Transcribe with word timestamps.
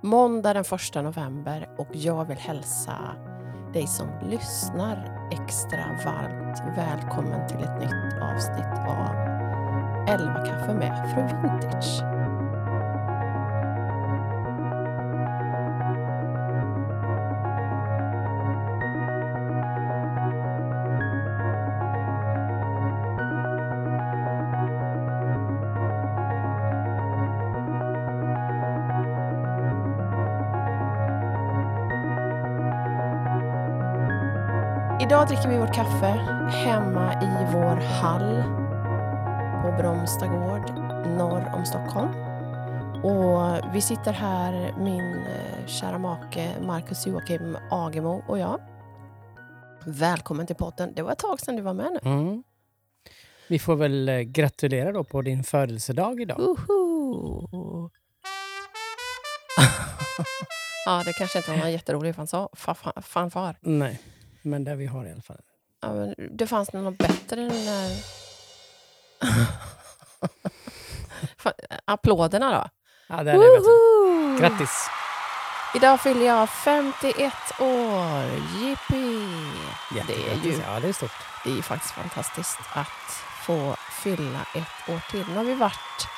måndag 0.00 0.54
den 0.54 0.64
1 0.64 0.94
november 0.94 1.68
och 1.78 1.88
jag 1.92 2.24
vill 2.24 2.38
hälsa 2.38 2.96
dig 3.72 3.86
som 3.86 4.08
lyssnar 4.30 5.28
extra 5.32 5.84
varmt 6.04 6.78
välkommen 6.78 7.48
till 7.48 7.56
ett 7.56 7.80
nytt 7.80 8.22
avsnitt 8.22 8.78
av 8.88 9.14
11 10.08 10.46
kaffe 10.46 10.74
med 10.74 11.10
Fru 11.14 11.22
Vintage. 11.22 12.02
Idag 35.28 35.36
dricker 35.36 35.50
vi 35.50 35.58
vårt 35.58 35.74
kaffe 35.74 36.06
hemma 36.50 37.12
i 37.22 37.52
vår 37.52 37.76
hall 37.76 38.42
på 39.62 39.82
Bromstagård 39.82 40.70
norr 41.18 41.52
om 41.54 41.66
Stockholm. 41.66 42.08
Och 43.04 43.74
vi 43.74 43.80
sitter 43.80 44.12
här, 44.12 44.74
min 44.78 45.14
eh, 45.14 45.66
kära 45.66 45.98
make 45.98 46.52
Marcus 46.62 47.06
Joakim 47.06 47.56
Agemo 47.70 48.22
och 48.28 48.38
jag. 48.38 48.60
Välkommen 49.84 50.46
till 50.46 50.56
podden. 50.56 50.92
Det 50.94 51.02
var 51.02 51.12
ett 51.12 51.18
tag 51.18 51.40
sedan 51.40 51.56
du 51.56 51.62
var 51.62 51.74
med 51.74 51.92
nu. 51.92 52.10
Mm. 52.10 52.42
Vi 53.48 53.58
får 53.58 53.76
väl 53.76 54.08
eh, 54.08 54.20
gratulera 54.20 54.92
då 54.92 55.04
på 55.04 55.22
din 55.22 55.44
födelsedag 55.44 56.20
idag. 56.20 56.40
Uhu. 56.40 57.88
ja, 60.86 61.02
det 61.04 61.12
kanske 61.12 61.38
inte 61.38 61.50
var 61.50 61.58
en 61.58 61.72
jätterolig 61.72 62.14
fanfar. 63.02 63.56
Nej, 63.60 64.00
men 64.48 64.64
det 64.64 64.74
vi 64.74 64.86
har 64.86 65.06
i 65.06 65.12
alla 65.12 65.22
fall. 65.22 65.40
Ja, 65.80 65.92
men 65.94 66.14
det 66.36 66.46
fanns 66.46 66.72
något 66.72 66.98
bättre 66.98 67.40
än 67.42 67.48
den 67.48 67.64
där... 67.64 68.04
Applåderna 71.84 72.50
då? 72.62 72.68
Ja, 73.08 73.22
där 73.24 73.34
är. 73.34 73.38
Woho! 73.38 74.38
Grattis! 74.40 74.88
Idag 75.74 76.00
fyller 76.00 76.26
jag 76.26 76.48
51 76.50 77.32
år. 77.60 78.24
Jippi! 78.60 79.26
Det 80.06 80.14
är, 80.30 80.44
ju, 80.44 80.52
Ja, 80.66 80.80
det 80.80 80.88
är 80.88 80.92
stort. 80.92 81.10
det 81.44 81.50
är 81.50 81.62
faktiskt 81.62 81.94
fantastiskt 81.94 82.58
att 82.74 83.12
få 83.46 83.76
fylla 84.02 84.46
ett 84.54 84.94
år 84.94 85.10
till. 85.10 85.24
Nu 85.28 85.34
har 85.36 85.44
vi 85.44 85.54
varit 85.54 86.08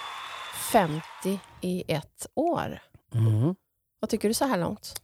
50 0.72 1.40
i 1.60 1.84
ett 1.92 2.26
år. 2.34 2.78
Mm. 3.14 3.54
Vad 4.00 4.10
tycker 4.10 4.28
du 4.28 4.34
så 4.34 4.44
här 4.44 4.58
långt? 4.58 5.02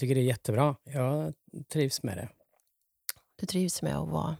Tycker 0.00 0.14
det 0.14 0.20
är 0.20 0.24
jättebra. 0.24 0.76
Jag 0.84 1.34
trivs 1.68 2.02
med 2.02 2.16
det. 2.16 2.28
Du 3.36 3.46
trivs 3.46 3.82
med 3.82 3.96
att 3.96 4.08
vara 4.08 4.36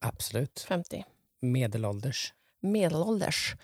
Absolut. 0.00 0.60
50? 0.68 1.04
Medelålders. 1.40 2.34
medelålders. 2.60 3.54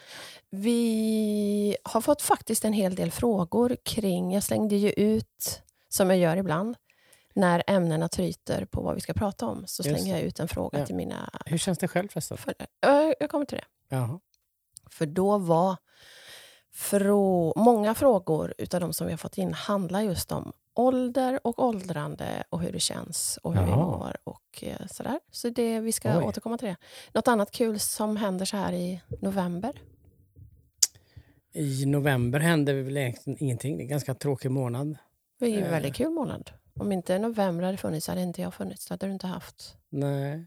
Vi 0.51 1.77
har 1.85 2.01
fått 2.01 2.23
faktiskt 2.23 2.65
en 2.65 2.73
hel 2.73 2.95
del 2.95 3.11
frågor 3.11 3.77
kring... 3.85 4.33
Jag 4.35 4.43
slängde 4.43 4.77
ju 4.77 4.91
ut, 4.91 5.63
som 5.89 6.11
jag 6.11 6.19
gör 6.19 6.37
ibland, 6.37 6.77
när 7.35 7.63
ämnena 7.67 8.09
tryter 8.09 8.65
på 8.65 8.83
vad 8.83 8.95
vi 8.95 9.01
ska 9.01 9.15
prata 9.15 9.47
om. 9.47 9.67
Så 9.67 9.83
Just 9.83 10.01
slänger 10.01 10.17
jag 10.17 10.25
ut 10.27 10.41
en 10.41 10.49
fråga 10.49 10.79
Ja. 10.79 10.87
till 10.87 10.95
mina 10.95 11.31
Hur 11.47 11.59
känns 11.59 11.79
det 11.79 11.89
själv 11.89 12.09
förresten? 12.09 12.39
Ö, 12.87 13.15
Jag 13.21 13.31
kommer 13.31 13.45
till 13.47 13.59
det. 13.59 13.97
Jaha. 13.97 14.21
För 14.91 15.07
då 15.07 15.39
var 15.39 15.77
frå 16.73 17.53
många 17.57 17.95
frågor 17.95 18.55
utav 18.59 18.81
de 18.81 18.93
som 18.93 19.07
vi 19.07 19.13
har 19.13 19.19
fått 19.19 19.39
in 19.39 19.53
handlar 19.53 20.01
just 20.01 20.33
om 20.33 20.53
ålder 20.75 21.41
och 21.47 21.59
åldrande 21.65 22.45
och 22.51 22.61
hur 22.61 22.73
det 22.73 22.81
känns 22.81 23.39
och 23.43 23.55
hur 23.55 23.65
vi 23.65 23.71
Jaha. 23.71 23.87
mår 23.99 24.17
och 24.25 24.63
eh, 24.65 24.87
sådär. 24.87 25.21
Så 25.31 25.49
det, 25.49 25.81
vi 25.81 25.93
ska 25.93 26.19
Oj. 26.19 26.25
återkomma 26.25 26.59
till 26.59 26.69
det. 26.69 26.77
Något 27.13 27.29
annat 27.29 27.51
kul 27.51 27.81
som 27.81 28.17
händer 28.17 28.45
så 28.45 28.57
här 28.57 28.73
i 28.73 29.01
november? 29.21 29.73
I 31.53 31.87
november 31.87 32.41
hände 32.41 32.73
väl 32.73 32.97
egentligen 32.97 33.37
ingenting. 33.43 33.77
Det 33.77 33.81
är 33.81 33.85
en 33.85 33.89
ganska 33.91 34.15
tråkig 34.15 34.51
månad. 34.51 34.97
Det 35.39 35.45
är 35.47 35.51
ju 35.51 35.57
en 35.59 35.65
Eh. 35.65 35.71
väldigt 35.71 35.95
kul 35.95 36.11
månad. 36.11 36.51
Om 36.81 36.93
inte 36.93 37.19
november 37.19 37.65
hade 37.65 37.77
funnits 37.79 38.09
hade 38.09 38.23
inte 38.23 38.43
jag 38.43 38.55
funnits. 38.55 38.87
Då 38.87 38.93
hade 38.93 39.07
du 39.07 39.13
inte 39.13 39.27
haft 39.27 39.77
Nej. 39.89 40.47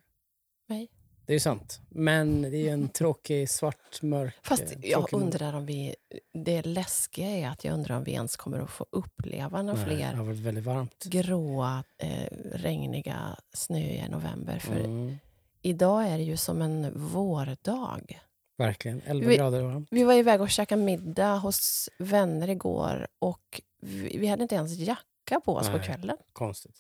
Det 1.27 1.35
är 1.35 1.39
sant. 1.39 1.79
Men 1.89 2.41
det 2.41 2.69
är 2.69 2.73
en 2.73 2.89
tråkig, 2.89 3.49
svart, 3.49 4.01
mörk... 4.01 4.35
Fast 4.43 4.61
eh, 4.63 4.67
jag 4.81 5.13
undrar 5.13 5.53
om 5.53 5.65
vi... 5.65 5.95
Det 6.33 6.61
läskiga 6.65 7.27
är 7.27 7.47
att 7.49 7.63
jag 7.63 7.73
undrar 7.73 7.97
om 7.97 8.03
vi 8.03 8.11
ens 8.11 8.35
kommer 8.35 8.59
att 8.59 8.69
få 8.69 8.85
uppleva 8.89 9.61
några 9.61 9.79
Nej, 9.85 9.89
Det 9.89 9.95
fler 9.95 10.13
har 10.13 10.23
varit 10.25 10.39
väldigt 10.39 10.63
varmt. 10.63 11.03
gråa, 11.03 11.83
eh, 11.97 12.27
regniga, 12.53 13.37
snöiga 13.53 14.09
november. 14.09 14.59
För 14.59 14.79
Mm. 14.79 15.17
idag 15.61 16.07
är 16.07 16.17
det 16.17 16.23
ju 16.23 16.37
som 16.37 16.61
en 16.61 16.91
vårdag. 17.09 18.19
Verkligen. 18.57 19.01
11 19.05 19.27
Vi- 19.29 19.37
grader 19.37 19.61
varmt. 19.63 19.87
Vi 19.91 20.03
var 20.03 20.13
iväg 20.13 20.41
och 20.41 20.49
käkade 20.49 20.81
middag 20.81 21.35
hos 21.35 21.89
vänner 21.99 22.49
igår 22.49 23.07
och 23.19 23.61
vi, 23.81 24.17
vi 24.17 24.27
hade 24.27 24.41
inte 24.43 24.55
ens 24.55 24.73
jacka 24.77 25.39
på 25.45 25.55
oss 25.55 25.67
på 25.69 25.77
Nej. 25.77 25.85
kvällen. 25.85 26.17
Konstigt. 26.33 26.75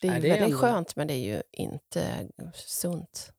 Det 0.00 0.08
är, 0.08 0.10
Nej, 0.12 0.20
det 0.20 0.26
är 0.28 0.30
väldigt 0.30 0.44
ändå- 0.46 0.58
skönt 0.58 0.96
men 0.96 1.06
det 1.08 1.14
är 1.14 1.18
ju 1.36 1.42
inte 1.52 2.28
sunt. 2.54 3.32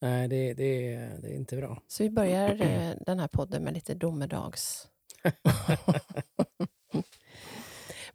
Nej, 0.00 0.28
det, 0.28 0.54
det, 0.54 0.94
är- 0.94 1.18
det 1.22 1.28
är 1.28 1.34
inte 1.34 1.56
bra. 1.56 1.82
Så 1.86 2.02
vi 2.02 2.10
börjar 2.10 2.60
eh, 2.62 2.92
den 3.06 3.18
här 3.18 3.28
podden 3.28 3.64
med 3.64 3.74
lite 3.74 3.94
domedags. 3.94 4.88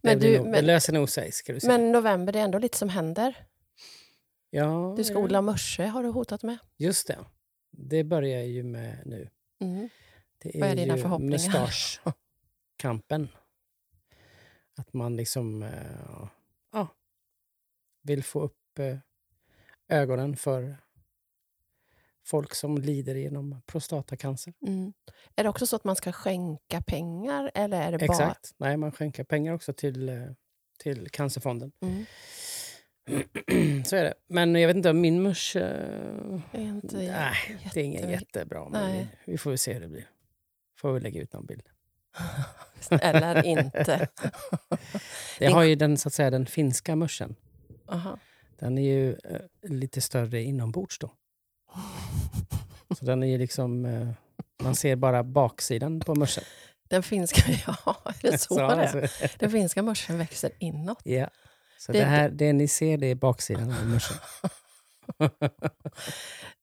men, 0.00 0.18
du, 0.18 0.38
nog, 0.38 0.46
men, 0.48 0.66
löser 0.66 0.92
nog 0.92 1.08
sig, 1.10 1.32
ska 1.32 1.52
du 1.52 1.60
säga. 1.60 1.78
men 1.78 1.92
november, 1.92 2.32
det 2.32 2.38
är 2.38 2.44
ändå 2.44 2.58
lite 2.58 2.78
som 2.78 2.88
händer. 2.88 3.46
ja, 4.50 4.94
Du 4.96 5.04
ska 5.04 5.14
ja, 5.14 5.20
odla 5.20 5.42
mörse, 5.42 5.86
har 5.86 6.02
du 6.02 6.08
hotat 6.08 6.42
med. 6.42 6.58
Just 6.76 7.06
det. 7.06 7.18
Det 7.70 8.04
börjar 8.04 8.38
jag 8.38 8.46
ju 8.48 8.62
med 8.62 9.02
nu. 9.06 9.28
Mm. 9.60 9.88
Det 10.42 10.60
Vad 10.60 10.68
är 10.70 10.76
dina 10.76 10.96
förhoppningar? 10.96 11.32
mustaschkampen. 11.32 13.28
Att 14.78 14.92
man 14.92 15.16
liksom 15.16 15.62
ja, 16.08 16.28
vill 18.06 18.24
få 18.24 18.40
upp 18.40 18.78
eh, 18.78 18.98
ögonen 19.88 20.36
för 20.36 20.76
folk 22.26 22.54
som 22.54 22.78
lider 22.78 23.14
genom 23.14 23.62
prostatacancer. 23.66 24.52
Mm. 24.66 24.92
Är 25.36 25.42
det 25.42 25.48
också 25.48 25.66
så 25.66 25.76
att 25.76 25.84
man 25.84 25.96
ska 25.96 26.12
skänka 26.12 26.82
pengar? 26.82 27.50
Eller 27.54 27.80
är 27.80 27.98
det 27.98 28.04
Exakt. 28.04 28.54
Nej, 28.56 28.76
man 28.76 28.92
skänker 28.92 29.24
pengar 29.24 29.54
också 29.54 29.72
till, 29.72 30.08
eh, 30.08 30.14
till 30.78 31.10
Cancerfonden. 31.10 31.72
bara... 31.80 31.90
Mm. 31.90 32.04
Så 33.84 33.96
är 33.96 34.04
det. 34.04 34.14
Men 34.28 34.54
jag 34.54 34.66
vet 34.68 34.76
inte 34.76 34.90
om 34.90 35.00
min 35.00 35.22
musch... 35.22 35.56
eh, 35.56 35.62
är 36.52 36.60
inte 36.60 36.96
nej, 36.96 37.34
det 37.74 37.80
är 37.80 37.84
ingen 37.84 38.10
jättebra. 38.10 38.68
Men 38.68 38.90
Nej. 38.90 39.08
vi 39.24 39.38
får 39.38 39.50
väl 39.50 39.58
se 39.58 39.72
hur 39.72 39.80
det 39.80 39.88
blir. 39.88 40.08
Får 40.80 40.92
vi 40.92 41.00
lägga 41.00 41.22
ut 41.22 41.32
någon 41.32 41.46
bild. 41.46 41.68
Eller 42.90 43.46
inte. 43.46 44.08
Det 45.38 45.46
har 45.46 45.62
ju 45.62 45.74
den, 45.74 45.98
så 45.98 46.08
att 46.08 46.14
säga, 46.14 46.30
den 46.30 46.46
finska 46.46 46.96
muschen. 46.96 47.36
Aha. 47.88 48.18
Den 48.58 48.78
är 48.78 48.82
ju 48.82 49.12
eh, 49.12 49.40
lite 49.62 50.00
större 50.00 50.42
inombords 50.42 50.98
då. 50.98 51.10
Så 52.98 53.04
den 53.04 53.22
är 53.22 53.26
ju 53.26 53.38
liksom... 53.38 53.84
Eh, 53.84 54.08
man 54.62 54.74
ser 54.76 54.96
bara 54.96 55.22
baksidan 55.24 56.00
på 56.00 56.14
muschen. 56.14 56.44
Den 56.88 57.02
finska... 57.02 57.42
Ja, 57.66 57.96
är 58.04 58.30
det 58.30 58.38
så, 58.38 58.56
det 58.58 58.62
är? 58.64 58.96
alltså, 58.96 59.28
Den 59.38 59.50
finska 59.50 59.82
mörsen 59.82 60.18
växer 60.18 60.50
inåt. 60.58 61.00
ja. 61.04 61.28
Så 61.78 61.92
Det 61.92 61.98
det, 61.98 62.04
är 62.04 62.08
här, 62.08 62.28
det 62.30 62.52
ni 62.52 62.68
ser, 62.68 62.98
det 62.98 63.06
är 63.06 63.14
baksidan 63.14 63.70
av 63.70 63.86
muschen. 63.86 64.16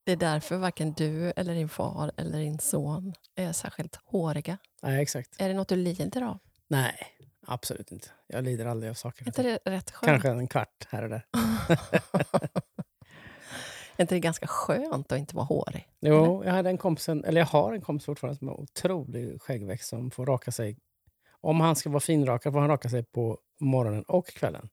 Det 0.06 0.12
är 0.12 0.16
därför 0.16 0.57
varken 0.57 0.94
du, 0.94 1.31
eller 1.35 1.56
din 1.56 1.69
far 1.69 2.12
eller 2.17 2.39
din 2.39 2.59
son 2.59 3.13
är 3.35 3.51
särskilt 3.53 3.95
håriga. 4.06 4.57
Nej, 4.81 5.01
exakt. 5.01 5.42
Är 5.42 5.48
det 5.48 5.53
något 5.53 5.68
du 5.68 5.75
lider 5.75 6.21
av? 6.21 6.39
Nej, 6.68 6.95
absolut 7.48 7.92
inte. 7.92 8.07
Jag 8.28 8.44
lider 8.44 8.66
aldrig 8.66 8.90
av 8.90 8.94
saker. 8.94 9.24
Är 9.24 9.28
inte 9.28 9.44
det 9.44 9.60
rätt 9.72 9.92
skönt? 9.92 10.06
Kanske 10.12 10.30
en 10.30 10.48
kvart 10.48 10.88
här 10.90 11.04
och 11.04 11.10
där. 11.10 11.25
Är 13.98 14.01
inte 14.01 14.16
det 14.16 14.19
ganska 14.19 14.48
skönt 14.48 15.12
att 15.12 15.19
inte 15.19 15.36
vara 15.36 15.45
hårig? 15.45 15.88
Jo, 16.00 16.44
jag 16.45 16.51
hade 16.51 16.69
en 16.69 16.78
kompis, 16.78 17.10
eller 17.10 17.42
jag 17.42 17.45
har 17.45 17.74
en 17.74 17.81
kompis 17.81 18.06
fortfarande 18.06 18.38
som 18.40 18.48
har 18.48 18.60
otrolig 18.62 19.42
skäggväxt 19.42 19.90
som 19.90 20.12
får 20.12 20.25
raka 20.25 20.51
sig. 20.51 20.78
Om 21.42 21.62
han 21.62 21.75
ska 21.75 21.90
vara 21.90 22.00
finrakad 22.00 22.54
får 22.54 22.60
han 22.60 22.69
raka 22.69 22.90
sig 22.90 23.04
på 23.04 23.38
morgonen 23.60 24.04
och 24.04 24.28
kvällen. 24.28 24.69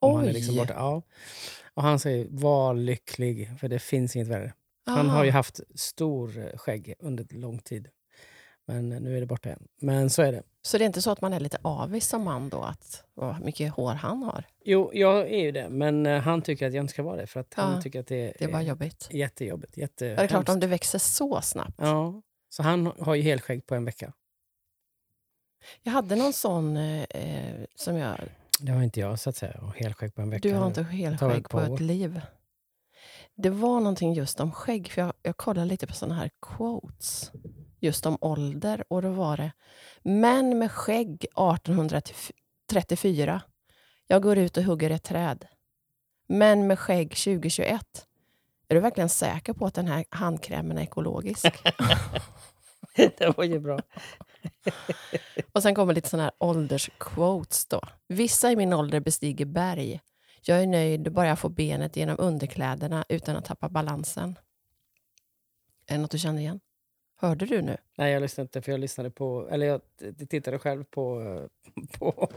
Om 0.00 0.14
Han 0.16 0.28
är 0.28 0.32
liksom 0.32 0.54
Oj. 0.54 0.58
borta. 0.60 0.74
Ja. 0.76 1.02
Och 1.74 1.82
han 1.82 1.98
säger, 1.98 2.26
var 2.30 2.74
lycklig, 2.74 3.58
för 3.60 3.68
det 3.68 3.78
finns 3.78 4.16
inget 4.16 4.28
värre. 4.28 4.52
Han 4.86 5.08
har 5.08 5.24
ju 5.24 5.30
Ah, 5.30 5.32
haft 5.32 5.60
stor 5.74 6.38
eh, 6.38 6.58
skägg 6.58 6.94
under 6.98 7.26
lång 7.30 7.58
tid. 7.58 7.88
Men 8.66 8.88
nu 8.88 9.16
är 9.16 9.20
det 9.20 9.26
borta 9.26 9.48
igen. 9.48 9.68
Men 9.80 10.10
så 10.10 10.22
är 10.22 10.32
det. 10.32 10.42
Så 10.62 10.78
det 10.78 10.84
är 10.84 10.86
inte 10.86 11.02
så 11.02 11.10
att 11.10 11.20
man 11.20 11.32
är 11.32 11.40
lite 11.40 11.58
avis 11.62 12.08
som 12.08 12.24
man 12.24 12.48
då, 12.48 12.62
att 12.62 13.04
vad 13.14 13.40
mycket 13.40 13.72
hår 13.72 13.92
han 13.94 14.22
har? 14.22 14.44
Jo, 14.64 14.90
jag 14.94 15.18
är 15.32 15.38
ju 15.38 15.52
det. 15.52 15.68
Men 15.68 16.06
eh, 16.06 16.20
han 16.20 16.42
tycker 16.42 16.66
att 16.66 16.74
jag 16.74 16.82
inte 16.82 16.92
ska 16.92 17.02
vara 17.02 17.16
det. 17.16 17.26
För 17.26 17.40
att 17.40 17.54
han 17.54 17.74
Ja, 17.74 17.82
tycker 17.82 18.00
att 18.00 18.06
det, 18.06 18.32
Det 18.38 18.46
var 18.46 18.58
är 18.60 18.64
jobbigt. 18.64 19.08
jättejobbigt. 19.10 19.76
Jätte 19.76 20.06
Ja, 20.06 20.16
det 20.16 20.22
är 20.22 20.26
klart, 20.26 20.48
om 20.48 20.60
det 20.60 20.66
växer 20.66 20.98
så 20.98 21.40
snabbt. 21.42 21.74
Ja, 21.78 22.22
så 22.48 22.62
han 22.62 22.92
har 22.98 23.14
ju 23.14 23.22
helskägg 23.22 23.66
på 23.66 23.74
en 23.74 23.84
vecka. 23.84 24.12
Jag 25.82 25.92
hade 25.92 26.16
någon 26.16 26.32
sån 26.32 26.76
eh, 26.76 27.54
som 27.74 27.96
jag... 27.96 28.18
Det 28.60 28.72
har 28.72 28.82
inte 28.82 29.00
jag 29.00 29.18
så 29.20 29.30
att 29.30 29.36
säga. 29.36 29.60
Och 29.62 29.76
helskägg 29.76 30.14
på 30.14 30.22
en 30.22 30.30
vecka. 30.30 30.48
Du 30.48 30.54
har 30.54 30.66
inte 30.66 30.82
helskägg 30.82 31.48
på 31.48 31.60
ett 31.60 31.80
liv. 31.80 32.20
Det 33.34 33.50
var 33.50 33.80
någonting 33.80 34.12
just 34.14 34.40
om 34.40 34.52
skägg, 34.52 34.90
för 34.92 35.02
jag, 35.02 35.12
jag 35.22 35.36
kollade 35.36 35.66
lite 35.66 35.86
på 35.86 35.92
såna 35.92 36.14
här 36.14 36.30
quotes. 36.42 37.32
Just 37.84 38.06
om 38.06 38.18
ålder. 38.20 38.84
Och 38.88 39.02
då 39.02 39.10
var 39.10 39.36
det 39.36 39.52
Män 40.02 40.58
med 40.58 40.72
skägg 40.72 41.24
1834. 41.24 43.42
Jag 44.06 44.22
går 44.22 44.38
ut 44.38 44.56
och 44.56 44.62
hugger 44.62 44.90
ett 44.90 45.02
träd. 45.02 45.46
Män 46.26 46.66
med 46.66 46.78
skägg 46.78 47.08
2021. 47.08 48.06
Är 48.68 48.74
du 48.74 48.80
verkligen 48.80 49.08
säker 49.08 49.52
på 49.52 49.66
att 49.66 49.74
den 49.74 49.86
här 49.86 50.04
handkrämen 50.10 50.78
är 50.78 50.82
ekologisk? 50.82 51.44
det 52.96 53.36
var 53.36 53.44
ju 53.44 53.60
bra. 53.60 53.78
Och 55.52 55.62
sen 55.62 55.74
kommer 55.74 55.94
lite 55.94 56.08
såna 56.08 56.22
här 56.22 56.32
åldersquotes 56.38 57.66
då. 57.66 57.80
Vissa 58.08 58.52
i 58.52 58.56
min 58.56 58.72
ålder 58.72 59.00
bestiger 59.00 59.46
berg. 59.46 60.00
Jag 60.42 60.62
är 60.62 60.66
nöjd 60.66 61.12
bara 61.12 61.26
jag 61.26 61.38
får 61.38 61.50
benet 61.50 61.96
genom 61.96 62.16
underkläderna 62.18 63.04
utan 63.08 63.36
att 63.36 63.44
tappa 63.44 63.68
balansen. 63.68 64.38
Är 65.86 65.94
det 65.94 66.00
något 66.00 66.10
du 66.10 66.18
känner 66.18 66.40
igen? 66.40 66.60
Hörde 67.16 67.46
du 67.46 67.62
nu? 67.62 67.76
Nej, 67.96 68.12
jag 68.12 68.22
lyssnade 68.22 68.44
inte 68.44 68.62
för 68.62 68.72
jag 68.72 68.80
lyssnade 68.80 69.10
på... 69.10 69.48
Eller 69.50 69.66
jag 69.66 69.80
tittade 70.28 70.58
själv 70.58 70.84
på... 70.84 71.22
på 71.98 72.28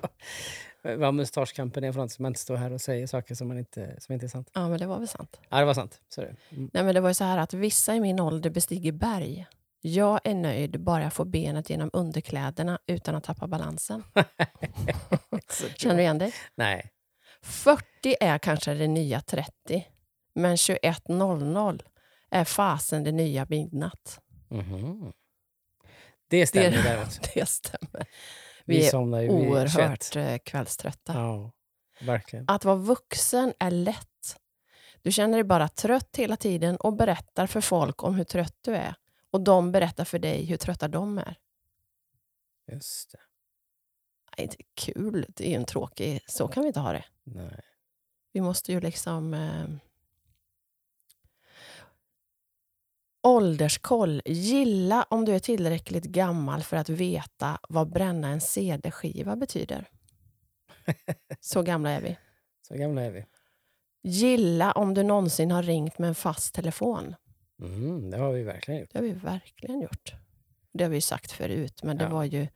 vad 0.82 1.14
mustaschkampen 1.14 1.84
är 1.84 1.92
för 1.92 2.00
något. 2.00 2.12
Så 2.12 2.22
man 2.22 2.30
inte 2.30 2.40
står 2.40 2.56
här 2.56 2.74
och 2.74 2.82
säger 2.82 3.08
saker 3.08 3.36
som, 3.36 3.48
man 3.48 3.58
inte, 3.58 3.96
som 4.00 4.14
inte 4.14 4.26
är 4.26 4.28
sant. 4.28 4.50
Ja, 4.54 4.70
men 4.70 4.80
det 4.80 4.86
var 4.86 5.00
väl 5.00 5.08
sant. 5.08 5.40
Ja, 5.50 5.60
det 5.60 5.66
var 5.66 5.74
sant. 5.74 6.02
Det. 6.16 6.22
Mm. 6.22 6.70
Nej, 6.74 6.84
men 6.84 6.96
det 6.96 7.02
var 7.02 7.10
ju 7.10 7.14
så 7.14 7.24
här 7.24 7.38
att 7.38 7.54
vissa 7.54 7.96
i 7.96 8.00
min 8.00 8.20
ålder 8.20 8.50
bestiger 8.50 8.92
berg. 8.92 9.48
Jag 9.82 10.20
är 10.24 10.36
nöjd 10.36 10.80
bara 10.80 11.04
jag 11.04 11.14
får 11.14 11.26
benet 11.26 11.70
genom 11.70 11.90
underkläderna 11.94 12.80
utan 12.88 13.16
att 13.16 13.24
tappa 13.24 13.48
balansen. 13.48 14.04
Känner 15.76 15.96
du 15.96 16.02
igen 16.02 16.18
dig? 16.18 16.34
Nej. 16.56 16.92
40 17.42 17.84
är 18.20 18.38
kanske 18.38 18.74
det 18.74 18.88
nya 18.88 19.22
30. 19.22 19.88
Men 20.36 20.56
21.00 20.56 21.82
är 22.32 22.44
fasen 22.44 23.04
det 23.04 23.12
nya 23.12 23.46
midnatt. 23.50 24.20
Mhm. 24.50 25.14
Det 26.28 26.48
stämmer 26.48 26.72
Det- 26.72 26.84
däremot. 26.84 27.20
Det 27.34 27.46
stämmer. 27.50 28.08
Vi, 28.66 28.78
Vi 28.78 28.88
är 28.88 29.22
ju 29.22 29.28
vid 29.28 29.30
21. 29.32 29.50
Oerhört 29.50 30.16
eh, 30.16 30.38
kvällströtta. 30.38 31.14
Ja, 31.14 31.52
verkligen. 32.02 32.46
Att 32.48 32.66
vara 32.66 32.76
vuxen 32.76 33.54
är 33.60 33.72
lätt. 33.72 34.38
Du 35.02 35.12
känner 35.12 35.38
dig 35.38 35.44
bara 35.44 35.68
trött 35.70 36.16
hela 36.18 36.38
tiden 36.38 36.76
och 36.78 36.94
berättar 36.94 37.48
för 37.48 37.62
folk 37.62 38.04
om 38.04 38.16
hur 38.16 38.24
trött 38.24 38.56
du 38.62 38.76
är. 38.76 38.96
Och 39.32 39.42
de 39.42 39.72
berättar 39.72 40.06
för 40.06 40.20
dig 40.20 40.46
hur 40.46 40.58
trötta 40.58 40.88
de 40.88 41.18
är. 41.18 41.38
Just 42.72 43.12
det. 43.12 43.18
Det 44.36 44.42
är 44.42 44.44
inte 44.44 44.58
kul. 44.74 45.26
Det 45.30 45.46
är 45.46 45.50
ju 45.50 45.56
en 45.56 45.66
tråkig... 45.66 46.20
Så 46.28 46.48
kan 46.48 46.64
vi 46.64 46.68
inte 46.68 46.80
ha 46.80 46.94
det. 46.94 47.06
Nej. 47.24 47.60
Vi 48.32 48.42
måste 48.42 48.72
ju 48.72 48.80
liksom... 48.82 49.34
Eh... 49.34 49.66
Ålderskoll. 53.24 54.22
Gilla 54.26 55.04
om 55.10 55.26
du 55.26 55.36
är 55.36 55.40
tillräckligt 55.40 56.04
gammal 56.04 56.64
för 56.64 56.78
att 56.78 56.90
veta 56.90 57.60
vad 57.70 57.92
bränna 57.92 58.28
en 58.28 58.42
CD-skiva 58.42 59.36
betyder. 59.36 59.90
Så 61.40 61.62
gamla 61.62 61.90
är 61.92 62.02
vi. 62.02 62.18
Så 62.68 62.74
gamla 62.76 63.02
är 63.02 63.12
vi. 63.12 63.26
Gilla 64.04 64.72
om 64.72 64.94
du 64.94 65.04
någonsin 65.04 65.52
har 65.52 65.64
ringt 65.64 65.98
med 66.00 66.08
en 66.10 66.16
fast 66.16 66.54
telefon. 66.54 67.16
Mm, 67.62 68.12
det 68.12 68.18
har 68.18 68.32
vi 68.34 68.44
verkligen 68.44 68.80
gjort. 68.82 68.90
Det 68.94 68.98
har 69.00 69.04
vi 69.04 69.12
verkligen 69.12 69.82
gjort. 69.82 70.14
Det 70.74 70.84
har 70.84 70.92
vi 70.92 71.02
sagt 71.02 71.32
förut, 71.32 71.84
men 71.84 71.98
det 71.98 72.04
Ja. 72.04 72.10
var 72.10 72.24
ju... 72.24 72.48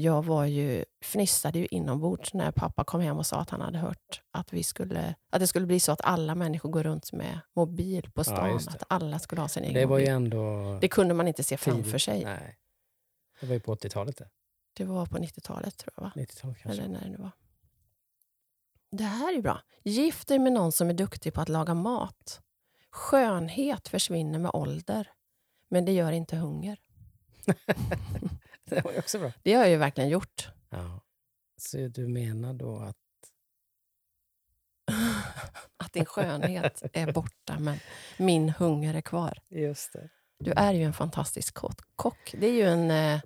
Jag 0.00 0.24
var 0.24 0.44
ju, 0.44 0.84
fnissade 1.04 1.58
ju 1.58 1.66
inombords 1.66 2.34
när 2.34 2.52
pappa 2.52 2.84
kom 2.84 3.00
hem 3.00 3.18
och 3.18 3.26
sa 3.26 3.36
att 3.40 3.50
han 3.50 3.60
hade 3.60 3.78
hört 3.78 4.22
att, 4.30 4.52
vi 4.52 4.62
skulle, 4.62 5.14
att 5.30 5.40
det 5.40 5.46
skulle 5.46 5.66
bli 5.66 5.80
så 5.80 5.92
att 5.92 6.00
alla 6.04 6.34
människor 6.34 6.70
går 6.70 6.82
runt 6.82 7.12
med 7.12 7.40
mobil 7.56 8.10
på 8.14 8.24
stan. 8.24 8.60
det. 8.64 8.70
att 8.70 8.82
alla 8.88 9.18
skulle 9.18 9.40
ha 9.40 9.48
sin 9.48 9.62
egen 9.64 9.74
Det 9.74 9.86
var 9.86 9.98
ju 9.98 10.04
mobil. 10.04 10.14
ändå... 10.14 10.78
Det 10.80 10.88
kunde 10.88 11.14
man 11.14 11.28
inte 11.28 11.44
se 11.44 11.56
framför 11.56 11.98
sig. 11.98 12.24
Nej. 12.24 12.58
Det 13.40 13.46
var 13.46 13.54
ju 13.54 13.60
på 13.60 13.74
80-talet 13.74 14.16
det. 14.16 14.28
Det 14.72 14.84
var 14.84 15.06
på 15.06 15.18
90-talet 15.18 15.76
tror 15.78 15.92
jag. 15.96 16.02
Va? 16.02 16.12
90-talet 16.16 16.58
kanske. 16.62 16.82
Eller 16.82 16.92
när 16.92 17.00
det 17.00 17.10
nu 17.10 17.16
var. 17.16 17.30
Det 18.90 19.04
här 19.04 19.28
är 19.32 19.36
ju 19.36 19.42
bra. 19.42 19.60
Gift 19.84 20.28
dig 20.28 20.38
med 20.38 20.52
någon 20.52 20.72
som 20.72 20.90
är 20.90 20.94
duktig 20.94 21.34
på 21.34 21.40
att 21.40 21.48
laga 21.48 21.74
mat. 21.74 22.40
Skönhet 22.90 23.88
försvinner 23.88 24.38
med 24.38 24.50
ålder, 24.54 25.12
men 25.70 25.84
det 25.84 25.92
gör 25.92 26.12
inte 26.12 26.36
hunger. 26.36 26.78
Det 28.76 28.84
var 28.84 28.92
ju 28.92 28.98
också 28.98 29.18
bra. 29.18 29.32
Det 29.42 29.52
har 29.54 29.62
jag 29.62 29.70
ju 29.70 29.76
verkligen 29.76 30.10
gjort. 30.10 30.48
Ja. 30.70 31.00
Så 31.60 31.76
du 31.88 32.08
menar 32.08 32.54
då 32.54 32.76
att... 32.78 32.96
Att 35.76 35.92
din 35.92 36.04
skönhet 36.04 36.82
är 36.92 37.12
borta, 37.12 37.58
men 37.58 37.78
min 38.18 38.48
hunger 38.50 38.94
är 38.94 39.00
kvar. 39.00 39.38
Just 39.48 39.92
det. 39.92 40.08
Du 40.38 40.52
är 40.56 40.72
ju 40.72 40.82
en 40.82 40.92
fantastisk 40.92 41.54
ko- 41.54 41.70
kock. 41.96 42.34
Det 42.38 42.46
är 42.46 42.52
ju 42.52 42.62
en... 42.62 42.90
Eh, 42.90 43.20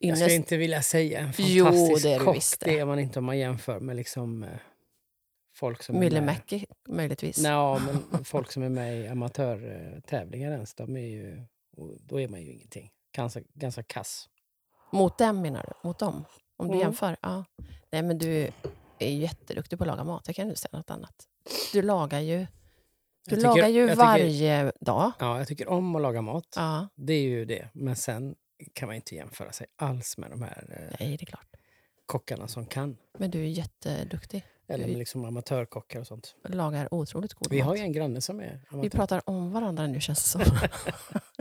Jag 0.00 0.18
skulle 0.18 0.34
inte 0.34 0.56
vilja 0.56 0.82
säga 0.82 1.20
en 1.20 1.32
Jo, 1.38 1.64
fantastisk 1.64 2.02
det 2.02 2.12
är 2.14 2.18
du 2.18 2.24
kock. 2.24 2.36
visst 2.36 2.60
det. 2.60 2.70
det 2.70 2.78
är 2.78 2.84
man 2.84 2.98
inte 2.98 3.18
om 3.18 3.24
man 3.24 3.38
jämför 3.38 3.80
med 3.80 3.96
liksom, 3.96 4.42
eh, 4.42 4.48
folk 5.56 5.82
som. 5.82 5.98
Myllymäki, 6.00 6.66
möjligtvis. 6.88 7.42
Nå, 7.42 7.78
men 8.10 8.24
folk 8.24 8.52
som 8.52 8.62
är 8.62 8.68
med 8.68 9.00
i 9.00 9.08
amatörtävlingar 9.08 10.52
ens, 10.52 10.74
de 10.74 10.96
är 10.96 11.00
ju, 11.08 11.42
då 12.00 12.20
är 12.20 12.28
man 12.28 12.42
ju 12.42 12.52
ingenting. 12.52 12.90
Ganska, 13.16 13.40
ganska 13.54 13.82
kass. 13.82 14.28
Mot 14.96 15.18
dem 15.18 15.42
menar 15.42 15.62
du? 15.82 15.88
Mot 15.88 15.98
dem? 15.98 16.24
Om 16.56 16.66
du 16.68 16.72
Mm. 16.74 16.80
jämför? 16.86 17.16
Ja. 17.22 17.44
Nej, 17.90 18.02
men 18.02 18.18
du 18.18 18.50
är 18.98 19.08
jätteduktig 19.10 19.78
på 19.78 19.84
att 19.84 19.88
laga 19.88 20.04
mat. 20.04 20.22
Jag 20.26 20.36
kan 20.36 20.48
inte 20.48 20.60
säga 20.60 20.78
något 20.78 20.90
annat. 20.90 21.14
Du 21.72 21.82
lagar 21.82 22.20
ju, 22.20 22.38
du 22.38 22.46
tycker- 23.36 23.42
lagar 23.48 23.68
ju 23.68 23.80
jag 23.80 23.88
tycker- 23.90 23.96
varje 24.06 24.72
dag. 24.80 25.12
Ja, 25.18 25.38
jag 25.38 25.48
tycker 25.48 25.68
om 25.68 25.96
att 25.96 26.02
laga 26.02 26.22
mat. 26.22 26.52
Ja, 26.56 26.88
Det 26.94 27.12
är 27.12 27.22
ju 27.22 27.44
det. 27.44 27.68
Men 27.72 27.96
sen 27.96 28.34
kan 28.72 28.86
man 28.86 28.96
inte 28.96 29.14
jämföra 29.14 29.52
sig 29.52 29.66
alls 29.76 30.18
med 30.18 30.30
de 30.30 30.42
här 30.42 30.66
eh, 30.90 30.96
nej, 31.06 31.16
det 31.16 31.24
är 31.24 31.26
klart. 31.26 31.48
kockarna 32.06 32.48
som 32.48 32.66
kan. 32.66 32.96
Men 33.18 33.30
du 33.30 33.40
är 33.40 33.48
jätteduktig. 33.48 34.44
Eller 34.68 34.84
Vi- 34.84 34.90
med 34.90 34.98
liksom 34.98 35.24
amatörkockar 35.24 36.00
och 36.00 36.06
sånt. 36.06 36.34
Lagar 36.44 36.94
otroligt 36.94 37.34
god 37.34 37.50
Vi 37.50 37.58
mat. 37.58 37.66
har 37.66 37.76
ju 37.76 37.82
en 37.82 37.92
granne 37.92 38.20
som 38.20 38.40
är 38.40 38.60
Vi 38.70 38.76
amatör. 38.76 38.88
pratar 38.90 39.22
om 39.30 39.50
varandra 39.52 39.86
nu 39.86 40.00
känns 40.00 40.22
det 40.22 40.28
som. 40.28 40.42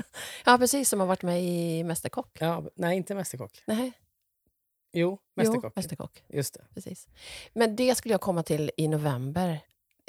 ja, 0.45 0.57
precis. 0.57 0.89
Som 0.89 0.99
har 0.99 1.07
varit 1.07 1.21
med 1.21 1.43
i 1.43 1.83
Mästerkock. 1.83 2.37
Ja, 2.39 2.63
nej, 2.75 2.97
inte 2.97 3.15
mästerkock. 3.15 3.63
Nej, 3.67 3.91
Jo, 4.97 5.17
mästerkock. 5.35 5.63
Jo, 5.65 5.71
Mästerkock. 5.75 6.23
Just 6.29 6.53
det. 6.53 6.61
Precis. 6.73 7.07
Men 7.53 7.75
det 7.75 7.95
skulle 7.95 8.13
jag 8.13 8.21
komma 8.21 8.43
till 8.43 8.71
i 8.77 8.87
november. 8.87 9.59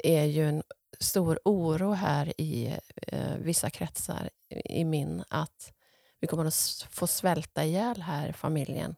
är 0.03 0.23
ju 0.23 0.49
en 0.49 0.63
stor 0.99 1.39
oro 1.45 1.91
här 1.91 2.41
i 2.41 2.77
eh, 3.07 3.35
vissa 3.39 3.69
kretsar 3.69 4.29
i 4.49 4.83
min 4.85 5.23
att 5.29 5.73
vi 6.19 6.27
kommer 6.27 6.45
att 6.45 6.87
få 6.89 7.07
svälta 7.07 7.65
ihjäl 7.65 8.01
här, 8.01 8.31
familjen, 8.31 8.95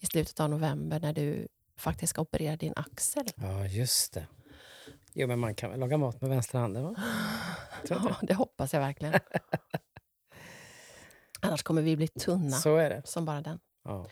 i 0.00 0.06
slutet 0.06 0.40
av 0.40 0.50
november 0.50 1.00
när 1.00 1.12
du 1.12 1.48
faktiskt 1.78 2.10
ska 2.10 2.20
operera 2.20 2.56
din 2.56 2.72
axel. 2.76 3.26
Ja, 3.36 3.66
just 3.66 4.12
det. 4.14 4.26
Jo, 5.12 5.26
men 5.26 5.38
man 5.38 5.54
kan 5.54 5.70
väl 5.70 5.80
laga 5.80 5.96
mat 5.96 6.20
med 6.20 6.30
vänstra 6.30 6.60
handen, 6.60 6.84
va? 6.84 6.94
Ja, 7.88 8.16
det 8.22 8.34
hoppas 8.34 8.72
jag 8.72 8.80
verkligen. 8.80 9.14
Annars 11.40 11.62
kommer 11.62 11.82
vi 11.82 11.96
bli 11.96 12.08
tunna 12.08 12.56
Så 12.56 12.76
är 12.76 12.90
det. 12.90 13.02
som 13.04 13.24
bara 13.24 13.40
den. 13.40 13.58
Ja. 13.84 14.06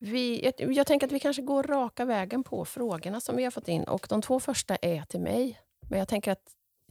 Vi, 0.00 0.44
jag, 0.58 0.72
jag 0.72 0.86
tänker 0.86 1.06
att 1.06 1.12
vi 1.12 1.20
kanske 1.20 1.42
går 1.42 1.62
raka 1.62 2.04
vägen 2.04 2.44
på 2.44 2.64
frågorna 2.64 3.20
som 3.20 3.36
vi 3.36 3.44
har 3.44 3.50
fått 3.50 3.68
in. 3.68 3.84
Och 3.84 4.06
De 4.10 4.22
två 4.22 4.40
första 4.40 4.76
är 4.76 5.02
till 5.02 5.20
mig. 5.20 5.60
Men 5.88 5.98
jag 5.98 6.08
tänker 6.08 6.32
att, 6.32 6.42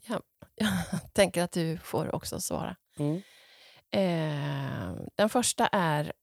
ja, 0.07 0.21
jag 0.55 1.13
tänker 1.13 1.43
att 1.43 1.51
du 1.51 1.77
får 1.77 2.15
också 2.15 2.39
svara. 2.41 2.75
Mm. 2.99 3.21
Eh, 3.91 4.95
den 5.15 5.29
första 5.29 5.67
är, 5.67 6.13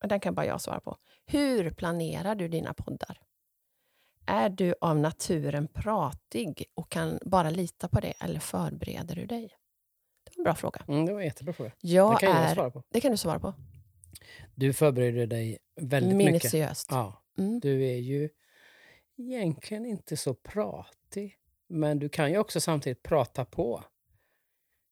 den 0.00 0.20
kan 0.20 0.34
bara 0.34 0.46
jag 0.46 0.60
svara 0.60 0.80
på. 0.80 0.96
Hur 1.26 1.70
planerar 1.70 2.34
du 2.34 2.48
dina 2.48 2.74
poddar? 2.74 3.20
Är 4.26 4.48
du 4.50 4.74
av 4.80 4.98
naturen 4.98 5.68
pratig 5.68 6.64
och 6.74 6.90
kan 6.90 7.18
bara 7.24 7.50
lita 7.50 7.88
på 7.88 8.00
det 8.00 8.12
eller 8.20 8.40
förbereder 8.40 9.14
du 9.16 9.26
dig? 9.26 9.48
Det 10.24 10.30
var 10.36 10.40
en 10.40 10.44
bra 10.44 10.54
fråga. 10.54 10.84
Mm, 10.88 11.06
det 11.06 11.12
var 11.12 11.20
en 11.20 11.26
jättebra 11.26 11.52
fråga. 11.52 11.72
Jag 11.80 12.14
det 12.14 12.18
kan 12.26 12.30
jag 12.30 12.50
är, 12.50 12.54
svara 12.54 12.70
på. 12.70 12.82
det 12.90 13.00
kan 13.00 13.10
du 13.10 13.16
svara 13.16 13.40
på. 13.40 13.54
Du 14.54 14.72
förbereder 14.72 15.26
dig 15.26 15.58
väldigt 15.80 16.16
mycket. 16.16 16.32
Minutiöst. 16.32 16.88
Ja, 16.90 17.22
Mm. 17.38 17.60
du 17.60 17.84
är 17.86 17.96
ju 17.96 18.28
egentligen 19.18 19.86
inte 19.86 20.16
så 20.16 20.34
pratig. 20.34 21.38
Men 21.68 21.98
du 21.98 22.08
kan 22.08 22.30
ju 22.30 22.38
också 22.38 22.60
samtidigt 22.60 23.02
prata 23.02 23.44
på. 23.44 23.84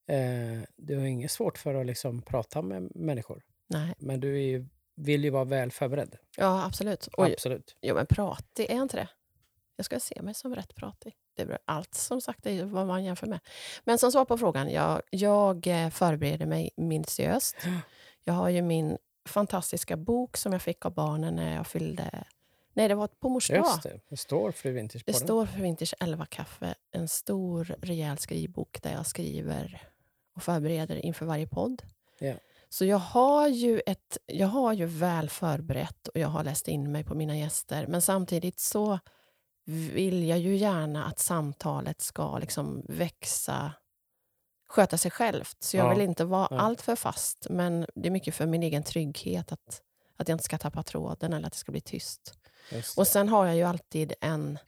Eh, 0.08 0.62
du 0.76 0.96
har 0.98 1.04
inget 1.04 1.30
svårt 1.30 1.58
för 1.58 1.74
att 1.74 1.86
liksom 1.86 2.22
prata 2.22 2.62
med 2.62 2.96
människor. 2.96 3.42
Nej. 3.66 3.94
Men 3.98 4.20
du 4.20 4.34
är 4.36 4.42
ju, 4.46 4.66
vill 4.96 5.24
ju 5.24 5.30
vara 5.30 5.44
väl 5.44 5.70
förberedd. 5.70 6.16
Ja, 6.36 6.64
absolut. 6.64 7.06
Och, 7.06 7.26
Absolut. 7.26 7.76
Jo, 7.80 7.94
men 7.94 8.06
pratig, 8.06 8.70
är 8.70 8.74
jag 8.74 8.82
inte 8.82 8.96
det? 8.96 9.08
Jag 9.76 9.86
ska 9.86 10.00
se 10.00 10.22
mig 10.22 10.34
som 10.34 10.54
rätt 10.54 10.74
pratig. 10.74 11.14
Det 11.36 11.42
är 11.42 11.46
bra. 11.46 11.58
Allt 11.64 11.94
som 11.94 12.20
sagt 12.20 12.46
är 12.46 12.64
vad 12.64 12.86
man 12.86 13.04
jämför 13.04 13.26
med. 13.26 13.40
Men 13.84 13.98
som 13.98 14.12
svar 14.12 14.24
på 14.24 14.38
frågan, 14.38 14.70
jag, 14.70 15.02
jag 15.10 15.66
eh, 15.66 15.90
förbereder 15.90 16.46
mig 16.46 16.70
minutiöst. 16.76 17.56
Jag 18.24 18.34
har 18.34 18.48
ju 18.48 18.62
min 18.62 18.98
fantastiska 19.28 19.96
bok 19.96 20.36
som 20.36 20.52
jag 20.52 20.62
fick 20.62 20.84
av 20.86 20.94
barnen 20.94 21.34
när 21.36 21.56
jag 21.56 21.66
fyllde... 21.66 22.24
Nej, 22.72 22.88
det 22.88 22.94
var 22.94 23.06
på 23.06 23.28
mors 23.28 23.48
dag. 23.48 23.56
Just 23.56 23.82
det, 23.82 24.00
det 24.08 24.16
står 24.16 24.52
Fru 24.52 24.72
Winters 24.72 25.04
på 25.04 25.10
Det 25.10 25.18
den. 25.18 25.26
står 25.26 25.46
för 25.46 25.60
Winters 25.60 25.94
11 26.00 26.26
kaffe, 26.26 26.74
en 26.90 27.08
stor 27.08 27.76
rejäl 27.82 28.18
skrivbok 28.18 28.82
där 28.82 28.92
jag 28.92 29.06
skriver 29.06 29.88
och 30.36 30.42
förbereder 30.42 30.96
inför 30.96 31.26
varje 31.26 31.46
podd. 31.46 31.82
Ja. 32.18 32.34
Så 32.74 32.84
jag 32.84 32.98
har, 32.98 33.48
ju 33.48 33.82
ett, 33.86 34.18
jag 34.26 34.48
har 34.48 34.72
ju 34.72 34.86
väl 34.86 35.30
förberett 35.30 36.08
och 36.08 36.20
jag 36.20 36.28
har 36.28 36.44
läst 36.44 36.68
in 36.68 36.92
mig 36.92 37.04
på 37.04 37.14
mina 37.14 37.36
gäster. 37.36 37.86
Men 37.86 38.02
samtidigt 38.02 38.60
så 38.60 38.98
vill 39.64 40.28
jag 40.28 40.38
ju 40.38 40.56
gärna 40.56 41.04
att 41.04 41.18
samtalet 41.18 42.00
ska 42.00 42.38
liksom 42.38 42.82
växa, 42.88 43.72
sköta 44.68 44.98
sig 44.98 45.10
självt. 45.10 45.56
Så 45.60 45.76
jag 45.76 45.86
Ja, 45.86 45.90
vill 45.90 46.00
inte 46.00 46.24
vara 46.24 46.48
ja. 46.50 46.58
allt 46.58 46.80
för 46.82 46.96
fast. 46.96 47.46
Men 47.50 47.86
det 47.94 48.08
är 48.08 48.10
mycket 48.10 48.34
för 48.34 48.46
min 48.46 48.62
egen 48.62 48.82
trygghet 48.82 49.52
att, 49.52 49.82
att 50.16 50.28
jag 50.28 50.34
inte 50.34 50.44
ska 50.44 50.58
tappa 50.58 50.82
tråden 50.82 51.32
eller 51.32 51.46
att 51.46 51.52
det 51.52 51.58
ska 51.58 51.72
bli 51.72 51.80
tyst. 51.80 52.34
Just 52.72 52.98
Och 52.98 53.06
sen 53.06 53.28
har 53.28 53.46
jag 53.46 53.56
ju 53.56 53.62
alltid 53.62 54.12
en... 54.20 54.58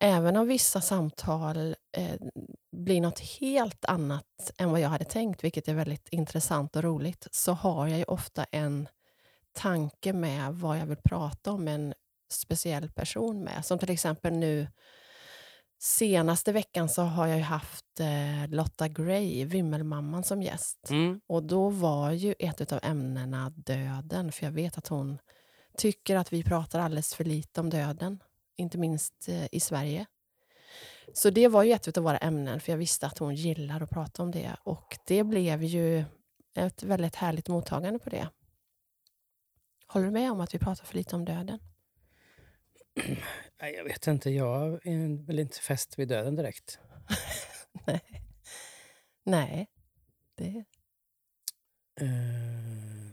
Även 0.00 0.36
om 0.36 0.48
vissa 0.48 0.80
samtal 0.80 1.76
eh, 1.96 2.14
blir 2.72 3.00
något 3.00 3.20
helt 3.20 3.84
annat 3.84 4.50
än 4.58 4.70
vad 4.70 4.80
jag 4.80 4.88
hade 4.88 5.04
tänkt, 5.04 5.44
vilket 5.44 5.68
är 5.68 5.74
väldigt 5.74 6.08
intressant 6.08 6.76
och 6.76 6.82
roligt, 6.82 7.26
så 7.30 7.52
har 7.52 7.88
jag 7.88 7.98
ju 7.98 8.04
ofta 8.04 8.44
en 8.44 8.88
tanke 9.52 10.12
med 10.12 10.54
vad 10.54 10.78
jag 10.78 10.86
vill 10.86 11.02
prata 11.04 11.52
om 11.52 11.68
en 11.68 11.94
speciell 12.30 12.90
person 12.90 13.44
med. 13.44 13.64
Som 13.64 13.78
till 13.78 13.90
exempel 13.90 14.32
nu, 14.32 14.68
senaste 15.80 16.52
veckan 16.52 16.88
så 16.88 17.02
har 17.02 17.26
jag 17.26 17.38
haft 17.38 18.00
eh, 18.00 18.48
Lotta 18.48 18.88
Gray, 18.88 19.44
Vimmelmamman, 19.44 20.24
som 20.24 20.42
gäst. 20.42 20.90
Mm. 20.90 21.20
Och 21.26 21.42
då 21.42 21.68
var 21.68 22.10
ju 22.10 22.34
ett 22.38 22.72
av 22.72 22.80
ämnena 22.82 23.50
döden, 23.50 24.32
för 24.32 24.46
jag 24.46 24.52
vet 24.52 24.78
att 24.78 24.88
hon 24.88 25.18
tycker 25.76 26.16
att 26.16 26.32
vi 26.32 26.42
pratar 26.42 26.80
alldeles 26.80 27.14
för 27.14 27.24
lite 27.24 27.60
om 27.60 27.70
döden, 27.70 28.18
inte 28.58 28.78
minst 28.78 29.28
eh, 29.28 29.46
i 29.52 29.60
Sverige. 29.60 30.06
Så 31.12 31.30
det 31.30 31.48
var 31.48 31.62
ju 31.62 31.72
ett 31.72 31.98
av 31.98 32.04
våra 32.04 32.18
ämnen, 32.18 32.60
för 32.60 32.72
jag 32.72 32.78
visste 32.78 33.06
att 33.06 33.18
hon 33.18 33.34
gillar 33.34 33.80
att 33.80 33.90
prata 33.90 34.22
om 34.22 34.30
det. 34.30 34.56
Och 34.62 34.98
det 35.06 35.24
blev 35.24 35.62
ju 35.62 36.04
ett 36.54 36.82
väldigt 36.82 37.16
härligt 37.16 37.48
mottagande 37.48 37.98
på 37.98 38.10
det. 38.10 38.28
Håller 39.86 40.06
du 40.06 40.12
med 40.12 40.32
om 40.32 40.40
att 40.40 40.54
vi 40.54 40.58
pratar 40.58 40.84
för 40.84 40.94
lite 40.94 41.16
om 41.16 41.24
döden? 41.24 41.58
Nej, 43.60 43.74
jag 43.74 43.84
vet 43.84 44.06
inte, 44.06 44.30
jag 44.30 44.86
är 44.86 45.26
väl 45.26 45.38
inte 45.38 45.58
fäst 45.58 45.98
vid 45.98 46.08
döden 46.08 46.36
direkt. 46.36 46.78
Nej. 47.86 48.22
Nej. 49.24 49.68
Det... 50.34 50.64
Eh, 52.00 53.12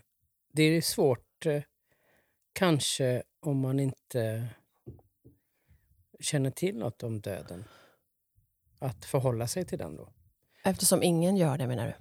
det 0.53 0.63
är 0.63 0.81
svårt, 0.81 1.45
eh, 1.45 1.63
kanske, 2.53 3.23
om 3.39 3.59
man 3.59 3.79
inte 3.79 4.49
känner 6.19 6.49
till 6.51 6.77
något 6.77 7.03
om 7.03 7.21
döden. 7.21 7.63
Att 8.79 9.05
förhålla 9.05 9.47
sig 9.47 9.65
till 9.65 9.77
den 9.77 9.95
då. 9.95 10.09
Eftersom 10.63 11.03
ingen 11.03 11.37
gör 11.37 11.57
det, 11.57 11.67
menar 11.67 11.85
du? 11.87 11.93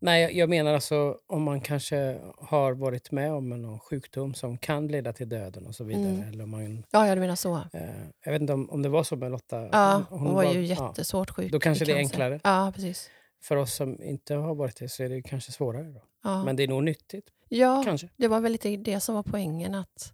Nej, 0.00 0.22
jag- 0.22 0.32
jag 0.32 0.48
menar 0.48 0.74
alltså 0.74 1.18
om 1.26 1.42
man 1.42 1.60
kanske 1.60 2.20
har 2.38 2.72
varit 2.72 3.10
med 3.12 3.32
om 3.32 3.48
någon 3.48 3.78
sjukdom 3.80 4.34
som 4.34 4.58
kan 4.58 4.88
leda 4.88 5.12
till 5.12 5.28
döden 5.28 5.66
och 5.66 5.74
så 5.74 5.84
vidare. 5.84 6.08
Mm. 6.08 6.28
Eller 6.28 6.44
om 6.44 6.50
man, 6.50 6.84
Ja, 6.90 7.06
ja 7.08 7.14
du 7.14 7.20
menar 7.20 7.36
så. 7.36 7.56
eh, 7.72 7.90
jag 8.24 8.32
vet 8.32 8.40
inte 8.40 8.52
om, 8.52 8.70
om 8.70 8.82
det 8.82 8.88
var 8.88 9.02
så 9.02 9.16
med 9.16 9.30
Lotta. 9.30 9.68
Ja, 9.72 10.02
hon, 10.10 10.34
var 10.34 10.52
ju 10.52 10.66
ja. 10.66 10.86
jättesvårt 10.86 11.30
sjuk 11.30 11.52
Då 11.52 11.60
kanske 11.60 11.84
det 11.84 11.92
är 11.92 11.96
enklare. 11.96 12.40
Ja, 12.44 12.72
precis. 12.74 13.10
För 13.42 13.56
oss 13.56 13.74
som 13.74 14.02
inte 14.02 14.34
har 14.34 14.54
varit 14.54 14.76
det 14.76 14.88
så 14.88 15.02
är 15.02 15.08
det 15.08 15.22
kanske 15.22 15.52
svårare. 15.52 15.92
Då. 15.92 16.02
Ja. 16.24 16.44
Men 16.44 16.56
det 16.56 16.62
är 16.62 16.68
nog 16.68 16.84
nyttigt, 16.84 17.28
ja, 17.48 17.82
kanske. 17.84 18.08
det 18.16 18.28
var 18.28 18.40
väl 18.40 18.52
lite 18.52 18.76
det 18.76 19.00
som 19.00 19.14
var 19.14 19.22
poängen. 19.22 19.74
Att, 19.74 20.12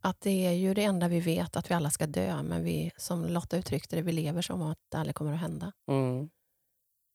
att 0.00 0.20
det 0.20 0.46
är 0.46 0.52
ju 0.52 0.74
det 0.74 0.84
enda 0.84 1.08
vi 1.08 1.20
vet, 1.20 1.56
att 1.56 1.70
vi 1.70 1.74
alla 1.74 1.90
ska 1.90 2.06
dö. 2.06 2.42
Men 2.42 2.64
vi, 2.64 2.90
som 2.96 3.24
Lotta 3.24 3.56
uttryckte 3.56 3.96
det, 3.96 4.02
vi 4.02 4.12
lever 4.12 4.42
som 4.42 4.62
att 4.62 4.78
det 4.88 4.98
aldrig 4.98 5.14
kommer 5.14 5.32
att 5.32 5.40
hända. 5.40 5.72
Mm. 5.88 6.30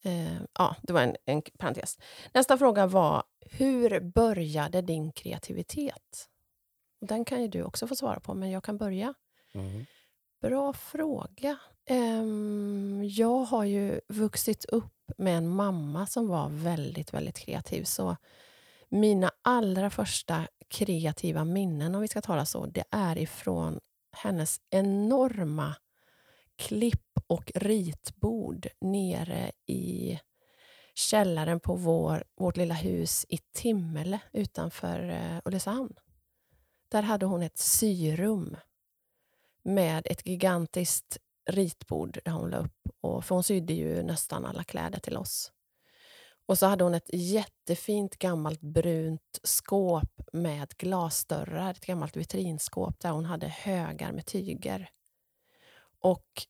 Eh, 0.03 0.41
ja, 0.53 0.75
det 0.81 0.93
var 0.93 1.01
en, 1.01 1.15
en 1.25 1.41
parentes. 1.59 1.97
Nästa 2.33 2.57
fråga 2.57 2.87
var, 2.87 3.23
hur 3.51 3.99
började 3.99 4.81
din 4.81 5.11
kreativitet? 5.11 6.29
Den 7.01 7.25
kan 7.25 7.41
ju 7.41 7.47
du 7.47 7.63
också 7.63 7.87
få 7.87 7.95
svara 7.95 8.19
på, 8.19 8.33
men 8.33 8.51
jag 8.51 8.63
kan 8.63 8.77
börja. 8.77 9.13
Mm. 9.53 9.85
Bra 10.41 10.73
fråga. 10.73 11.57
Ehm, 11.85 13.01
jag 13.03 13.37
har 13.39 13.63
ju 13.63 13.99
vuxit 14.07 14.65
upp 14.65 14.93
med 15.17 15.37
en 15.37 15.47
mamma 15.47 16.07
som 16.07 16.27
var 16.27 16.49
väldigt, 16.49 17.13
väldigt 17.13 17.37
kreativ. 17.37 17.83
Så 17.83 18.17
mina 18.89 19.31
allra 19.41 19.89
första 19.89 20.47
kreativa 20.67 21.43
minnen, 21.43 21.95
om 21.95 22.01
vi 22.01 22.07
ska 22.07 22.21
tala 22.21 22.45
så, 22.45 22.65
det 22.65 22.83
är 22.91 23.17
ifrån 23.17 23.79
hennes 24.11 24.57
enorma 24.69 25.75
klipp 26.55 27.19
och 27.27 27.51
ritbord 27.55 28.67
nere 28.81 29.51
i 29.65 30.19
källaren 30.95 31.59
på 31.59 31.75
vår, 31.75 32.23
vårt 32.35 32.57
lilla 32.57 32.73
hus 32.73 33.25
i 33.29 33.37
Timmele 33.37 34.19
utanför 34.33 35.09
eh, 35.09 35.41
Ulricehamn. 35.45 35.93
Där 36.89 37.01
hade 37.01 37.25
hon 37.25 37.41
ett 37.41 37.57
syrum 37.57 38.57
med 39.63 40.07
ett 40.07 40.27
gigantiskt 40.27 41.17
ritbord 41.45 42.19
där 42.25 42.31
hon 42.31 42.49
la 42.49 42.57
upp. 42.57 42.89
Och, 43.01 43.25
för 43.25 43.35
hon 43.35 43.43
sydde 43.43 43.73
ju 43.73 44.03
nästan 44.03 44.45
alla 44.45 44.63
kläder 44.63 44.99
till 44.99 45.17
oss. 45.17 45.51
Och 46.47 46.57
så 46.57 46.65
hade 46.65 46.83
hon 46.83 46.93
ett 46.93 47.09
jättefint 47.13 48.17
gammalt 48.17 48.61
brunt 48.61 49.39
skåp 49.43 50.21
med 50.33 50.77
glasdörrar. 50.77 51.71
Ett 51.71 51.85
gammalt 51.85 52.15
vitrinskåp 52.15 52.99
där 52.99 53.09
hon 53.09 53.25
hade 53.25 53.47
högar 53.47 54.11
med 54.11 54.25
tyger. 54.25 54.89
Och 55.99 56.45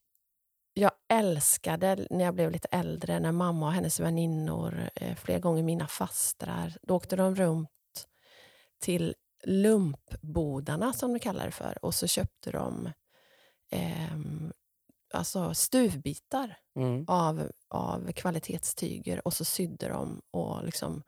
jag 0.73 0.91
älskade 1.13 2.07
när 2.09 2.25
jag 2.25 2.35
blev 2.35 2.51
lite 2.51 2.67
äldre, 2.71 3.19
när 3.19 3.31
mamma 3.31 3.65
och 3.65 3.73
hennes 3.73 3.99
väninnor, 3.99 4.89
eh, 4.95 5.15
flera 5.15 5.39
gånger 5.39 5.63
mina 5.63 5.87
fastrar, 5.87 6.77
då 6.81 6.95
åkte 6.95 7.15
de 7.15 7.35
runt 7.35 7.69
till 8.79 9.15
lumpbodarna, 9.43 10.93
som 10.93 11.13
de 11.13 11.19
kallar 11.19 11.45
det 11.45 11.51
för, 11.51 11.85
och 11.85 11.95
så 11.95 12.07
köpte 12.07 12.51
de 12.51 12.91
eh, 13.71 14.17
alltså 15.15 15.53
stuvbitar 15.53 16.57
Mm. 16.77 17.05
av, 17.07 17.51
av 17.67 18.11
kvalitetstyger 18.11 19.27
och 19.27 19.33
så 19.33 19.45
sydde 19.45 19.87
de 19.87 20.21
och 20.31 20.63
liksom 20.65 21.03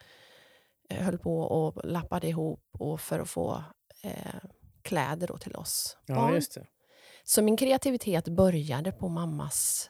eh, 0.89 1.03
höll 1.03 1.17
på 1.17 1.39
och 1.41 1.85
lappade 1.85 2.27
ihop 2.27 2.63
och 2.79 3.01
för 3.01 3.19
att 3.19 3.29
få 3.29 3.63
eh, 4.03 4.35
kläder 4.81 5.27
då 5.27 5.37
till 5.37 5.55
oss 5.55 5.97
Ja, 6.05 6.15
barn. 6.15 6.33
just 6.33 6.53
det. 6.53 6.67
Så 7.23 7.41
min 7.41 7.57
kreativitet 7.57 8.27
började 8.27 8.91
på 8.91 9.09
mammas 9.09 9.89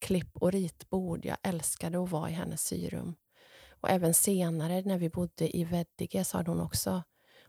klipp 0.00 0.36
och 0.36 0.52
ritbord. 0.52 1.24
Jag 1.24 1.36
älskade 1.42 2.02
att 2.02 2.10
vara 2.10 2.30
i 2.30 2.32
hennes 2.32 2.62
syrum. 2.62 3.14
Och 3.80 3.90
även 3.90 4.14
senare 4.14 4.82
när 4.82 4.98
vi 4.98 5.08
bodde 5.10 5.56
i 5.56 5.64
Veddige 5.64 6.24
så 6.24 6.36
hade 6.36 6.50
hon 6.50 6.60
också 6.60 6.90
hon 6.90 7.02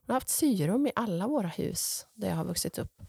har 0.08 0.14
haft 0.14 0.30
syrum 0.30 0.88
i 0.88 0.92
alla 0.96 1.28
våra 1.28 1.48
hus 1.48 2.08
där 2.14 2.30
jag 2.30 2.36
har 2.36 2.46
vuxit 2.46 2.78
upp. 2.80 3.02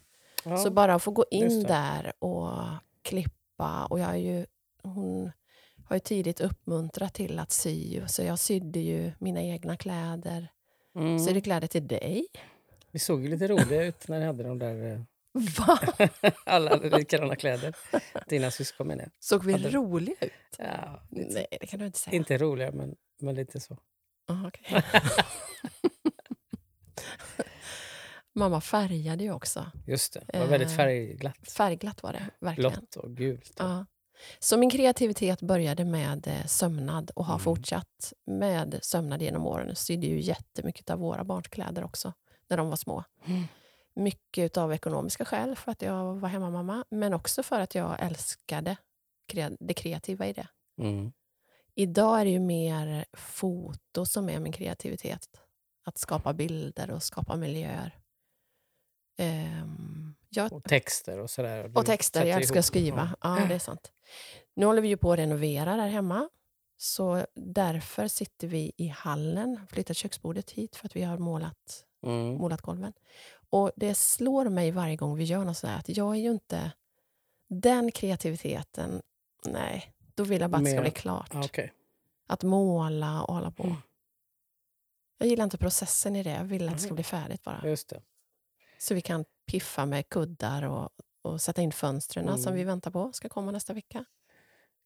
Ja. 0.43 0.57
Så 0.57 0.71
bara 0.71 0.93
att 0.95 1.03
få 1.03 1.11
gå 1.11 1.25
in 1.31 1.63
där 1.63 2.13
och 2.19 2.51
klippa. 3.01 3.85
Och 3.85 3.99
jag 3.99 4.19
ju, 4.19 4.45
hon 4.83 5.31
har 5.85 5.95
ju 5.95 5.99
tidigt 5.99 6.41
uppmuntrat 6.41 7.13
till 7.13 7.39
att 7.39 7.51
sy. 7.51 8.01
Så 8.07 8.23
jag 8.23 8.39
sydde 8.39 8.79
ju 8.79 9.11
mina 9.19 9.41
egna 9.41 9.77
kläder. 9.77 10.47
mm. 10.95 11.19
Sydde 11.19 11.41
kläder 11.41 11.67
till 11.67 11.87
dig. 11.87 12.25
Vi 12.91 12.99
såg 12.99 13.21
ju 13.23 13.27
lite 13.29 13.47
roliga 13.47 13.83
ut 13.83 14.07
när 14.07 14.19
ni 14.19 14.25
hade 14.25 14.43
de 14.43 14.59
där... 14.59 14.91
eh, 14.93 14.99
Va? 15.67 15.79
Alla 16.45 16.69
hade 16.69 16.97
likadana 16.97 17.35
kläder. 17.35 17.75
Dina 18.27 18.51
syskon 18.51 18.87
menar 18.87 19.03
jag. 19.03 19.11
Såg 19.19 19.43
vi 19.45 19.51
Hade- 19.53 19.69
roliga 19.69 20.15
ut? 20.21 20.31
Ja, 20.57 21.01
lite, 21.09 21.33
Nej, 21.33 21.47
det 21.59 21.67
kan 21.67 21.79
du 21.79 21.85
inte 21.85 21.99
säga. 21.99 22.15
inte 22.15 22.37
roliga, 22.37 22.71
men, 22.71 22.95
men 23.21 23.35
lite 23.35 23.59
så. 23.59 23.77
Ah, 24.27 24.47
okej. 24.47 24.83
Mamma 28.35 28.61
färgade 28.61 29.23
ju 29.23 29.31
också. 29.31 29.65
Just 29.87 30.13
det. 30.13 30.23
Det 30.27 30.39
var 30.39 30.47
väldigt 30.47 30.69
Eh, 30.69 30.75
färgglatt. 30.75 31.51
Färgglatt 31.51 32.03
var 32.03 32.13
det, 32.13 32.29
verkligen. 32.39 32.71
Blått 32.71 32.95
och 32.95 33.09
gult. 33.17 33.53
Ja. 33.57 33.85
Så 34.39 34.57
min 34.57 34.69
kreativitet 34.69 35.41
började 35.41 35.85
med 35.85 36.27
eh, 36.27 36.45
sömnad 36.45 37.11
och 37.15 37.25
har 37.25 37.33
Mm. 37.33 37.43
fortsatt 37.43 38.13
med 38.25 38.79
sömnad 38.81 39.21
genom 39.21 39.45
åren. 39.45 39.75
Sydde 39.75 40.07
ju 40.07 40.19
jättemycket 40.21 40.89
av 40.89 40.99
våra 40.99 41.23
barns 41.23 41.47
kläder 41.47 41.83
också, 41.83 42.13
när 42.49 42.57
de 42.57 42.69
var 42.69 42.75
små. 42.75 43.03
Mm. 43.25 43.43
Mycket 43.95 44.57
av 44.57 44.73
ekonomiska 44.73 45.25
skäl, 45.25 45.55
för 45.55 45.71
att 45.71 45.81
jag 45.81 46.15
var 46.15 46.29
hemmamamma, 46.29 46.85
men 46.89 47.13
också 47.13 47.43
för 47.43 47.59
att 47.59 47.75
jag 47.75 47.99
älskade 47.99 48.75
det 49.59 49.73
kreativa 49.73 50.27
i 50.27 50.33
det. 50.33 50.47
Mm. 50.81 51.11
Idag 51.75 52.21
är 52.21 52.25
det 52.25 52.31
ju 52.31 52.39
mer 52.39 53.05
foto 53.13 54.05
som 54.05 54.29
är 54.29 54.39
min 54.39 54.51
kreativitet. 54.53 55.27
Att 55.85 55.97
skapa 55.97 56.33
bilder 56.33 56.91
och 56.91 57.03
skapa 57.03 57.35
miljöer. 57.35 57.95
Ehm, 59.21 60.15
jag, 60.29 60.53
Och 60.53 60.63
texter 60.63 61.19
och 61.19 61.29
sådär. 61.29 61.67
Du 61.67 61.73
och 61.79 61.85
texter, 61.85 62.25
jag 62.25 62.37
älskar 62.37 62.59
att 62.59 62.65
skriva. 62.65 63.15
Ja. 63.21 63.45
det 63.49 63.55
är 63.55 63.59
sant. 63.59 63.91
Nu 64.55 64.65
håller 64.65 64.81
vi 64.81 64.87
ju 64.87 64.97
på 64.97 65.11
att 65.13 65.19
renovera 65.19 65.75
där 65.75 65.87
hemma. 65.87 66.29
Så 66.77 67.25
därför 67.35 68.07
sitter 68.07 68.47
vi 68.47 68.71
i 68.77 68.87
hallen, 68.87 69.67
flyttat 69.69 69.97
köksbordet 69.97 70.51
hit 70.51 70.75
för 70.75 70.85
att 70.85 70.95
vi 70.95 71.03
har 71.03 71.17
målat, 71.17 71.85
Mm. 72.03 72.33
målat 72.35 72.61
golven. 72.61 72.93
Och 73.49 73.71
det 73.75 73.95
slår 73.95 74.45
mig 74.49 74.71
varje 74.71 74.95
gång 74.95 75.15
vi 75.17 75.23
gör 75.23 75.45
något 75.45 75.57
sådär 75.57 75.75
att 75.77 75.89
jag 75.89 76.15
är 76.15 76.19
ju 76.19 76.31
inte... 76.31 76.71
Den 77.49 77.91
kreativiteten, 77.91 79.01
nej, 79.45 79.93
då 80.15 80.23
vill 80.23 80.41
jag 80.41 80.49
bara 80.51 80.57
att 80.57 80.63
det 80.65 80.71
ska 80.71 80.81
bli 80.81 80.91
klart. 80.91 81.35
Ah, 81.35 81.41
okej. 81.45 81.73
Att 82.27 82.43
måla 82.43 83.23
och 83.23 83.33
hålla 83.35 83.51
på. 83.51 83.63
Mm. 83.63 83.75
Jag 85.17 85.27
gillar 85.29 85.43
inte 85.43 85.57
processen 85.57 86.15
i 86.15 86.23
det, 86.23 86.29
jag 86.31 86.43
vill 86.43 86.67
att 86.69 86.73
det 86.75 86.79
ska 86.79 86.87
Mhm. 86.87 86.95
bli 86.95 87.03
färdigt 87.03 87.43
bara. 87.43 87.61
Just 87.65 87.89
det. 87.89 88.01
Så 88.81 88.93
vi 88.93 89.01
kan 89.01 89.25
piffa 89.45 89.85
med 89.85 90.09
kuddar 90.09 90.63
och, 90.63 90.89
och 91.21 91.41
sätta 91.41 91.61
in 91.61 91.71
fönstren 91.71 92.25
som 92.37 92.47
Mm. 92.47 92.55
vi 92.55 92.63
väntar 92.63 92.91
på 92.91 93.13
ska 93.13 93.29
komma 93.29 93.51
nästa 93.51 93.73
vecka. 93.73 94.05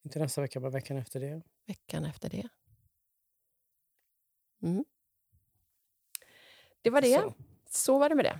Inte 0.04 0.20
nästa 0.20 0.42
vecka, 0.42 0.60
bara 0.60 0.72
veckan 0.72 0.98
efter 0.98 1.20
det. 1.20 1.42
Veckan 1.66 2.06
efter 2.06 2.30
det. 2.30 2.50
Mm. 4.64 4.86
Det 6.82 6.90
var 6.90 7.02
det. 7.02 7.22
Så. 7.22 7.34
Så 7.70 7.98
var 8.00 8.10
det 8.10 8.16
med 8.16 8.26
det. 8.26 8.40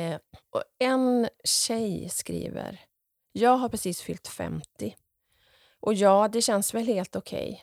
Eh, 0.00 0.20
och 0.50 0.62
en 0.78 1.28
tjej 1.44 2.08
skriver. 2.08 2.80
Jag 3.32 3.56
har 3.56 3.68
precis 3.68 4.00
fyllt 4.02 4.28
50. 4.28 4.96
Och 5.80 5.94
ja, 5.94 6.28
det 6.28 6.42
känns 6.42 6.74
väl 6.74 6.86
helt 6.86 7.16
okej. 7.16 7.62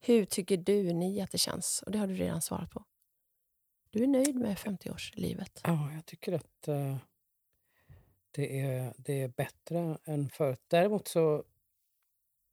Hur 0.00 0.24
tycker 0.24 0.56
du 0.56 0.92
ni 0.92 1.20
att 1.20 1.30
det 1.30 1.38
känns? 1.38 1.82
Och 1.86 1.92
det 1.92 1.98
har 1.98 2.06
du 2.06 2.14
redan 2.14 2.42
svarat 2.42 2.70
på. 2.70 2.84
Du 3.92 4.02
är 4.02 4.06
nöjd 4.06 4.34
med 4.36 4.56
50-årslivet? 4.56 5.60
Ja, 5.64 5.92
jag 5.94 6.06
tycker 6.06 6.32
att 6.32 6.68
eh, 6.68 6.96
det, 8.30 8.60
är, 8.60 8.94
det 8.96 9.22
är 9.22 9.28
bättre 9.28 9.98
än 10.04 10.28
förut. 10.28 10.60
Däremot 10.68 11.08
så 11.08 11.44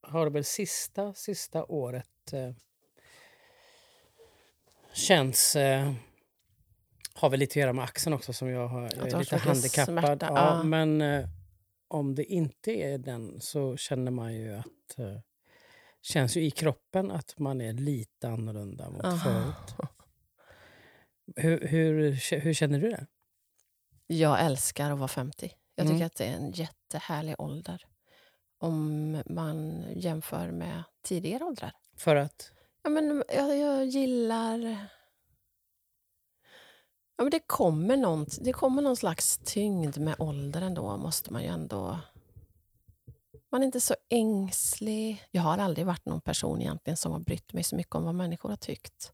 har 0.01 0.25
det 0.25 0.31
väl 0.31 0.43
sista, 0.43 1.13
sista 1.13 1.65
året 1.65 2.33
eh, 2.33 2.51
känns... 4.93 5.55
Eh, 5.55 5.93
har 7.13 7.29
väl 7.29 7.39
lite 7.39 7.51
att 7.51 7.55
göra 7.55 7.73
med 7.73 7.83
axeln 7.83 8.13
också 8.13 8.33
som 8.33 8.49
jag 8.49 8.67
har, 8.67 8.81
jag 8.81 9.07
är 9.07 9.19
lite 9.19 9.37
handikappad. 9.37 9.93
smärta, 9.93 10.25
ja, 10.25 10.35
ja. 10.35 10.63
Men 10.63 11.03
om 11.87 12.15
det 12.15 12.23
inte 12.23 12.71
är 12.71 12.97
den 12.97 13.41
så 13.41 13.77
känner 13.77 14.11
man 14.11 14.33
ju 14.33 14.55
att... 14.55 14.99
Känns 16.01 16.37
ju 16.37 16.41
i 16.41 16.51
kroppen 16.51 17.11
att 17.11 17.39
man 17.39 17.61
är 17.61 17.73
lite 17.73 18.29
annorlunda 18.29 18.89
mot 18.89 19.03
Aha. 19.03 19.17
förut. 19.17 19.89
Hur, 21.35 21.67
hur, 21.67 22.11
hur 22.39 22.53
känner 22.53 22.79
du 22.79 22.89
det? 22.89 23.05
Jag 24.07 24.45
älskar 24.45 24.91
att 24.91 24.97
vara 24.97 25.07
50. 25.07 25.51
Jag 25.75 25.85
tycker 25.85 25.95
Mm. 25.95 26.05
att 26.05 26.15
det 26.15 26.25
är 26.25 26.33
en 26.33 26.51
jättehärlig 26.51 27.35
ålder. 27.37 27.85
Om 28.57 29.11
man 29.25 29.85
jämför 29.95 30.51
med 30.51 30.83
tidigare 31.03 31.43
åldrar. 31.43 31.71
För 31.97 32.15
att? 32.15 32.51
Ja, 32.83 32.89
men 32.89 33.23
jag, 33.35 33.57
jag 33.57 33.85
gillar... 33.85 34.59
Ja, 37.17 37.23
men 37.23 37.29
det, 37.31 37.39
kommer 37.39 37.97
någon, 37.97 38.25
det 38.41 38.53
kommer 38.53 38.81
någon 38.81 38.97
slags 38.97 39.37
tyngd 39.37 39.97
med 39.97 40.15
ålder 40.19 40.61
ändå, 40.61 40.97
måste 40.97 41.33
man 41.33 41.41
ju 41.43 41.47
ändå... 41.47 41.99
Man 43.51 43.61
är 43.61 43.65
inte 43.65 43.79
så 43.79 43.95
ängslig. 44.09 45.23
Jag 45.31 45.41
har 45.41 45.57
aldrig 45.57 45.85
varit 45.85 46.05
någon 46.05 46.21
person 46.21 46.61
egentligen 46.61 46.97
som 46.97 47.11
har 47.11 47.19
brytt 47.19 47.53
mig 47.53 47.63
så 47.63 47.75
mycket 47.75 47.95
om 47.95 48.03
vad 48.03 48.15
människor 48.15 48.49
har 48.49 48.55
tyckt. 48.55 49.13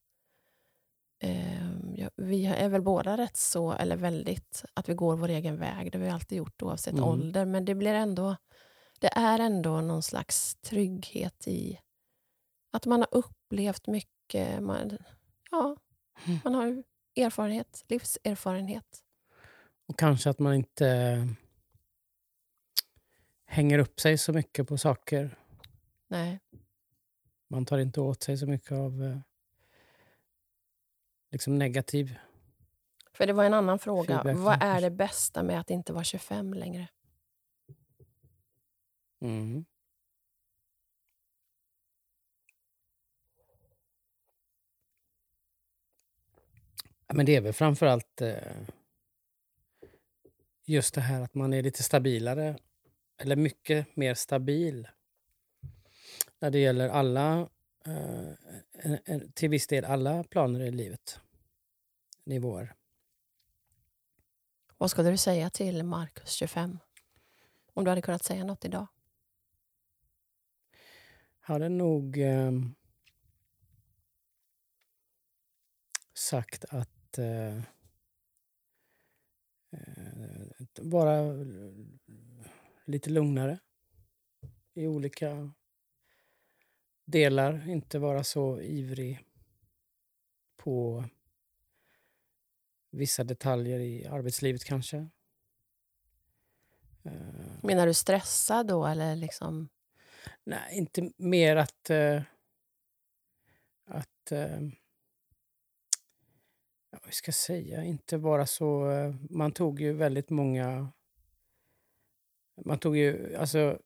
Ehm, 1.26 1.96
ja, 1.98 2.10
vi 2.16 2.46
är 2.46 2.70
väl 2.70 2.82
båda 2.82 3.18
rätt 3.18 3.38
så, 3.38 3.74
eller 3.74 3.96
väldigt, 3.98 4.66
att 4.74 4.90
vi 4.90 4.94
går 4.94 5.16
vår 5.18 5.30
egen 5.30 5.58
väg. 5.58 5.92
Det 5.92 5.98
har 5.98 6.06
vi 6.06 6.12
alltid 6.12 6.38
gjort 6.38 6.62
oavsett 6.62 6.94
Mm. 6.94 7.04
ålder. 7.06 7.46
Men 7.46 7.66
det 7.66 7.76
blir 7.76 7.94
ändå... 7.94 8.36
Det 9.00 9.08
är 9.18 9.40
ändå 9.40 9.82
någon 9.82 10.04
slags 10.04 10.56
trygghet 10.56 11.48
i 11.48 11.80
att 12.72 12.86
man 12.86 13.00
har 13.00 13.08
upplevt 13.12 13.88
mycket. 13.88 14.64
Man, 14.64 14.98
ja, 15.52 15.78
Mm. 16.28 16.40
man 16.44 16.54
har 16.56 16.84
erfarenhet, 17.16 17.84
livserfarenhet. 17.88 19.04
Och 19.88 20.00
kanske 20.00 20.30
att 20.30 20.40
man 20.40 20.54
inte 20.54 21.28
hänger 23.46 23.80
upp 23.80 24.00
sig 24.00 24.18
så 24.18 24.34
mycket 24.34 24.68
på 24.68 24.78
saker. 24.78 25.38
Nej. 26.08 26.40
Man 27.50 27.66
tar 27.66 27.78
inte 27.78 28.02
åt 28.02 28.24
sig 28.24 28.38
så 28.38 28.46
mycket 28.48 28.72
av 28.72 29.04
eh, 29.04 29.18
liksom 31.36 31.58
negativ. 31.58 32.18
För 33.14 33.28
det 33.28 33.34
var 33.34 33.44
en 33.44 33.54
annan 33.54 33.80
fråga. 33.80 34.24
Feedback 34.24 34.38
Vad 34.38 34.64
är 34.64 34.82
det 34.82 34.90
bästa 34.90 35.44
med 35.44 35.60
att 35.60 35.70
inte 35.70 35.94
vara 35.94 36.04
25 36.04 36.54
längre? 36.54 36.88
Mm. 39.22 39.66
Men 47.14 47.26
det 47.26 47.36
är 47.36 47.42
väl 47.42 47.54
framförallt 47.54 48.22
eh, 48.22 48.38
just 50.66 50.96
det 50.96 51.02
här 51.02 51.22
att 51.22 51.36
man 51.36 51.54
är 51.54 51.64
lite 51.64 51.84
stabilare. 51.84 52.58
Eller 53.18 53.36
mycket 53.36 53.96
mer 53.96 54.14
stabil. 54.14 54.88
När 56.40 56.52
det 56.52 56.60
gäller 56.60 56.90
alla, 56.90 57.50
eh, 57.86 59.20
till 59.34 59.50
viss 59.50 59.68
del 59.68 59.86
alla 59.86 60.24
planer 60.24 60.60
i 60.60 60.72
livet. 60.72 61.20
Nivåer. 62.26 62.76
Vad 64.78 64.92
skulle 64.92 65.10
du 65.10 65.18
säga 65.18 65.50
till 65.50 65.84
Marcus 65.84 66.32
25? 66.32 66.80
Om 67.74 67.84
du 67.84 67.90
hade 67.92 68.02
kunnat 68.02 68.24
säga 68.24 68.44
något 68.44 68.66
idag. 68.66 68.88
hade 71.46 71.70
nog 71.70 72.18
eh, 72.18 72.52
sagt 76.14 76.66
att 76.66 77.18
eh, 77.18 77.58
eh, 79.72 80.46
vara 80.82 81.34
lite 82.86 83.10
lugnare 83.10 83.60
i 84.74 84.88
olika 84.88 85.52
delar. 87.06 87.70
Inte 87.70 88.00
vara 88.00 88.24
så 88.24 88.62
ivrig 88.62 89.20
på 90.56 91.04
vissa 92.96 93.24
detaljer 93.24 93.80
i 93.80 94.06
arbetslivet 94.06 94.64
kanske. 94.64 94.98
Eh, 97.04 97.64
Menar 97.64 97.88
du 97.88 97.94
stressad 97.94 98.68
då 98.68 98.86
eller 98.86 99.16
liksom? 99.16 99.70
Nej, 100.44 100.78
inte 100.78 101.12
mer 101.18 101.56
att... 101.56 101.90
Eh, 101.90 102.22
att 103.86 104.32
eh, 104.32 104.62
ja, 106.92 107.00
vad 107.04 107.14
ska 107.14 107.30
jag 107.30 107.36
säga? 107.36 107.84
Inte 107.84 108.18
vara 108.18 108.46
så... 108.46 108.92
Man 109.30 109.52
tog 109.52 109.82
ju 109.82 109.94
väldigt 109.94 110.30
många... 110.30 110.92
Man 112.66 112.80
tog 112.80 112.98
ju... 112.98 113.36
Alltså... 113.36 113.80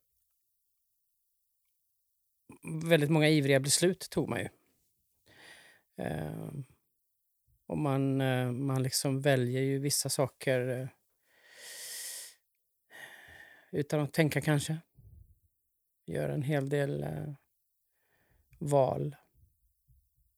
Väldigt 2.84 3.10
många 3.10 3.30
ivriga 3.30 3.60
beslut 3.60 4.10
tog 4.10 4.30
man 4.30 4.40
ju. 4.40 4.50
Och 7.70 7.78
man, 7.78 8.22
eh, 8.22 8.52
man 8.52 8.84
liksom 8.84 9.22
väljer 9.22 9.62
ju 9.62 9.80
vissa 9.80 10.10
saker 10.10 10.68
eh, 10.68 10.88
utan 13.72 14.00
att 14.00 14.14
tänka 14.14 14.42
kanske 14.42 14.78
gör 16.06 16.30
en 16.30 16.42
hel 16.42 16.70
del 16.70 17.04
eh, 17.04 17.34
val 18.60 19.16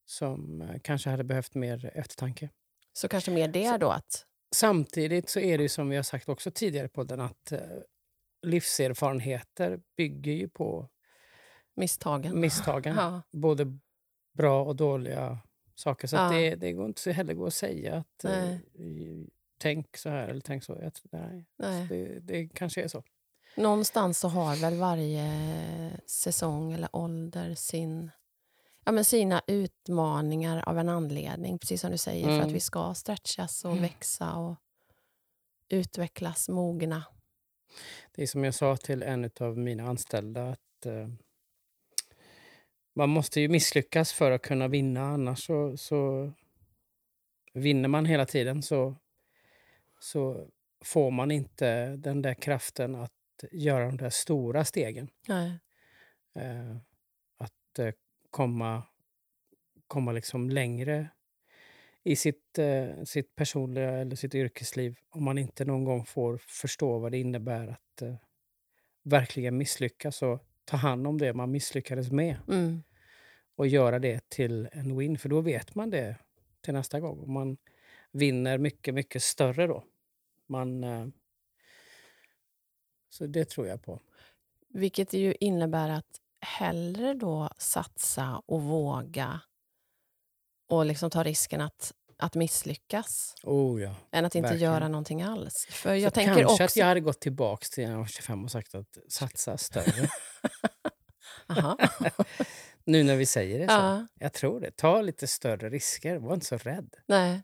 som 0.04 0.68
kanske 0.82 1.10
hade 1.10 1.24
behövt 1.24 1.54
mer 1.54 1.90
eftertanke. 1.94 2.50
Så 2.92 3.08
kanske 3.08 3.30
mer 3.30 3.48
det 3.48 3.76
då 3.76 3.90
att... 3.90 4.26
Samtidigt 4.54 5.28
så 5.28 5.40
är 5.40 5.58
det 5.58 5.62
ju 5.62 5.68
som 5.68 5.88
vi 5.88 5.96
har 5.96 6.02
sagt 6.02 6.28
också 6.28 6.50
tidigare 6.50 6.88
på 6.88 7.04
den 7.04 7.20
att 7.20 7.52
livserfarenheter 8.42 9.80
bygger 9.96 10.32
ju 10.32 10.48
på 10.48 10.88
Misstagen. 11.74 12.40
misstagen. 12.40 12.96
Ja. 12.96 13.22
Både 13.30 13.78
bra 14.32 14.64
och 14.64 14.76
dåliga 14.76 15.38
saker. 15.82 16.08
Så 16.08 16.16
Ja. 16.16 16.30
det, 16.30 16.54
det 16.54 16.72
går 16.72 16.86
inte 16.86 17.00
så 17.00 17.10
heller 17.10 17.34
gå 17.34 17.46
att 17.46 17.54
säga 17.54 17.94
att 17.96 18.24
eh, 18.24 18.30
Nej. 18.30 19.26
tänk 19.58 19.96
så 19.96 20.08
här 20.08 20.28
eller 20.28 20.40
tänk 20.40 20.64
så. 20.64 20.78
Jag, 20.82 20.92
nej, 21.12 21.46
Nej. 21.58 21.86
det, 21.88 22.20
det 22.20 22.48
kanske 22.48 22.82
är 22.82 22.88
så. 22.88 23.02
Någonstans 23.56 24.18
så 24.18 24.28
har 24.28 24.56
väl 24.56 24.74
varje 24.78 25.30
säsong 26.06 26.72
eller 26.72 26.88
ålder 26.96 27.54
sin, 27.54 28.10
ja, 28.84 28.92
men 28.92 29.04
sina 29.04 29.42
utmaningar 29.46 30.68
av 30.68 30.78
en 30.78 30.88
anledning. 30.88 31.58
Precis 31.58 31.80
som 31.80 31.90
du 31.90 31.98
säger, 31.98 32.24
för 32.26 32.32
att 32.32 32.42
Mm. 32.42 32.52
vi 32.52 32.60
ska 32.60 32.94
stretchas 32.94 33.64
och 33.64 33.70
Mm. 33.70 33.82
växa 33.82 34.34
och 34.36 34.56
utvecklas, 35.68 36.48
mogna. 36.48 37.04
Det 38.14 38.22
är 38.22 38.26
som 38.26 38.44
jag 38.44 38.54
sa 38.54 38.76
till 38.76 39.02
en 39.02 39.30
av 39.40 39.58
mina 39.58 39.88
anställda 39.88 40.48
att 40.48 40.86
eh, 40.86 41.08
man 42.94 43.08
måste 43.08 43.40
ju 43.40 43.48
misslyckas 43.48 44.12
för 44.12 44.30
att 44.30 44.42
kunna 44.42 44.68
vinna. 44.68 45.02
Annars 45.02 45.46
så, 45.46 45.76
så 45.76 46.32
vinner 47.52 47.88
man 47.88 48.06
hela 48.06 48.26
tiden 48.26 48.62
så, 48.62 48.96
så 50.00 50.48
får 50.84 51.10
man 51.10 51.30
inte 51.30 51.96
den 51.96 52.22
där 52.22 52.34
kraften 52.34 52.94
att 52.94 53.12
göra 53.52 53.86
de 53.86 53.96
där 53.96 54.10
stora 54.10 54.64
stegen. 54.64 55.10
Eh, 56.34 56.76
att 57.38 57.52
inte 57.78 57.92
komma, 58.30 58.82
komma 59.86 60.12
liksom 60.12 60.50
längre 60.50 61.08
i 62.04 62.16
sitt, 62.16 62.58
eh, 62.58 63.04
sitt 63.04 63.34
personliga 63.34 63.90
eller 63.90 64.16
sitt 64.16 64.34
yrkesliv 64.34 64.98
om 65.10 65.24
man 65.24 65.38
inte 65.38 65.64
någon 65.64 65.84
gång 65.84 66.06
får 66.06 66.38
förstå 66.38 66.98
vad 66.98 67.12
det 67.12 67.18
innebär 67.18 67.68
att 67.68 68.02
eh, 68.02 68.14
verkligen 69.02 69.56
misslyckas 69.56 70.22
och 70.22 70.44
ta 70.64 70.76
hand 70.76 71.06
om 71.06 71.18
det 71.18 71.34
man 71.34 71.50
misslyckades 71.50 72.10
med 72.10 72.36
Mm. 72.48 72.82
och 73.56 73.66
göra 73.66 73.98
det 73.98 74.28
till 74.28 74.68
en 74.72 74.98
win. 74.98 75.18
För 75.18 75.28
då 75.28 75.40
vet 75.40 75.74
man 75.74 75.90
det 75.90 76.16
till 76.60 76.74
nästa 76.74 77.00
gång. 77.00 77.18
Och 77.18 77.28
man 77.28 77.56
vinner 78.12 78.58
mycket, 78.58 78.94
mycket 78.94 79.22
större 79.22 79.66
då. 79.66 79.84
Man, 80.48 80.84
eh, 80.84 81.06
så 83.08 83.26
det 83.26 83.44
tror 83.44 83.66
jag 83.66 83.82
på. 83.82 84.00
Vilket 84.68 85.12
ju 85.12 85.34
innebär 85.40 85.88
att 85.88 86.20
hellre 86.40 87.14
då 87.14 87.50
satsa 87.58 88.42
och 88.46 88.62
våga 88.62 89.40
och 90.68 90.86
liksom 90.86 91.10
ta 91.10 91.22
risken 91.22 91.60
att, 91.60 91.92
att 92.22 92.34
misslyckas 92.34 93.34
Oh 93.42 93.82
ja. 93.82 93.94
än 94.12 94.24
att 94.24 94.34
inte 94.34 94.48
Verkligen. 94.48 94.72
göra 94.72 94.88
någonting 94.88 95.22
alls. 95.22 95.66
För 95.70 95.94
jag 95.94 96.12
så 96.12 96.14
tänker 96.14 96.34
kanske 96.34 96.52
också... 96.52 96.64
att 96.64 96.76
jag 96.76 96.86
hade 96.86 97.00
gått 97.00 97.20
tillbaka 97.20 97.66
till 97.72 97.84
när 97.84 97.90
jag 97.92 97.98
var 97.98 98.06
25 98.06 98.44
och 98.44 98.50
sagt 98.50 98.74
att 98.74 98.98
satsa 99.08 99.58
större. 99.58 100.08
Nu 102.84 103.02
när 103.02 103.16
vi 103.16 103.26
säger 103.26 103.58
det 103.58 103.66
så. 103.68 103.72
Ja, 103.74 104.06
Jag 104.14 104.32
tror 104.32 104.60
det. 104.60 104.70
Ta 104.76 105.02
lite 105.02 105.26
större 105.26 105.70
risker. 105.70 106.16
Var 106.16 106.34
inte 106.34 106.46
så 106.46 106.56
rädd. 106.56 106.94
nej. 107.06 107.42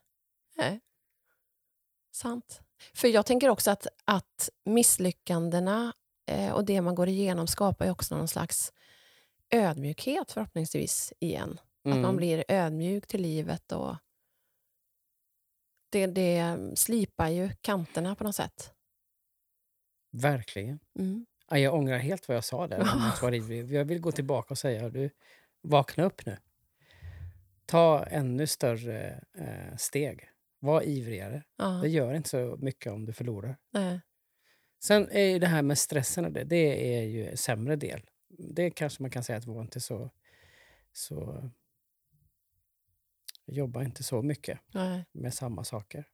nej. 0.56 0.80
Sant. 2.12 2.60
För 2.94 3.08
jag 3.08 3.26
tänker 3.26 3.48
också 3.48 3.70
att, 3.70 3.86
att 4.04 4.48
misslyckandena 4.64 5.92
eh, 6.30 6.50
och 6.52 6.64
det 6.64 6.80
man 6.80 6.94
går 6.94 7.08
igenom 7.08 7.46
skapar 7.46 7.84
ju 7.84 7.90
också 7.90 8.16
någon 8.16 8.28
slags 8.28 8.72
ödmjukhet 9.50 10.32
förhoppningsvis 10.32 11.12
igen. 11.20 11.60
Att 11.84 11.90
man 11.90 11.98
Mm. 12.04 12.16
blir 12.16 12.44
ödmjuk 12.48 13.06
till 13.06 13.22
livet 13.22 13.72
och 13.72 13.96
det, 15.90 16.06
det 16.06 16.58
slipar 16.74 17.28
ju 17.28 17.50
kanterna 17.60 18.14
på 18.14 18.24
något 18.24 18.34
sätt. 18.36 18.72
Verkligen. 20.10 20.78
Mm. 20.98 21.26
Ja, 21.50 21.58
jag 21.58 21.74
ångrar 21.74 21.98
helt 21.98 22.28
vad 22.28 22.36
jag 22.36 22.44
sa 22.44 22.66
där. 22.66 22.84
Jag 23.74 23.84
vill 23.84 24.00
gå 24.00 24.12
tillbaka 24.12 24.54
och 24.54 24.58
säga 24.58 24.88
du, 24.88 25.10
vakna 25.62 26.04
upp 26.04 26.26
nu. 26.26 26.36
Ta 27.66 28.04
ännu 28.04 28.46
större 28.46 29.24
eh, 29.38 29.76
steg. 29.76 30.28
Var 30.60 30.82
ivrigare. 30.82 31.42
Ja, 31.56 31.64
Det 31.66 31.88
gör 31.88 32.14
inte 32.14 32.28
så 32.28 32.56
mycket 32.60 32.92
om 32.92 33.04
du 33.06 33.12
förlorar. 33.12 33.56
nej. 33.72 34.00
Sen 34.80 35.08
är 35.10 35.40
det 35.40 35.46
här 35.46 35.62
med 35.62 35.78
stressen, 35.78 36.32
det, 36.32 36.44
det 36.44 36.96
är 36.98 37.02
ju 37.02 37.28
en 37.28 37.36
sämre 37.36 37.76
del. 37.76 38.00
Det 38.28 38.70
kanske 38.70 39.02
man 39.02 39.10
kan 39.10 39.24
säga 39.24 39.38
att 39.38 39.44
var 39.46 39.60
inte 39.60 39.80
så... 39.80 40.10
så 40.92 41.50
jobba 43.48 43.82
inte 43.82 44.02
så 44.02 44.22
mycket 44.22 44.60
nej. 44.74 45.04
med 45.12 45.34
samma 45.34 45.64
saker. 45.64 46.04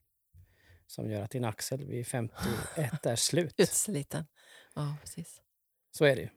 Som 0.87 1.11
gör 1.11 1.23
att 1.23 1.31
din 1.31 1.45
axel 1.45 1.85
vid 1.85 2.07
51 2.07 3.07
är 3.07 3.17
slut. 3.17 3.55
Utsliten. 3.57 4.25
Ja, 4.75 4.97
precis. 5.01 5.43
Så 5.91 6.05
är 6.05 6.17
det 6.17 6.23
ju. 6.23 6.29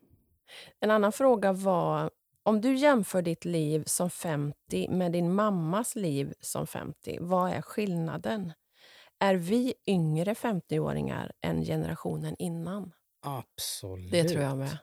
En 0.79 0.91
annan 0.91 1.11
fråga 1.11 1.53
var, 1.53 2.11
om 2.43 2.61
du 2.61 2.75
jämför 2.75 3.21
ditt 3.21 3.45
liv 3.45 3.83
som 3.85 4.09
50 4.09 4.89
med 4.89 5.11
din 5.11 5.33
mammas 5.33 5.95
liv 5.95 6.33
som 6.39 6.67
50, 6.67 7.17
vad 7.21 7.51
är 7.51 7.61
skillnaden? 7.61 8.53
Är 9.19 9.35
vi 9.35 9.73
yngre 9.87 10.33
50-åringar 10.33 11.31
än 11.41 11.63
generationen 11.63 12.35
innan? 12.39 12.93
Absolut. 13.21 14.11
Det 14.11 14.23
tror 14.23 14.43
jag 14.43 14.57
med. 14.57 14.77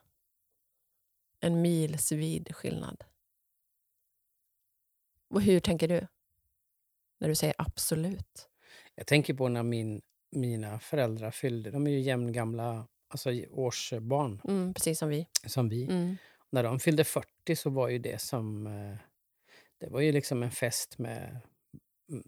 En 1.41 1.61
milsvid 1.61 2.57
skillnad. 2.57 3.05
Och 5.35 5.43
hur 5.43 5.61
tänker 5.61 5.89
du? 5.89 6.07
När 7.21 7.29
du 7.29 7.35
säger 7.35 7.55
absolut. 7.59 8.49
Jag 8.95 9.07
tänker 9.07 9.35
på 9.35 9.49
när 9.49 9.63
min, 9.63 10.03
mina 10.31 10.81
föräldrar 10.81 11.31
fyllde... 11.31 11.71
De 11.71 11.87
är 11.87 11.91
ju 11.91 12.01
jämngamla 12.01 12.87
alltså 13.09 13.31
årsbarn 13.51 14.41
Mm, 14.45 14.75
precis 14.75 14.99
som 14.99 15.09
vi. 15.09 15.27
som 15.47 15.69
vi. 15.69 15.85
Mm. 15.85 16.17
När 16.51 16.63
de 16.63 16.81
fyllde 16.81 17.05
40 17.05 17.57
så 17.57 17.71
var 17.71 17.89
ju 17.89 17.99
det 17.99 18.21
som... 18.21 18.67
eh, 18.67 18.97
Det 19.79 19.89
var 19.91 20.01
ju 20.01 20.13
liksom 20.13 20.43
en 20.43 20.51
fest 20.51 20.99
med... 20.99 21.41
mm, 22.11 22.25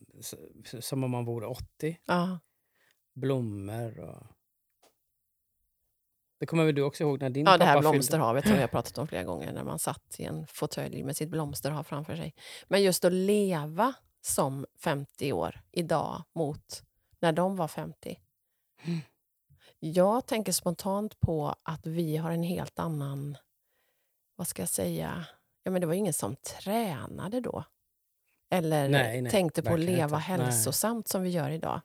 Som 0.83 1.05
om 1.05 1.11
man 1.11 1.25
vore 1.25 1.47
80. 1.47 1.99
Ja, 2.07 2.39
Blommor 3.15 3.99
och... 4.01 4.27
Det 6.39 6.47
kommer 6.47 6.65
väl 6.65 6.75
du 6.75 6.83
också 6.83 7.05
ihåg 7.05 7.21
när 7.21 7.31
din 7.31 7.47
ja, 7.47 7.53
pappa 7.53 7.59
det 7.59 7.65
här 7.65 7.75
fyllde? 7.75 7.91
blomsterhavet 7.91 8.45
som 8.45 8.55
vi 8.55 8.61
har 8.61 8.69
pratat 8.69 8.99
om 8.99 9.09
flera 9.09 9.25
gånger, 9.25 9.53
när 9.53 9.65
man 9.65 9.79
satt 9.79 10.17
i 10.19 10.25
en 10.25 10.47
fåtölj 10.47 11.03
med 11.03 11.17
sitt 11.17 11.29
blomsterhav 11.29 11.83
framför 11.83 12.17
sig. 12.17 12.35
Men 12.69 12.83
just 12.83 13.05
att 13.05 13.13
leva 13.13 13.95
som 14.21 14.67
50 14.79 15.33
år 15.33 15.61
idag 15.73 16.23
mot 16.33 16.83
när 17.21 17.33
de 17.33 17.57
var 17.57 17.69
50. 17.69 18.21
Mm. 18.83 19.01
Jag 19.79 20.27
tänker 20.27 20.53
spontant 20.53 21.21
på 21.21 21.55
att 21.63 21.87
vi 21.87 22.17
har 22.17 22.31
en 22.31 22.43
helt 22.43 22.79
annan, 22.79 23.37
vad 24.37 24.49
ska 24.49 24.63
jag 24.63 24.69
säga, 24.69 25.25
ja, 25.63 25.71
men 25.71 25.81
det 25.81 25.87
var 25.87 25.95
ingen 25.95 26.13
som 26.13 26.37
tränade 26.37 27.41
då. 27.41 27.65
Eller 28.51 28.89
Nej, 28.89 29.23
nej, 29.23 29.33
tänkte 29.33 29.63
på 29.63 29.75
att 29.75 29.81
leva 29.81 30.03
inte. 30.05 30.11
Nej. 30.11 30.21
hälsosamt 30.21 31.09
som 31.09 31.23
vi 31.23 31.31
gör 31.31 31.51
idag. 31.51 31.81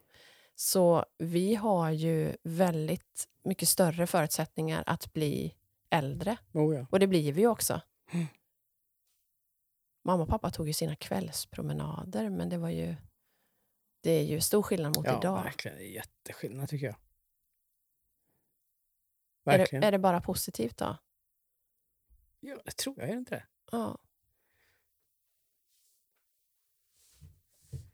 Så 0.55 1.05
vi 1.17 1.55
har 1.55 1.89
ju 1.91 2.35
väldigt 2.43 3.27
mycket 3.43 3.69
större 3.69 4.07
förutsättningar 4.07 4.83
att 4.87 5.13
bli 5.13 5.55
äldre. 5.89 6.37
Oh, 6.53 6.75
ja. 6.75 6.87
Och 6.91 6.99
det 6.99 7.07
blir 7.07 7.33
vi 7.33 7.41
ju 7.41 7.47
också. 7.47 7.81
Mm. 8.11 8.27
Mamma 10.03 10.23
och 10.23 10.29
pappa 10.29 10.51
tog 10.51 10.67
ju 10.67 10.73
sina 10.73 10.95
kvällspromenader, 10.95 12.29
men 12.29 12.49
det 12.49 12.57
var 12.57 12.69
ju... 12.69 12.95
Det 14.03 14.11
är 14.11 14.23
ju 14.23 14.41
stor 14.41 14.63
skillnad 14.63 14.97
mot 14.97 15.05
ja, 15.05 15.17
idag. 15.19 15.43
verkligen. 15.43 15.77
Det 15.77 15.83
är 15.83 15.91
jätteskillnad 15.91 16.69
tycker 16.69 16.85
jag. 16.85 16.95
Är 19.53 19.57
det, 19.57 19.73
är 19.87 19.91
det 19.91 19.99
bara 19.99 20.21
positivt 20.21 20.77
då? 20.77 20.97
Ja, 22.39 22.61
det 22.65 22.71
tror 22.71 22.99
jag. 22.99 23.09
Är 23.09 23.13
det 23.13 23.19
inte 23.19 23.35
det? 23.35 23.47
Ja. 23.71 23.97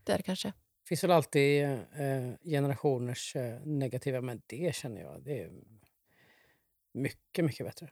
Det 0.03 0.13
är 0.13 0.17
det 0.17 0.23
kanske. 0.23 0.53
Finns 0.87 1.03
väl 1.03 1.11
alltid 1.11 1.63
eh, 1.63 2.33
generationers 2.43 3.35
eh, 3.35 3.61
negativa, 3.65 4.21
men 4.21 4.41
det 4.45 4.75
känner 4.75 5.01
jag 5.01 5.23
det 5.23 5.41
är 5.41 5.51
mycket, 6.91 7.45
mycket 7.45 7.65
bättre. 7.65 7.91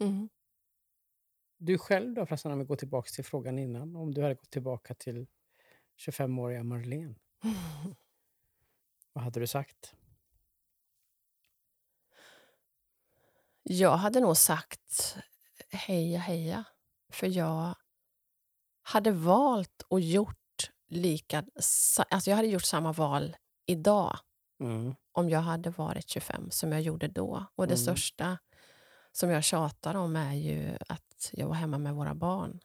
Mm. 0.00 0.28
Du 1.56 1.78
själv 1.78 2.14
då 2.14 2.26
förresten, 2.26 2.52
om 2.52 2.58
vi 2.58 2.64
går 2.64 2.76
tillbaka 2.76 3.08
till 3.08 3.24
frågan 3.24 3.58
innan, 3.58 3.96
om 3.96 4.14
du 4.14 4.22
hade 4.22 4.34
gått 4.34 4.50
tillbaka 4.50 4.94
till 4.94 5.26
25-åriga 5.96 6.62
Marlene, 6.62 7.14
vad 9.12 9.24
hade 9.24 9.40
du 9.40 9.46
sagt? 9.46 9.94
Jag 13.62 13.96
hade 13.96 14.20
nog 14.20 14.36
sagt 14.36 15.16
heja, 15.70 16.18
heja. 16.18 16.64
För 17.08 17.26
jag 17.26 17.76
hade 18.94 19.10
valt 19.10 19.82
och 19.88 20.00
gjort 20.00 20.70
lika... 20.88 21.44
Alltså 22.10 22.30
jag 22.30 22.36
hade 22.36 22.48
gjort 22.48 22.62
samma 22.64 22.92
val 22.92 23.36
idag 23.66 24.18
Mm. 24.60 24.94
om 25.12 25.30
jag 25.30 25.40
hade 25.40 25.70
varit 25.70 26.08
25 26.08 26.50
som 26.50 26.72
jag 26.72 26.80
gjorde 26.80 27.08
då. 27.08 27.46
Och 27.54 27.66
det 27.66 27.74
Mm. 27.74 27.82
största 27.84 28.38
som 29.12 29.30
jag 29.30 29.44
tjatar 29.44 29.94
om 29.94 30.16
är 30.16 30.34
ju 30.34 30.76
att 30.88 31.30
jag 31.32 31.46
var 31.48 31.54
hemma 31.54 31.78
med 31.78 31.94
våra 31.94 32.14
barn. 32.14 32.60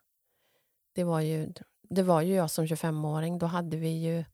Det 0.95 1.03
var 1.03 1.19
ju, 1.21 1.53
det 1.89 2.03
var 2.03 2.21
ju 2.21 2.33
jag 2.35 2.51
som 2.51 2.65
25-åring. 2.67 3.37
Då 3.37 3.45
hade 3.45 3.77
vi 3.77 3.89
ju 3.89 4.25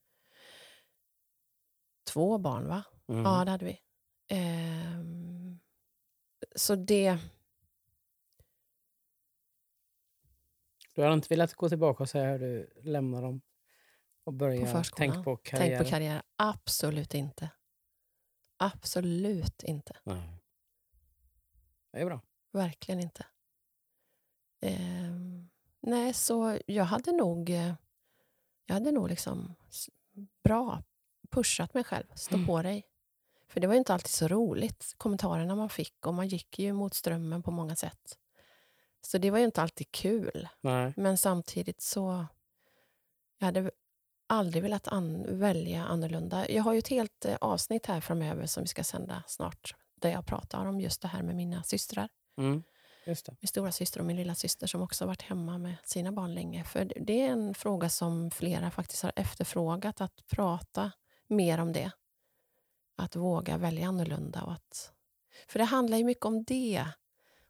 två 2.11 2.37
barn, 2.37 2.67
va? 2.67 2.83
Mm. 3.09 3.23
Ja, 3.23 3.45
det 3.45 3.51
hade 3.51 3.65
vi. 3.65 3.79
Ehm, 4.27 5.59
så 6.55 6.75
det... 6.75 7.17
Du 10.95 11.01
hade 11.01 11.13
inte 11.13 11.27
velat 11.29 11.53
gå 11.53 11.69
tillbaka 11.69 12.03
och 12.03 12.09
säga 12.09 12.31
hur 12.31 12.39
du 12.39 12.69
lämnar 12.81 13.21
dem 13.21 13.41
och 14.23 14.33
börja 14.33 14.65
förskolan. 14.65 15.11
tänk 15.13 15.25
på 15.25 15.37
karriär? 15.37 15.67
Tänk 15.77 15.83
på 15.83 15.89
karriär. 15.89 16.21
Absolut 16.35 17.13
inte. 17.13 17.49
Absolut 18.57 19.63
inte. 19.63 19.97
Nej. 20.03 20.41
Det 21.91 21.99
är 21.99 22.05
bra. 22.05 22.21
Verkligen 22.51 22.99
inte. 23.01 23.25
Ehm, 24.61 25.49
nej, 25.81 26.13
så 26.13 26.59
jag 26.65 26.83
hade 26.85 27.11
nog... 27.11 27.49
eh, 27.49 27.73
Jag 28.65 28.73
hade 28.73 28.91
nog 28.91 29.09
liksom 29.09 29.55
bra 30.43 30.83
pushat 31.31 31.73
mig 31.73 31.83
själv. 31.83 32.05
Stå 32.15 32.35
Mm. 32.35 32.47
på 32.47 32.61
dig. 32.61 32.83
För 33.47 33.59
det 33.59 33.67
var 33.67 33.73
ju 33.73 33.77
inte 33.77 33.93
alltid 33.93 34.11
så 34.11 34.27
roligt, 34.27 34.93
kommentarerna 34.97 35.55
man 35.55 35.69
fick. 35.69 36.05
Och 36.07 36.13
man 36.13 36.27
gick 36.27 36.59
ju 36.59 36.73
mot 36.73 36.93
strömmen 36.93 37.43
på 37.43 37.51
många 37.51 37.75
sätt. 37.75 38.17
Så 39.05 39.17
det 39.17 39.31
var 39.31 39.37
ju 39.37 39.45
inte 39.45 39.61
alltid 39.61 39.91
kul. 39.91 40.47
Nej. 40.61 40.93
Men 40.97 41.17
samtidigt 41.17 41.81
så... 41.81 42.25
Jag 43.37 43.45
hade 43.45 43.71
aldrig 44.27 44.63
velat 44.63 44.87
an- 44.87 45.39
välja 45.39 45.83
annorlunda. 45.85 46.49
Jag 46.49 46.63
har 46.63 46.73
ju 46.73 46.79
ett 46.79 46.87
helt 46.87 47.25
eh, 47.25 47.35
avsnitt 47.41 47.85
här 47.85 48.01
framöver 48.01 48.45
som 48.45 48.63
vi 48.63 48.67
ska 48.67 48.83
sända 48.83 49.23
snart 49.27 49.75
där 49.95 50.09
jag 50.09 50.25
pratar 50.25 50.65
om 50.65 50.81
just 50.81 51.01
det 51.01 51.07
här 51.07 51.23
med 51.23 51.35
mina 51.35 51.63
systrar. 51.63 52.09
Mm. 52.37 52.63
Just 53.05 53.25
det. 53.25 53.35
min 53.39 53.47
stora 53.47 53.71
syster 53.71 53.99
och 53.99 54.05
min 54.05 54.17
lilla 54.17 54.35
syster 54.35 54.67
som 54.67 54.81
också 54.81 55.05
varit 55.05 55.21
hemma 55.21 55.57
med 55.57 55.75
sina 55.83 56.11
barn 56.11 56.33
länge. 56.33 56.63
För 56.63 56.93
det 56.95 57.21
är 57.21 57.29
en 57.31 57.53
fråga 57.53 57.89
som 57.89 58.31
flera 58.31 58.71
faktiskt 58.71 59.03
har 59.03 59.11
efterfrågat, 59.15 60.01
att 60.01 60.27
prata 60.27 60.91
mer 61.27 61.59
om 61.59 61.73
det. 61.73 61.91
Att 62.97 63.15
våga 63.15 63.57
välja 63.57 63.87
annorlunda. 63.87 64.43
Och 64.43 64.51
att, 64.51 64.91
för 65.47 65.59
det 65.59 65.65
handlar 65.65 65.97
ju 65.97 66.03
mycket 66.03 66.25
om 66.25 66.43
det. 66.43 66.85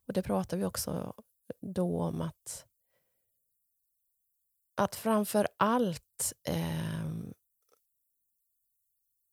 Och 0.08 0.14
det 0.14 0.24
pratar 0.24 0.58
vi 0.58 0.66
också 0.66 1.14
då 1.62 2.02
om 2.02 2.22
att 2.22 2.66
att 4.76 4.96
framför 4.96 5.48
allt 5.58 6.34
eh, 6.44 7.06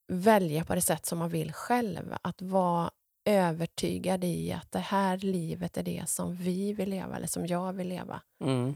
välja 0.09 0.65
på 0.65 0.75
det 0.75 0.83
sätt 0.83 1.07
som 1.07 1.19
man 1.19 1.31
vill 1.31 1.53
själv. 1.53 2.15
Att 2.23 2.43
vara 2.43 2.91
övertygad 3.25 4.25
i 4.25 4.53
att 4.53 4.73
det 4.73 4.79
här 4.79 5.19
livet 5.19 5.77
är 5.77 5.83
det 5.83 6.09
som 6.09 6.37
vi 6.37 6.73
vill 6.73 6.91
leva, 6.91 7.17
eller 7.17 7.27
som 7.27 7.47
jag 7.47 7.73
vill 7.73 7.89
leva. 7.89 8.23
Mm. 8.41 8.75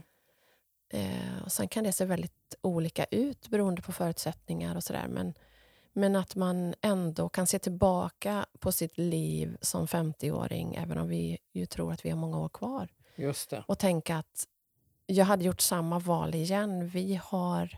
Eh, 0.89 1.43
och 1.45 1.51
sen 1.51 1.67
kan 1.67 1.83
det 1.83 1.91
se 1.91 2.05
väldigt 2.05 2.55
olika 2.61 3.05
ut 3.05 3.49
beroende 3.49 3.81
på 3.81 3.91
förutsättningar 3.91 4.75
och 4.75 4.83
sådär. 4.83 5.07
Men, 5.07 5.33
men 5.93 6.15
att 6.15 6.35
man 6.35 6.73
ändå 6.81 7.29
kan 7.29 7.47
se 7.47 7.59
tillbaka 7.59 8.45
på 8.59 8.71
sitt 8.71 8.97
liv 8.97 9.57
som 9.61 9.87
50-åring, 9.87 10.75
även 10.75 10.97
om 10.97 11.07
vi 11.07 11.37
ju 11.53 11.65
tror 11.65 11.93
att 11.93 12.05
vi 12.05 12.09
har 12.09 12.17
många 12.17 12.39
år 12.39 12.49
kvar. 12.49 12.87
Just 13.17 13.49
det. 13.49 13.63
Och 13.67 13.79
tänka 13.79 14.17
att 14.17 14.47
jag 15.05 15.25
hade 15.25 15.43
gjort 15.43 15.61
samma 15.61 15.99
val 15.99 16.35
igen. 16.35 16.87
Vi 16.87 17.15
har 17.23 17.77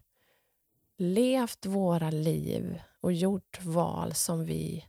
levt 0.97 1.65
våra 1.65 2.09
liv 2.09 2.81
och 2.99 3.13
gjort 3.13 3.63
val 3.63 4.13
som 4.13 4.45
vi 4.45 4.85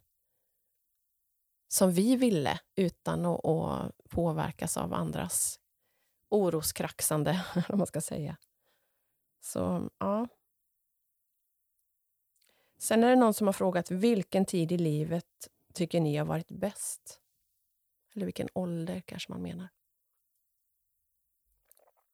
som 1.69 1.93
vi 1.93 2.17
ville 2.17 2.61
utan 2.75 3.27
att, 3.27 3.45
att 3.45 3.93
påverkas 4.09 4.77
av 4.77 4.95
andras 4.95 5.61
oroskraxande, 6.29 7.45
om 7.69 7.79
man 7.79 7.87
ska 7.87 8.01
säga. 8.01 8.37
Så, 9.41 9.91
ja. 9.99 10.29
Sen 12.79 13.05
är 13.05 13.11
det 13.11 13.17
någon 13.17 13.35
som 13.35 13.47
har 13.47 13.53
frågat 13.53 13.91
vilken 13.91 14.47
tid 14.47 14.73
i 14.73 14.79
livet 14.79 15.49
tycker 15.75 16.01
ni 16.01 16.17
har 16.17 16.25
varit 16.25 16.51
bäst? 16.51 17.21
Eller 18.15 18.27
vilken 18.27 18.49
ålder 18.53 19.01
kanske 19.01 19.33
man 19.33 19.43
menar. 19.43 19.69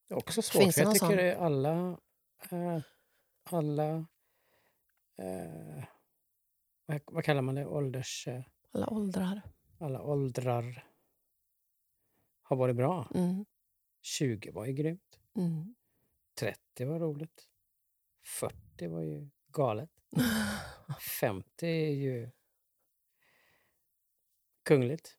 Också 0.09 0.43
svårt, 0.43 0.63
Finns 0.63 0.75
det 0.75 0.83
jag 0.83 0.93
tycker 0.95 1.35
sån? 1.35 1.45
alla... 1.45 1.99
Eh, 2.51 2.81
alla... 3.51 4.07
Eh, 5.19 5.85
vad, 6.87 7.01
vad 7.07 7.25
kallar 7.25 7.43
man 7.43 7.55
det? 7.55 7.67
Ålders... 7.67 8.29
Eh, 8.29 8.43
Alla 8.73 8.87
åldrar. 8.91 9.43
alla 9.79 10.03
åldrar 10.03 10.85
har 12.43 12.57
varit 12.57 12.77
bra. 12.77 13.11
Mm. 13.15 13.45
20 14.03 14.51
var 14.51 14.67
ju 14.67 14.73
grymt. 14.73 15.21
Mm. 15.37 15.75
30 16.39 16.85
var 16.85 16.99
roligt. 17.01 17.49
40 18.25 18.87
var 18.87 19.03
ju 19.03 19.31
galet. 19.53 19.91
50 21.21 21.67
är 21.67 21.91
ju 21.91 22.31
kungligt. 24.63 25.19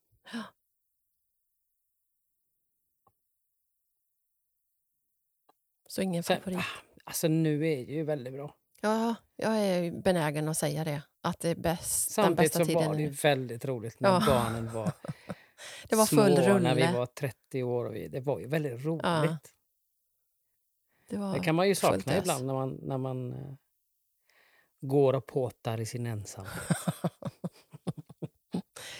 Så 5.98 6.02
ingen 6.02 6.24
Sen, 6.24 6.38
favorit. 6.42 6.60
ah, 6.60 6.64
alltså 7.04 7.28
nu 7.28 7.56
är 7.68 7.76
det 7.86 7.94
ju 7.94 8.04
väldigt 8.04 8.34
bra. 8.34 8.56
Ja, 8.82 9.16
jag 9.36 9.58
är 9.58 9.92
benägen 10.02 10.50
att 10.50 10.58
säga 10.58 10.84
det. 10.84 11.02
Att 11.22 11.40
det 11.40 11.50
är 11.50 11.56
bäst, 11.56 12.16
den 12.16 12.26
Samtidigt 12.26 12.38
bästa 12.54 12.60
så 12.60 12.66
tiden 12.66 12.86
var 12.88 12.96
det 12.96 13.02
nu. 13.02 13.10
väldigt 13.10 13.66
roligt 13.66 14.00
när 14.00 14.10
Ja. 14.10 14.24
barnen 14.28 14.74
var 14.74 14.92
Det 15.90 15.96
var 15.96 16.06
full 16.06 16.36
små, 16.36 16.42
när 16.42 16.54
rulle. 16.54 16.74
vi 16.88 16.94
var 16.98 17.06
30 17.06 17.64
år. 17.64 17.86
Och 17.86 17.96
vi, 17.96 18.08
det 18.08 18.20
var 18.20 18.40
ju 18.40 18.48
väldigt 18.48 18.86
roligt. 18.86 19.54
Det, 21.10 21.18
var 21.18 21.34
Det 21.34 21.40
kan 21.40 21.56
man 21.56 21.68
ju 21.68 21.76
sakna 21.76 22.18
ibland 22.18 22.46
när 22.46 22.54
man, 22.54 22.80
när 22.82 22.98
man 22.98 23.34
eh, 23.34 23.54
går 24.82 25.14
och 25.14 25.26
påtar 25.28 25.80
i 25.80 25.86
sin 25.86 26.06
ensamhet. 26.06 26.54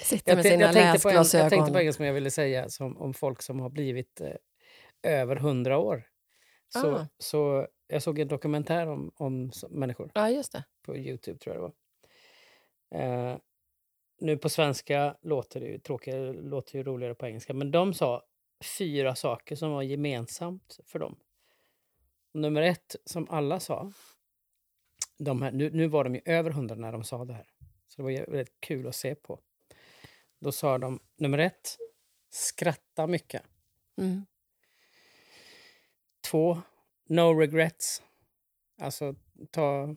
Sitter 0.04 0.36
med 0.36 0.46
Jag, 0.46 0.52
sina 0.52 0.66
jag, 0.66 0.76
en, 0.76 0.82
jag 0.86 0.94
läsglasögon. 0.94 1.50
tänkte 1.50 1.72
på 1.74 1.80
en 1.80 1.94
som 1.94 2.06
jag 2.06 2.14
ville 2.14 2.32
säga 2.32 2.70
som, 2.70 2.98
om 2.98 3.14
folk 3.14 3.42
som 3.42 3.60
har 3.60 3.70
blivit 3.70 4.22
eh, 4.22 4.32
över 5.04 5.36
100 5.36 5.78
år. 5.78 6.04
Så, 6.70 6.96
Ah. 6.96 7.08
så 7.18 7.68
jag 7.88 8.04
såg 8.04 8.20
en 8.20 8.28
dokumentär 8.28 8.88
om, 8.88 9.12
om 9.16 9.52
människor 9.70 10.12
Ja, 10.16 10.30
just 10.30 10.52
det. 10.52 10.64
på 10.82 10.98
Youtube, 10.98 11.40
tror 11.40 11.56
jag 11.56 11.64
det 11.64 11.74
var. 12.92 13.32
Eh, 13.32 13.38
nu 14.20 14.38
på 14.38 14.50
svenska 14.50 15.18
låter 15.22 15.60
det 15.60 15.66
ju 15.66 15.80
tråkigare, 15.80 16.34
låter 16.34 16.76
ju 16.78 16.84
roligare 16.84 17.16
på 17.16 17.26
engelska. 17.28 17.54
Men 17.54 17.72
de 17.72 17.94
sa 17.94 18.24
fyra 18.78 19.16
saker 19.16 19.56
som 19.56 19.72
var 19.72 19.82
gemensamt 19.82 20.80
för 20.86 21.00
dem. 21.00 21.20
Nummer 22.34 22.62
ett, 22.62 22.96
som 23.06 23.30
alla 23.30 23.60
sa, 23.60 23.92
de 25.18 25.42
här, 25.42 25.52
nu, 25.52 25.70
nu 25.72 25.88
var 25.88 26.04
de 26.04 26.16
ju 26.16 26.22
över 26.26 26.50
100 26.52 26.76
när 26.76 26.92
de 26.92 27.04
sa 27.04 27.26
det 27.26 27.34
här. 27.34 27.48
Så 27.88 28.02
det 28.02 28.04
var 28.04 28.32
väldigt 28.32 28.60
kul 28.60 28.88
att 28.88 28.96
se 28.96 29.16
på. 29.16 29.40
Då 30.40 30.52
sa 30.52 30.78
de, 30.78 31.00
nummer 31.18 31.38
ett, 31.38 31.78
skratta 32.30 33.08
mycket. 33.08 33.42
Mm. 33.98 34.26
Två, 36.28 36.62
no 37.10 37.40
regrets. 37.40 38.04
Alltså, 38.82 39.16
ta, 39.52 39.96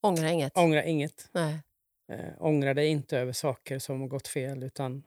Ångra 0.00 0.30
inget. 0.30 0.56
ångra 0.56 0.84
inget. 0.84 1.28
Nej. 1.32 1.62
Eh, 2.08 2.32
ångra 2.38 2.74
dig 2.74 2.88
inte 2.88 3.18
över 3.18 3.32
saker 3.32 3.78
som 3.78 4.00
har 4.00 4.08
gått 4.08 4.28
fel. 4.28 4.62
utan 4.62 5.02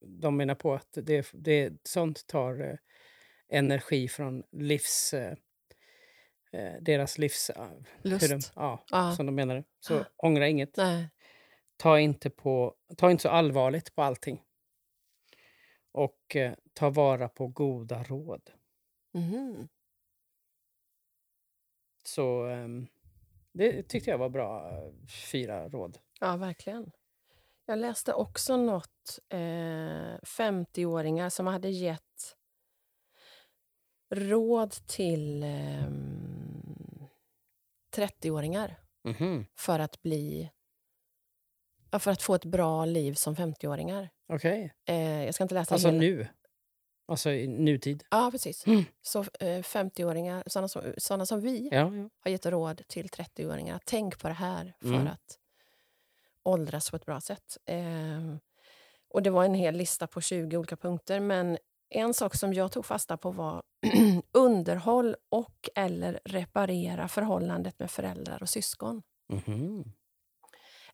De 0.00 0.36
menar 0.36 0.54
på 0.54 0.74
att 0.74 0.88
det, 1.02 1.30
det, 1.32 1.72
sånt 1.84 2.26
tar 2.26 2.60
eh, 2.60 2.76
energi 3.48 4.08
från 4.08 4.42
livs... 4.52 5.14
Eh, 5.14 5.34
eh, 6.52 6.74
deras 6.80 7.18
livs... 7.18 7.50
eh, 7.50 7.70
Lust. 8.02 8.28
de, 8.30 8.40
ja, 8.56 8.84
Ja. 8.90 9.12
som 9.16 9.26
de 9.26 9.34
menar. 9.34 9.64
Så 9.80 10.04
ångra 10.16 10.48
inget. 10.48 10.76
Nej. 10.76 11.08
Ta 11.76 12.00
inte, 12.00 12.30
på, 12.30 12.74
ta 12.96 13.10
inte 13.10 13.22
så 13.22 13.28
allvarligt 13.28 13.94
på 13.94 14.02
allting. 14.02 14.42
Och 15.92 16.36
eh, 16.36 16.54
ta 16.72 16.90
vara 16.90 17.28
på 17.28 17.46
goda 17.46 18.02
råd. 18.02 18.50
Mhm. 19.14 19.68
Så 22.04 22.44
ehm, 22.46 22.86
det 23.52 23.82
tyckte 23.82 24.10
jag 24.10 24.18
var 24.18 24.28
bra 24.28 24.70
eh, 24.70 24.92
fyra 25.32 25.68
råd. 25.68 25.98
Ja, 26.20 26.36
verkligen. 26.36 26.90
Jag 27.66 27.78
läste 27.78 28.12
också 28.14 28.56
något 28.56 29.18
eh, 29.28 29.38
50-åringar 30.22 31.30
som 31.30 31.46
hade 31.46 31.68
gett 31.70 32.36
råd 34.14 34.70
till 34.70 35.42
eh, 35.42 35.90
30-åringar 37.96 38.76
Mhm. 39.04 39.46
för 39.58 39.78
att 39.78 40.02
bli 40.02 40.50
ja, 41.90 41.98
för 41.98 42.10
att 42.10 42.22
få 42.22 42.34
ett 42.34 42.44
bra 42.44 42.84
liv 42.84 43.14
som 43.14 43.34
50-åringar. 43.36 44.08
Okej. 44.28 44.74
Eh, 44.84 45.24
jag 45.24 45.34
ska 45.34 45.44
inte 45.44 45.54
läsa 45.54 45.74
Alltså 45.74 45.88
hela. 45.88 46.00
nu. 46.00 46.28
Alltså 47.10 47.30
i 47.30 47.46
nutid. 47.48 48.04
Ja, 48.10 48.28
precis. 48.32 48.66
Mm. 48.66 48.84
Så 49.02 49.20
eh, 49.20 49.62
50-åringar, 49.62 50.42
sådana 50.46 50.68
som, 50.68 50.82
såna 50.98 51.26
som 51.26 51.40
vi, 51.40 51.68
Ja, 51.72 51.76
ja. 51.96 52.08
har 52.20 52.30
gett 52.30 52.46
råd 52.46 52.82
till 52.88 53.06
30-åringar. 53.08 53.80
Tänk 53.84 54.18
på 54.18 54.28
det 54.28 54.34
här 54.34 54.74
för 54.80 54.88
Mm. 54.88 55.06
att 55.06 55.38
åldras 56.42 56.90
på 56.90 56.96
ett 56.96 57.06
bra 57.06 57.20
sätt. 57.20 57.56
Eh, 57.66 58.36
och 59.14 59.22
Det 59.22 59.30
var 59.30 59.44
en 59.44 59.54
hel 59.54 59.76
lista 59.76 60.06
på 60.06 60.20
20 60.20 60.56
olika 60.56 60.76
punkter. 60.76 61.20
Men 61.20 61.58
en 61.88 62.14
sak 62.14 62.34
som 62.34 62.54
jag 62.54 62.72
tog 62.72 62.86
fasta 62.86 63.16
på 63.16 63.30
var 63.30 63.62
underhåll 64.32 65.16
och 65.28 65.68
eller 65.74 66.20
reparera 66.24 67.08
förhållandet 67.08 67.78
med 67.78 67.90
föräldrar 67.90 68.42
och 68.42 68.48
syskon. 68.48 69.02
Mhm. 69.28 69.84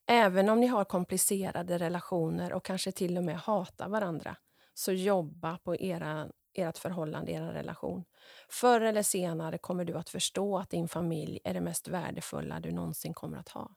Även 0.07 0.48
om 0.48 0.61
ni 0.61 0.66
har 0.66 0.85
komplicerade 0.85 1.79
relationer 1.79 2.52
och 2.52 2.64
kanske 2.64 2.92
till 2.92 3.18
och 3.18 3.24
med 3.24 3.37
hatar 3.38 3.88
varandra, 3.88 4.37
så 4.79 4.93
jobba 4.93 5.59
på 5.59 5.77
era, 5.77 6.29
ert 6.55 6.79
förhållande, 6.79 7.33
er 7.33 7.43
relation. 7.43 8.05
Förr 8.49 8.81
eller 8.81 9.03
senare 9.03 9.59
kommer 9.59 9.85
du 9.85 9.95
att 9.95 10.09
förstå 10.09 10.59
att 10.59 10.71
din 10.71 10.89
familj 10.89 11.41
är 11.45 11.55
det 11.55 11.61
mest 11.61 11.89
värdefulla 11.89 12.61
du 12.61 12.73
någonsin 12.73 13.15
kommer 13.15 13.39
att 13.39 13.49
ha. 13.49 13.77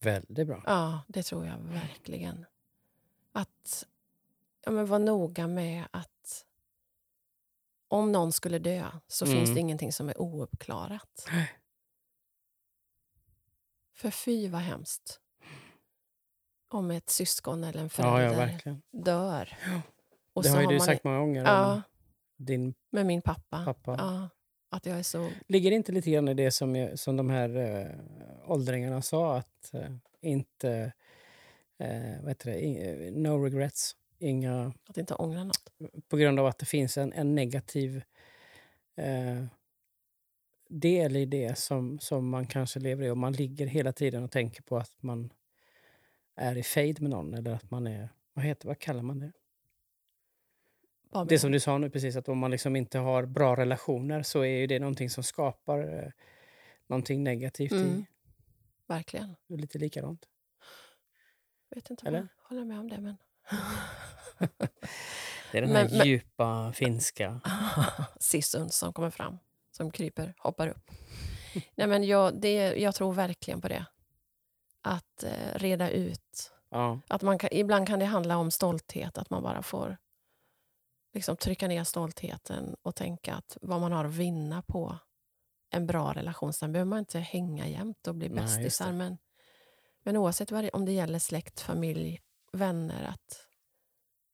Väldigt 0.00 0.46
bra. 0.46 0.62
Ja, 0.66 1.02
det 1.08 1.22
tror 1.22 1.46
jag 1.46 1.58
verkligen. 1.58 2.46
Att 3.32 3.86
ja, 4.64 4.70
men 4.70 4.86
vara 4.86 4.98
noga 4.98 5.46
med 5.46 5.84
att 5.90 6.46
om 7.88 8.12
någon 8.12 8.32
skulle 8.32 8.58
dö 8.58 8.90
så 9.06 9.26
finns 9.26 9.42
Mm. 9.48 9.54
det 9.54 9.60
ingenting 9.60 9.92
som 9.92 10.08
är 10.08 10.20
ouppklarat. 10.20 11.26
För 13.94 14.10
fy 14.10 14.48
vad 14.48 14.60
hemskt. 14.60 15.20
Om 16.74 16.90
ett 16.90 17.10
syskon 17.10 17.64
eller 17.64 17.78
en 17.80 17.84
Ja, 17.84 17.88
förälder 17.88 18.22
ja, 18.24 18.32
verkligen. 18.36 18.82
dör. 18.90 19.48
Och 20.32 20.42
det 20.42 20.48
har 20.48 20.60
ju 20.60 20.66
du 20.66 20.80
sagt 20.80 21.04
många 21.04 21.18
gånger 21.18 21.44
Ja, 21.44 21.82
din 22.36 22.74
med 22.90 23.06
min 23.06 23.22
pappa. 23.22 23.64
pappa. 23.64 23.94
Ja, 23.98 24.28
att 24.70 24.86
jag 24.86 24.98
är 24.98 25.02
så... 25.02 25.30
Ligger 25.48 25.70
det 25.70 25.76
inte 25.76 25.92
lite 25.92 26.10
grann 26.10 26.28
i 26.28 26.34
det 26.34 26.50
som, 26.50 26.76
jag, 26.76 26.98
som 26.98 27.16
de 27.16 27.30
här 27.30 27.56
äh, 27.56 28.50
åldringarna 28.50 29.02
sa? 29.02 29.36
Att 29.36 29.74
eh, 29.74 29.90
inte... 30.20 30.92
eh, 31.78 32.20
vad 32.20 32.28
heter 32.28 32.50
det? 32.52 33.10
No 33.10 33.44
regrets. 33.44 33.96
inga, 34.18 34.72
Att 34.88 34.98
inte 34.98 35.14
ångra 35.14 35.44
något. 35.44 35.72
på 36.08 36.16
grund 36.16 36.40
av 36.40 36.46
att 36.46 36.58
det 36.58 36.66
finns 36.66 36.98
en, 36.98 37.12
en 37.12 37.34
negativ 37.34 38.02
eh, 38.96 39.44
del 40.68 41.16
i 41.16 41.26
det 41.26 41.58
som, 41.58 41.98
som 41.98 42.28
man 42.28 42.46
kanske 42.46 42.80
lever 42.80 43.04
i. 43.04 43.10
Och 43.10 43.18
man 43.18 43.32
ligger 43.32 43.66
hela 43.66 43.92
tiden 43.92 44.24
och 44.24 44.30
tänker 44.30 44.62
på 44.62 44.76
att 44.76 45.02
man 45.02 45.30
är 46.36 46.56
i 46.56 46.62
fejd 46.62 47.00
med 47.00 47.10
någon. 47.10 47.34
Eller 47.34 47.52
att 47.54 47.70
man 47.70 47.86
är, 47.86 48.08
vad 48.32 48.44
heter 48.44 48.68
vad 48.68 48.78
kallar 48.78 49.02
man 49.02 49.18
det? 49.18 49.32
Det 51.28 51.38
som 51.38 51.52
du 51.52 51.60
sa 51.60 51.78
nu 51.78 51.90
precis, 51.90 52.16
att 52.16 52.28
om 52.28 52.38
man 52.38 52.50
liksom 52.50 52.76
inte 52.76 52.98
har 52.98 53.26
bra 53.26 53.56
relationer 53.56 54.22
så 54.22 54.40
är 54.40 54.56
ju 54.58 54.66
det 54.66 54.78
någonting 54.78 55.10
som 55.10 55.24
skapar 55.24 56.02
eh, 56.04 56.10
någonting 56.86 57.24
negativt 57.24 57.72
i. 57.72 57.76
Mm. 57.82 58.04
Verkligen. 58.86 59.36
Det 59.46 59.54
är 59.54 59.58
lite 59.58 59.78
likadant. 59.78 60.26
Jag 61.68 61.76
vet 61.76 61.90
inte 61.90 62.06
Eller? 62.08 62.18
om 62.20 62.28
jag 62.38 62.48
håller 62.48 62.64
med 62.64 62.78
om 62.78 62.88
det, 62.88 63.00
men... 63.00 63.16
Det 65.52 65.58
är 65.58 65.62
den 65.62 65.72
Men- 65.72 65.88
här 65.88 65.98
men- 65.98 66.06
djupa 66.06 66.72
finska. 66.72 67.40
Sisun 68.20 68.70
som 68.70 68.92
kommer 68.92 69.10
fram, 69.10 69.38
som 69.70 69.90
kryper, 69.90 70.34
hoppar 70.38 70.68
upp. 70.68 70.90
Nej, 71.74 71.86
men 71.86 72.04
jag, 72.04 72.40
det, 72.40 72.54
jag 72.74 72.94
tror 72.94 73.12
verkligen 73.12 73.60
på 73.60 73.68
det. 73.68 73.86
Att 74.84 75.22
eh, 75.24 75.54
reda 75.58 75.90
ut. 75.90 76.52
Ja, 76.68 77.00
Att 77.08 77.22
man 77.22 77.38
kan, 77.38 77.48
ibland 77.52 77.86
kan 77.86 77.98
det 77.98 78.04
handla 78.04 78.36
om 78.36 78.50
stolthet, 78.50 79.18
att 79.18 79.30
man 79.30 79.42
bara 79.42 79.62
får 79.62 79.96
liksom, 81.12 81.36
trycka 81.36 81.68
ner 81.68 81.84
stoltheten 81.84 82.76
och 82.82 82.94
tänka 82.94 83.34
att 83.34 83.58
vad 83.62 83.80
man 83.80 83.92
har 83.92 84.04
att 84.04 84.12
vinna 84.14 84.62
på 84.62 84.98
en 85.70 85.86
bra 85.86 86.12
relation. 86.12 86.52
Sen 86.52 86.72
behöver 86.72 86.88
man 86.90 86.98
inte 86.98 87.18
hänga 87.18 87.66
jämt 87.68 88.06
och 88.06 88.14
bli 88.14 88.28
bästisar. 88.28 88.92
Men, 88.92 89.18
men 90.02 90.16
oavsett 90.16 90.50
vad 90.50 90.64
det, 90.64 90.70
om 90.70 90.84
det 90.84 90.92
gäller 90.92 91.18
släkt, 91.18 91.60
familj, 91.60 92.20
vänner. 92.52 93.04
att 93.04 93.46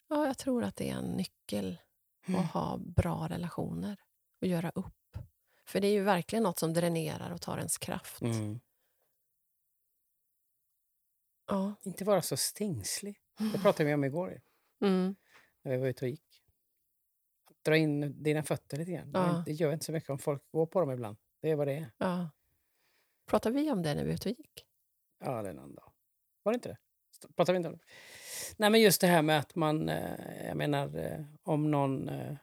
ja, 0.09 0.27
Jag 0.27 0.39
tror 0.39 0.65
att 0.65 0.77
det 0.77 0.91
är 0.91 0.95
en 0.95 1.05
nyckel 1.11 1.79
Mm. 2.29 2.41
att 2.41 2.51
ha 2.51 2.77
bra 2.79 3.29
relationer 3.29 3.97
och 4.41 4.47
göra 4.47 4.71
upp. 4.75 5.17
För 5.67 5.81
det 5.81 5.87
är 5.87 5.93
ju 5.93 6.03
verkligen 6.03 6.43
något 6.43 6.59
som 6.59 6.73
dränerar 6.75 7.31
och 7.31 7.41
tar 7.41 7.59
ens 7.59 7.79
kraft. 7.79 8.21
mm. 8.23 8.61
Ja. 11.51 11.75
Inte 11.83 12.05
vara 12.05 12.23
så 12.23 12.37
stingslig. 12.37 13.21
Det 13.53 13.59
pratade 13.59 13.85
vi 13.89 13.95
om 13.95 14.05
igår 14.05 14.41
Mm. 14.81 15.17
när 15.63 15.73
vi 15.73 15.79
var 15.79 15.87
ute 15.87 16.05
och 16.05 16.09
gick. 16.09 16.43
Att 17.51 17.65
dra 17.65 17.77
in 17.77 18.23
dina 18.23 18.43
fötter 18.43 18.77
lite 18.77 18.93
grann. 18.93 19.11
Ja. 19.15 19.43
Det 19.47 19.53
gör 19.53 19.73
inte 19.73 19.85
så 19.85 19.93
mycket 19.93 20.11
om 20.11 20.19
folk 20.19 20.43
går 20.51 20.67
på 20.67 20.81
dem 20.81 20.91
ibland. 20.91 21.17
Det 21.43 21.51
är 21.51 21.57
vad 21.57 21.67
det 21.67 21.73
är. 21.75 21.91
Ja. 21.99 22.31
Pratade 23.27 23.55
vi 23.55 23.71
om 23.71 23.83
det 23.83 23.95
när 23.95 24.03
vi 24.03 24.09
var 24.09 24.15
ute 24.15 24.29
och 24.31 24.39
gick? 24.39 24.67
Ja, 25.25 25.43
det 25.43 25.49
är 25.49 25.53
en 25.53 25.59
annan 25.59 25.75
dag. 25.75 25.93
Var 26.43 26.53
det 26.53 26.55
inte 26.55 26.69
det? 26.69 26.79
Pratade 27.37 27.53
vi 27.53 27.57
inte 27.57 27.69
om 27.69 27.77
det? 27.77 27.85
Nej, 28.57 28.71
men 28.71 28.81
just 28.81 29.01
det 29.01 29.07
här 29.07 29.23
med 29.23 29.39
att 29.39 29.55
man... 29.55 29.89
Eh, 29.89 30.47
jag 30.47 30.57
menar, 30.57 30.99
eh, 30.99 31.25
om 31.43 31.71
någon 31.71 32.09
eh, 32.09 32.37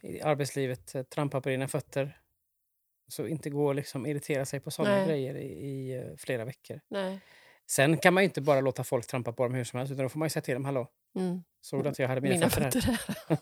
i 0.00 0.20
arbetslivet 0.22 1.10
trampar 1.10 1.40
på 1.40 1.48
dina 1.48 1.68
fötter 1.68 2.20
så 3.12 3.26
inte 3.26 3.50
gå 3.50 3.66
och 3.66 3.74
liksom 3.74 4.06
irritera 4.06 4.44
sig 4.44 4.60
på 4.60 4.70
sådana 4.70 4.96
Nej. 4.96 5.06
grejer 5.06 5.34
i, 5.34 5.46
i 5.46 5.96
eh, 5.96 6.16
flera 6.16 6.44
veckor. 6.44 6.80
Nej. 6.88 7.20
Sen 7.70 7.96
kan 7.98 8.14
man 8.14 8.22
inte 8.22 8.40
bara 8.40 8.60
låta 8.60 8.84
folk 8.84 9.06
trampa 9.06 9.32
på 9.32 9.42
dem 9.42 9.54
hur 9.54 9.64
som 9.64 9.78
helst, 9.78 9.92
utan 9.92 10.02
då 10.02 10.08
får 10.08 10.18
man 10.18 10.30
säga 10.30 10.42
till 10.42 10.54
dem, 10.54 10.64
hallå, 10.64 10.86
Mm. 11.16 11.42
såg 11.60 11.82
du 11.84 11.88
att 11.88 11.98
jag 11.98 12.08
hade 12.08 12.20
mina, 12.20 12.34
Mina 12.34 12.50
fötter 12.50 12.80
här? 12.80 12.98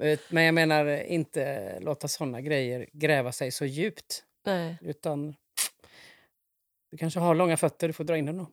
Eh, 0.00 0.18
Men 0.30 0.44
jag 0.44 0.54
menar 0.54 0.86
eh, 0.86 1.12
inte 1.12 1.78
låta 1.80 2.08
sådana 2.08 2.40
grejer 2.40 2.88
gräva 2.92 3.32
sig 3.32 3.50
så 3.50 3.64
djupt, 3.64 4.24
Nej. 4.46 4.78
utan 4.82 5.34
du 6.90 6.96
kanske 6.96 7.20
har 7.20 7.34
långa 7.34 7.56
fötter, 7.56 7.86
du 7.86 7.92
får 7.92 8.04
dra 8.04 8.16
in 8.16 8.26
dem 8.26 8.38
då. 8.38 8.46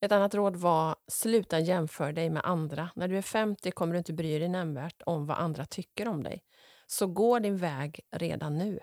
Ett 0.00 0.12
annat 0.12 0.34
råd 0.34 0.56
var 0.56 0.96
sluta 1.08 1.58
jämföra 1.58 2.12
dig 2.12 2.30
med 2.30 2.42
andra. 2.44 2.90
När 2.96 3.08
du 3.08 3.18
är 3.18 3.22
50 3.22 3.70
kommer 3.70 3.92
du 3.92 3.98
inte 3.98 4.12
bry 4.12 4.38
dig 4.38 4.48
nämnvärt 4.48 5.02
om 5.06 5.26
vad 5.26 5.38
andra 5.38 5.64
tycker 5.66 6.08
om 6.08 6.22
dig. 6.22 6.42
Så 6.86 7.06
gå 7.06 7.38
din 7.38 7.56
väg 7.56 8.00
redan 8.16 8.58
nu. 8.58 8.78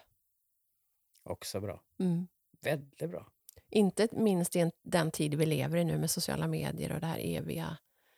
Också 1.23 1.61
bra. 1.61 1.81
Mm. 1.99 2.27
Väldigt 2.61 3.09
bra. 3.09 3.27
Inte 3.69 4.07
minst 4.11 4.55
i 4.55 4.59
en- 4.59 4.71
den 4.81 5.11
tid 5.11 5.33
vi 5.33 5.45
lever 5.45 5.77
i 5.77 5.83
nu 5.83 5.97
med 5.97 6.11
sociala 6.11 6.47
medier 6.47 6.91
och 6.93 6.99
det 6.99 7.05
här 7.07 7.19
eviga 7.19 7.77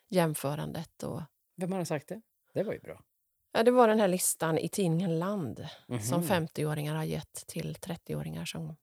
jämförandet. 0.09 1.03
Och, 1.03 1.21
Vem 1.55 1.71
har 1.71 1.83
sagt 1.85 2.07
det? 2.07 2.21
Det 2.53 2.63
var 2.63 2.73
ju 2.73 2.79
bra. 2.79 3.03
ja, 3.51 3.63
det 3.63 3.71
var 3.71 3.87
den 3.87 3.99
här 3.99 4.07
listan 4.07 4.57
i 4.57 4.69
tidningen 4.69 5.19
Land 5.19 5.67
som 6.01 6.19
Mhm. 6.21 6.27
50-åringar 6.29 6.95
har 6.95 7.03
gett 7.03 7.33
till 7.47 7.75
30-åringar. 7.75 8.45
Som, 8.45 8.75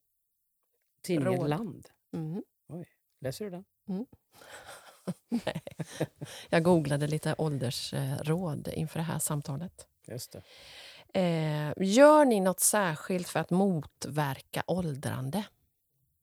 Tidningen 1.02 1.38
råd. 1.40 1.48
Land. 1.50 1.88
mm. 2.12 2.42
Läser 3.20 3.44
du 3.44 3.50
den? 3.50 3.64
Nej. 5.28 5.62
Jag 6.48 6.62
googlade 6.62 7.06
lite 7.06 7.34
åldersråd 7.38 8.68
inför 8.68 8.98
det 8.98 9.04
här 9.04 9.18
samtalet. 9.18 9.88
Just 10.06 10.32
det. 10.32 10.42
Eh, 11.14 11.72
gör 11.76 12.24
ni 12.24 12.40
något 12.40 12.60
särskilt 12.60 13.28
för 13.28 13.40
att 13.40 13.50
motverka 13.50 14.62
åldrande? 14.66 15.44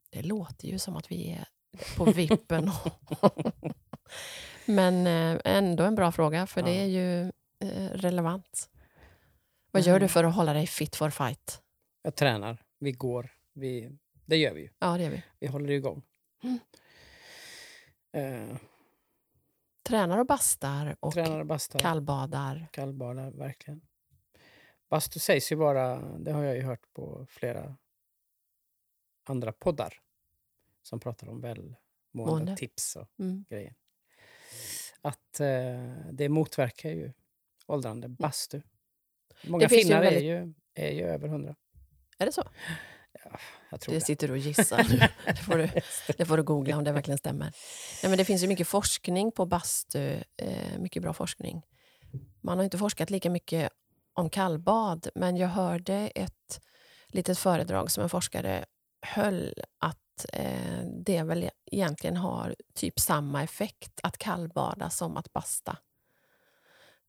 Det 0.09 0.21
låter 0.21 0.67
ju 0.67 0.79
som 0.79 0.95
att 0.95 1.11
vi 1.11 1.31
är 1.31 1.47
på 1.97 2.05
vippen. 2.05 2.71
Men 4.65 5.07
eh, 5.07 5.41
ändå 5.45 5.83
en 5.83 5.95
bra 5.95 6.11
fråga, 6.11 6.47
för 6.47 6.61
det 6.61 6.73
Ja. 6.75 6.81
är 6.81 6.85
ju 6.85 7.21
eh, 7.59 7.89
relevant. 7.93 8.69
Vad 9.71 9.81
gör 9.81 9.93
du 9.93 9.97
Mm. 10.05 10.09
för 10.09 10.23
att 10.23 10.35
hålla 10.35 10.53
dig 10.53 10.67
fit 10.67 10.95
for 10.95 11.09
fight? 11.09 11.61
Jag 12.01 12.15
tränar. 12.15 12.63
Vi 12.79 12.91
går. 12.91 13.29
Vi, 13.53 13.97
det 14.25 14.37
gör 14.37 14.53
vi 14.53 14.61
ju. 14.61 14.69
Ja, 14.79 14.97
det 14.97 15.03
gör 15.03 15.09
vi. 15.11 15.23
Vi 15.39 15.47
håller 15.47 15.71
igång. 15.71 16.01
Mm. 16.43 16.59
Eh, 18.51 18.57
Tränar 19.83 20.17
och 20.17 20.25
bastar 20.25 20.95
och 20.99 21.13
tränar 21.13 21.39
och 21.39 21.45
bastar. 21.45 21.79
kallbadar. 21.79 22.67
Kallbadar, 22.71 23.31
verkligen. 23.31 23.81
Bastu 24.89 25.19
sägs 25.19 25.51
ju 25.51 25.55
vara, 25.55 25.95
det 26.19 26.31
har 26.31 26.43
jag 26.43 26.55
ju 26.55 26.61
hört 26.61 26.93
på 26.93 27.25
flera 27.29 27.77
andra 29.23 29.51
poddar 29.53 29.93
som 30.81 30.99
pratar 30.99 31.29
om 31.29 31.41
välmående 31.41 32.55
tips 32.57 32.95
och 32.95 33.07
Mm. 33.19 33.45
grejer. 33.49 33.75
Att 35.01 35.39
eh, 35.39 36.05
det 36.11 36.29
motverkar 36.29 36.89
ju 36.89 37.11
åldrande. 37.65 38.07
Bastu. 38.09 38.61
Många 39.47 39.69
finnar 39.69 40.01
väldigt- 40.01 40.21
är, 40.23 40.25
ju, 40.25 40.53
är 40.73 40.91
ju 40.91 41.03
över 41.03 41.27
hundra. 41.27 41.55
Är 42.17 42.25
det 42.25 42.31
så? 42.31 42.43
Jag 43.71 43.81
tror 43.81 43.93
Det 43.93 43.99
det. 43.99 44.05
sitter 44.05 44.27
du 44.27 44.33
och 44.33 44.37
gissar 44.39 44.83
nu. 44.89 44.99
Det 45.25 45.35
får 45.37 45.57
du, 45.57 45.69
det 46.17 46.25
får 46.25 46.37
du 46.37 46.43
googla 46.43 46.77
om 46.77 46.83
det 46.83 46.91
verkligen 46.91 47.17
stämmer. 47.17 47.45
Nej, 48.03 48.09
men 48.09 48.17
det 48.17 48.25
finns 48.25 48.43
ju 48.43 48.47
mycket 48.47 48.67
forskning 48.67 49.31
på 49.31 49.45
bastu. 49.45 50.23
Eh, 50.37 50.79
mycket 50.79 51.01
bra 51.01 51.13
forskning. 51.13 51.61
Man 52.41 52.57
har 52.57 52.63
inte 52.63 52.77
forskat 52.77 53.09
lika 53.09 53.29
mycket 53.29 53.71
om 54.17 54.29
kallbad, 54.29 55.07
men 55.15 55.37
jag 55.37 55.47
hörde 55.47 55.93
ett 56.15 56.61
litet 57.07 57.37
föredrag 57.39 57.91
som 57.91 58.03
en 58.03 58.09
forskare 58.09 58.65
höll 59.01 59.53
att 59.79 60.25
eh, 60.33 60.83
det 61.05 61.23
väl 61.23 61.49
egentligen 61.71 62.17
har 62.17 62.55
typ 62.73 62.99
samma 62.99 63.43
effekt 63.43 63.99
att 64.03 64.17
kallbada 64.17 64.89
som 64.89 65.17
att 65.17 65.33
basta. 65.33 65.77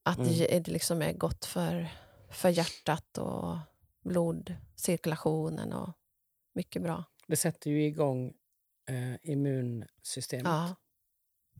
Att 0.02 0.18
Mm. 0.18 0.32
det 0.38 0.68
liksom 0.68 1.02
är 1.02 1.12
gott 1.12 1.44
för, 1.44 1.88
för 2.30 2.48
hjärtat 2.48 3.18
och 3.18 3.56
blodcirkulationen 4.04 5.72
och 5.72 5.92
mycket 6.54 6.82
bra. 6.82 7.04
Det 7.26 7.36
sätter 7.36 7.70
ju 7.70 7.84
igång 7.84 8.32
eh, 8.88 9.30
immunsystemet. 9.32 10.46
Ja. 10.46 10.76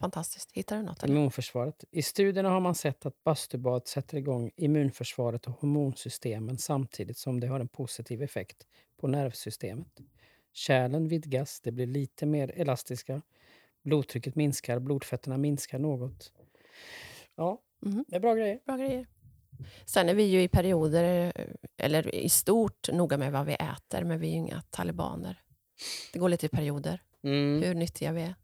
Fantastiskt. 0.00 0.52
Hittar 0.52 0.76
du 0.76 0.82
något? 0.82 1.02
Eller? 1.02 1.14
Immunförsvaret. 1.14 1.84
I 1.90 2.02
studierna 2.02 2.50
har 2.50 2.60
man 2.60 2.74
sett 2.74 3.06
att 3.06 3.24
bastubad 3.24 3.86
sätter 3.88 4.16
igång 4.16 4.50
immunförsvaret 4.56 5.46
och 5.46 5.52
hormonsystemen 5.60 6.58
samtidigt 6.58 7.18
som 7.18 7.40
det 7.40 7.46
har 7.46 7.60
en 7.60 7.68
positiv 7.68 8.22
effekt 8.22 8.66
på 9.00 9.06
nervsystemet. 9.06 9.98
Kärlen 10.52 11.08
vidgas, 11.08 11.60
det 11.60 11.72
blir 11.72 11.86
lite 11.86 12.26
mer 12.26 12.52
elastiska. 12.60 13.22
Blodtrycket 13.84 14.34
minskar, 14.34 14.78
blodfetterna 14.78 15.36
minskar 15.38 15.78
något. 15.78 16.32
Ja, 17.36 17.62
Mhm. 17.82 18.04
det 18.08 18.16
är 18.16 18.20
bra 18.20 18.34
grejer. 18.34 18.60
Bra 18.66 18.76
grejer. 18.76 19.06
Sen 19.86 20.08
är 20.08 20.14
vi 20.14 20.22
ju 20.22 20.42
i 20.42 20.48
perioder, 20.48 21.32
eller 21.76 22.14
i 22.14 22.28
stort, 22.28 22.88
noga 22.92 23.18
med 23.18 23.32
vad 23.32 23.46
vi 23.46 23.52
äter, 23.54 24.04
men 24.04 24.20
vi 24.20 24.26
är 24.26 24.30
ju 24.30 24.36
inga 24.36 24.62
talibaner. 24.70 25.42
Det 26.12 26.18
går 26.18 26.28
lite 26.28 26.46
i 26.46 26.48
perioder, 26.48 27.02
Mm. 27.22 27.62
hur 27.62 27.74
nyttiga 27.74 28.12
vi 28.12 28.22
är. 28.22 28.34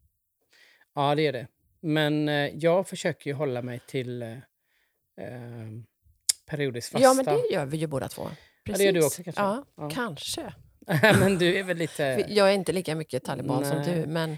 Ja, 0.93 1.15
det 1.15 1.27
är 1.27 1.33
det. 1.33 1.47
Men 1.85 2.29
eh, 2.29 2.35
jag 2.55 2.87
försöker 2.87 3.29
ju 3.29 3.33
hålla 3.33 3.61
mig 3.61 3.79
till 3.87 4.21
eh, 4.21 4.31
eh, 4.31 5.69
periodisk 6.45 6.91
fasta. 6.91 7.03
Ja, 7.07 7.13
men 7.13 7.25
det 7.25 7.47
gör 7.53 7.65
vi 7.65 7.77
ju 7.77 7.87
båda 7.87 8.07
två. 8.09 8.29
Ja, 8.63 8.77
det 8.77 8.83
gör 8.83 8.91
du 8.91 9.05
också 9.05 9.23
kanske? 9.23 9.41
Ja, 9.41 9.65
Ja. 9.77 9.89
kanske. 9.89 10.53
men 11.01 11.37
du 11.37 11.57
är 11.57 11.63
väl 11.63 11.77
lite... 11.77 12.25
Jag 12.29 12.49
är 12.49 12.53
inte 12.53 12.71
lika 12.71 12.95
mycket 12.95 13.23
taliban 13.23 13.65
som 13.65 13.77
Nej. 13.77 13.95
du, 14.01 14.07
men 14.07 14.37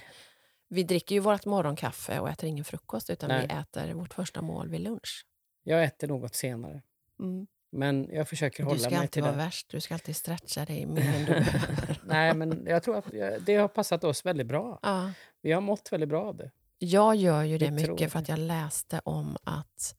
vi 0.70 0.84
dricker 0.84 1.16
ju 1.16 1.20
vårt 1.22 1.46
morgonkaffe 1.46 2.20
och 2.20 2.30
äter 2.30 2.50
ingen 2.50 2.66
frukost, 2.66 3.10
utan 3.10 3.30
Nej. 3.30 3.48
vi 3.50 3.54
äter 3.56 3.94
vårt 3.94 4.14
första 4.14 4.42
mål 4.42 4.70
vid 4.70 4.82
lunch. 4.82 5.26
Jag 5.64 5.84
äter 5.84 6.08
något 6.08 6.36
senare. 6.36 6.82
Men 7.72 8.10
jag 8.12 8.30
försöker 8.30 8.64
Du 8.64 8.68
hålla 8.70 8.80
ska 8.80 8.90
mig 8.90 8.98
alltid 8.98 9.12
till 9.12 9.22
vara 9.24 9.32
det. 9.32 9.38
värst, 9.38 9.70
du 9.70 9.82
ska 9.82 9.94
alltid 9.94 10.16
stretcha 10.16 10.66
dig 10.66 10.86
mer 10.86 11.02
än 11.16 11.26
du 11.26 11.32
behöver. 11.32 12.02
Nej, 12.06 12.34
men 12.34 12.66
jag 12.68 12.84
tror 12.84 12.98
att 12.98 13.06
det 13.46 13.56
har 13.56 13.68
passat 13.68 14.04
oss 14.04 14.26
väldigt 14.26 14.48
bra. 14.48 14.80
Ja, 14.82 15.12
Vi 15.42 15.52
har 15.52 15.62
mått 15.62 15.92
väldigt 15.92 16.10
bra 16.10 16.26
av 16.28 16.36
det. 16.38 16.52
Jag 16.78 17.16
gör 17.16 17.44
ju 17.44 17.58
det 17.58 17.66
tror 17.66 17.94
mycket 17.94 18.12
för 18.12 18.20
att 18.20 18.30
jag 18.30 18.40
läste 18.40 19.02
om 19.06 19.38
att 19.44 19.96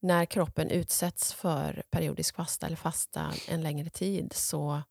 när 0.00 0.24
kroppen 0.24 0.70
utsätts 0.70 1.32
för 1.32 1.82
periodisk 1.90 2.36
fasta 2.36 2.66
eller 2.66 2.76
fasta 2.76 3.32
en 3.48 3.62
längre 3.62 3.90
tid 3.90 4.32
så 4.32 4.82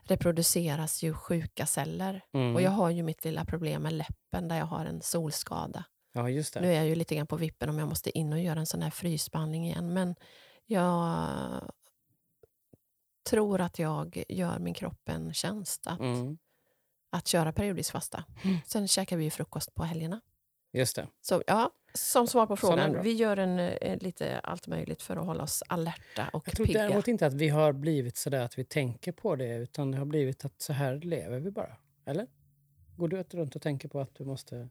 reproduceras 0.00 1.02
ju 1.02 1.14
sjuka 1.14 1.66
celler. 1.66 2.24
Mm. 2.32 2.54
Och 2.54 2.62
jag 2.62 2.70
har 2.70 2.90
ju 2.90 3.02
mitt 3.02 3.24
lilla 3.24 3.44
problem 3.44 3.82
med 3.82 3.92
läppen 3.92 4.48
där 4.48 4.58
jag 4.58 4.66
har 4.66 4.84
en 4.86 5.02
solskada. 5.02 5.84
Ja, 6.12 6.22
det. 6.22 6.60
Nu 6.60 6.68
är 6.68 6.76
jag 6.76 6.86
ju 6.86 6.94
lite 6.94 7.14
grann 7.14 7.26
på 7.26 7.36
vippen 7.36 7.68
om 7.68 7.78
jag 7.78 7.88
måste 7.88 8.18
in 8.18 8.32
och 8.32 8.40
göra 8.40 8.60
en 8.60 8.66
sån 8.66 8.82
här 8.82 8.90
frysbehandling 8.90 9.66
igen. 9.66 9.92
Men 9.92 10.14
jag 10.66 11.28
tror 13.30 13.60
att 13.60 13.78
jag 13.78 14.24
gör 14.28 14.58
min 14.58 14.74
kropp 14.74 15.08
en 15.08 15.34
tjänst 15.34 15.86
att, 15.86 16.00
Mm. 16.00 16.38
att 17.10 17.26
köra 17.26 17.52
periodisk 17.52 17.92
fasta. 17.92 18.24
Sen 18.66 18.88
käkar 18.88 19.16
vi 19.16 19.24
ju 19.24 19.30
frukost 19.30 19.74
på 19.74 19.84
helgerna. 19.84 20.20
Just 20.78 20.96
det. 20.96 21.08
Så 21.20 21.42
ja, 21.46 21.70
som 21.94 22.26
svar 22.26 22.46
på 22.46 22.56
frågan. 22.56 23.02
Vi 23.02 23.12
gör 23.12 23.36
en, 23.36 23.58
eh, 23.58 23.98
lite 23.98 24.40
allt 24.40 24.66
möjligt 24.66 25.02
för 25.02 25.16
att 25.16 25.26
hålla 25.26 25.42
oss 25.42 25.62
alerta 25.68 26.30
och 26.32 26.48
Jag 26.48 26.56
tror 26.56 26.66
pigga. 26.66 26.82
däremot 26.82 27.08
inte 27.08 27.26
att 27.26 27.34
vi 27.34 27.48
har 27.48 27.72
blivit 27.72 28.16
så 28.16 28.30
där 28.30 28.40
att 28.40 28.58
vi 28.58 28.64
tänker 28.64 29.12
på 29.12 29.36
det, 29.36 29.56
utan 29.56 29.90
det 29.90 29.98
har 29.98 30.04
blivit 30.04 30.44
att 30.44 30.62
så 30.62 30.72
här 30.72 30.94
lever 30.94 31.40
vi 31.40 31.50
bara. 31.50 31.76
Eller? 32.04 32.26
Går 32.96 33.08
du 33.08 33.22
runt 33.22 33.56
och 33.56 33.62
tänker 33.62 33.88
på 33.88 34.00
att 34.00 34.14
du 34.14 34.24
måste... 34.24 34.68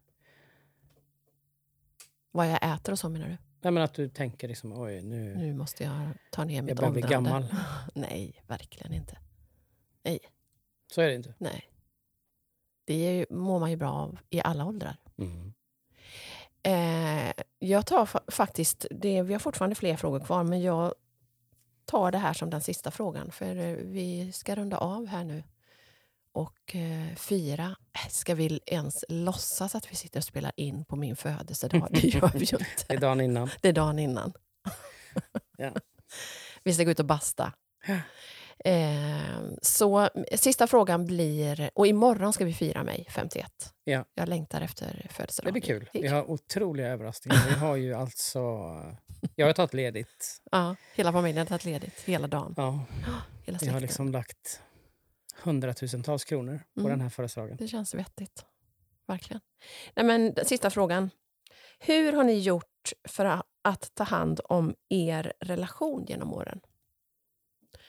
Vad 2.32 2.52
jag 2.52 2.74
äter 2.76 2.92
och 2.92 3.00
så 3.00 3.10
menar 3.10 3.28
du? 3.28 3.38
Nej, 3.62 3.72
men 3.72 3.84
att 3.84 3.94
du 3.94 4.10
tänker 4.10 4.48
liksom, 4.48 4.82
oj, 4.82 5.02
nu... 5.02 5.36
Nu 5.36 5.54
måste 5.54 5.84
jag 5.84 6.10
ta 6.32 6.44
ner 6.44 6.62
mitt 6.62 6.70
jag 6.70 6.78
börjar 6.78 6.92
bli 6.92 7.04
åldrande. 7.04 7.30
gammal. 7.30 7.46
Nej, 7.94 8.44
verkligen 8.48 8.94
inte. 8.94 9.18
Så 10.92 11.02
är 11.02 11.08
det 11.08 11.16
inte. 11.16 11.34
Nej. 11.38 11.70
Det 12.86 13.26
mår 13.30 13.60
man 13.60 13.72
ju 13.72 13.78
bra 13.78 13.92
av 13.92 14.20
i 14.30 14.42
alla 14.42 14.66
åldrar. 14.66 14.98
Mm. 15.18 15.54
Eh, 16.64 17.32
jag 17.60 17.86
tar 17.86 18.06
fa- 18.06 18.32
faktiskt, 18.32 18.86
det, 18.92 19.22
vi 19.22 19.34
har 19.34 19.40
fortfarande 19.40 19.76
fler 19.76 19.98
frågor 19.98 20.20
kvar, 20.20 20.44
men 20.44 20.62
jag 20.62 20.94
tar 21.86 22.12
det 22.12 22.18
här 22.18 22.34
som 22.34 22.50
den 22.50 22.62
sista 22.62 22.92
frågan. 22.92 23.32
För 23.32 23.56
eh, 23.56 23.74
vi 23.76 24.32
ska 24.32 24.56
runda 24.56 24.78
av 24.78 25.06
här 25.08 25.24
nu. 25.24 25.44
Och 26.32 26.76
eh, 26.76 27.16
fira, 27.16 27.76
äh, 28.06 28.10
ska 28.10 28.36
vi 28.36 28.60
ens 28.66 29.06
låtsas 29.10 29.76
att 29.76 29.92
vi 29.92 29.96
sitter 29.96 30.20
och 30.20 30.24
spelar 30.24 30.52
in 30.56 30.86
på 30.86 30.96
min 30.96 31.16
födelsedag? 31.16 31.88
Det 31.92 32.04
gör 32.08 32.32
vi 32.34 32.40
ju 32.46 32.58
Det 32.58 32.90
är 32.90 32.94
inte. 32.94 33.06
dagen 33.06 33.22
innan. 33.22 33.50
Det 33.62 33.70
är 33.70 33.74
dagen 33.74 34.00
innan. 34.00 34.34
Ja. 35.58 35.72
Vi 36.64 36.74
ska 36.74 36.84
gå 36.84 36.92
ut 36.92 37.00
och 37.00 37.06
basta. 37.06 37.54
Eh, 38.66 39.42
så 39.62 40.10
sista 40.36 40.68
frågan 40.68 41.06
blir, 41.06 41.70
och 41.76 41.88
imorgon 41.88 42.34
ska 42.34 42.46
vi 42.46 42.54
fira 42.54 42.84
mig 42.84 43.06
51. 43.10 43.74
Ja. 43.84 44.06
Jag 44.14 44.30
längtar 44.30 44.62
efter 44.62 45.00
Det 45.08 45.14
födelsedagen. 45.14 45.54
blir 45.54 45.62
kul. 45.62 45.90
Det 45.94 46.02
Vi 46.02 46.08
har 46.08 46.32
otroliga 46.32 46.88
överraskningar. 46.88 47.46
Vi 47.50 47.54
har 47.56 47.76
ju 47.76 47.94
alltså... 47.94 48.40
Jag 49.36 49.46
har 49.46 49.54
tagit 49.54 49.74
ledigt. 49.74 50.42
Ja, 50.52 50.76
hela 50.96 51.12
familjen 51.12 51.38
har 51.38 51.46
tagit 51.46 51.66
ledigt 51.66 52.02
hela 52.06 52.28
dagen. 52.28 52.54
Ja, 52.58 52.80
Hela 53.46 53.58
vi 53.62 53.68
har 53.68 53.80
liksom 53.80 54.12
lagt 54.12 54.62
hundratusentals 55.44 56.26
kronor 56.26 56.60
på 56.74 56.80
Mm. 56.80 56.92
den 56.92 57.02
här 57.02 57.10
födelsedagen. 57.10 57.58
Det 57.58 57.68
känns 57.68 57.94
vettigt. 57.94 58.46
Verkligen. 59.08 59.42
Nej, 59.96 60.06
men, 60.06 60.36
sista 60.46 60.70
frågan. 60.70 61.10
Hur 61.80 62.14
har 62.14 62.24
ni 62.24 62.40
gjort 62.40 62.94
för 63.08 63.42
att 63.62 63.92
ta 63.94 64.04
hand 64.04 64.40
om 64.44 64.76
er 64.90 65.34
relation 65.40 66.06
genom 66.08 66.34
åren? 66.34 66.60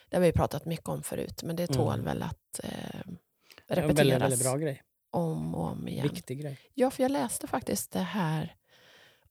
Det 0.09 0.17
har 0.17 0.23
vi 0.23 0.33
pratat 0.33 0.65
mycket 0.65 0.89
om 0.89 1.03
förut, 1.03 1.43
men 1.43 1.57
det 1.57 1.67
tål 1.67 1.95
Mm. 1.95 2.05
väl 2.05 2.23
att 2.23 2.61
eh, 2.65 2.71
Det 2.71 3.75
är 3.75 3.77
en 3.77 3.83
repeteras 3.83 3.99
väldigt, 3.99 4.23
väldigt 4.23 4.43
bra 4.43 4.57
grej. 4.57 4.83
om 5.11 5.55
och 5.55 5.65
om 5.65 5.89
igen. 5.89 6.09
Viktig 6.09 6.41
grej. 6.41 6.59
Ja, 6.75 6.91
för 6.91 7.03
jag 7.03 7.11
läste 7.13 7.47
faktiskt 7.47 7.91
det 7.93 7.99
här 8.01 8.57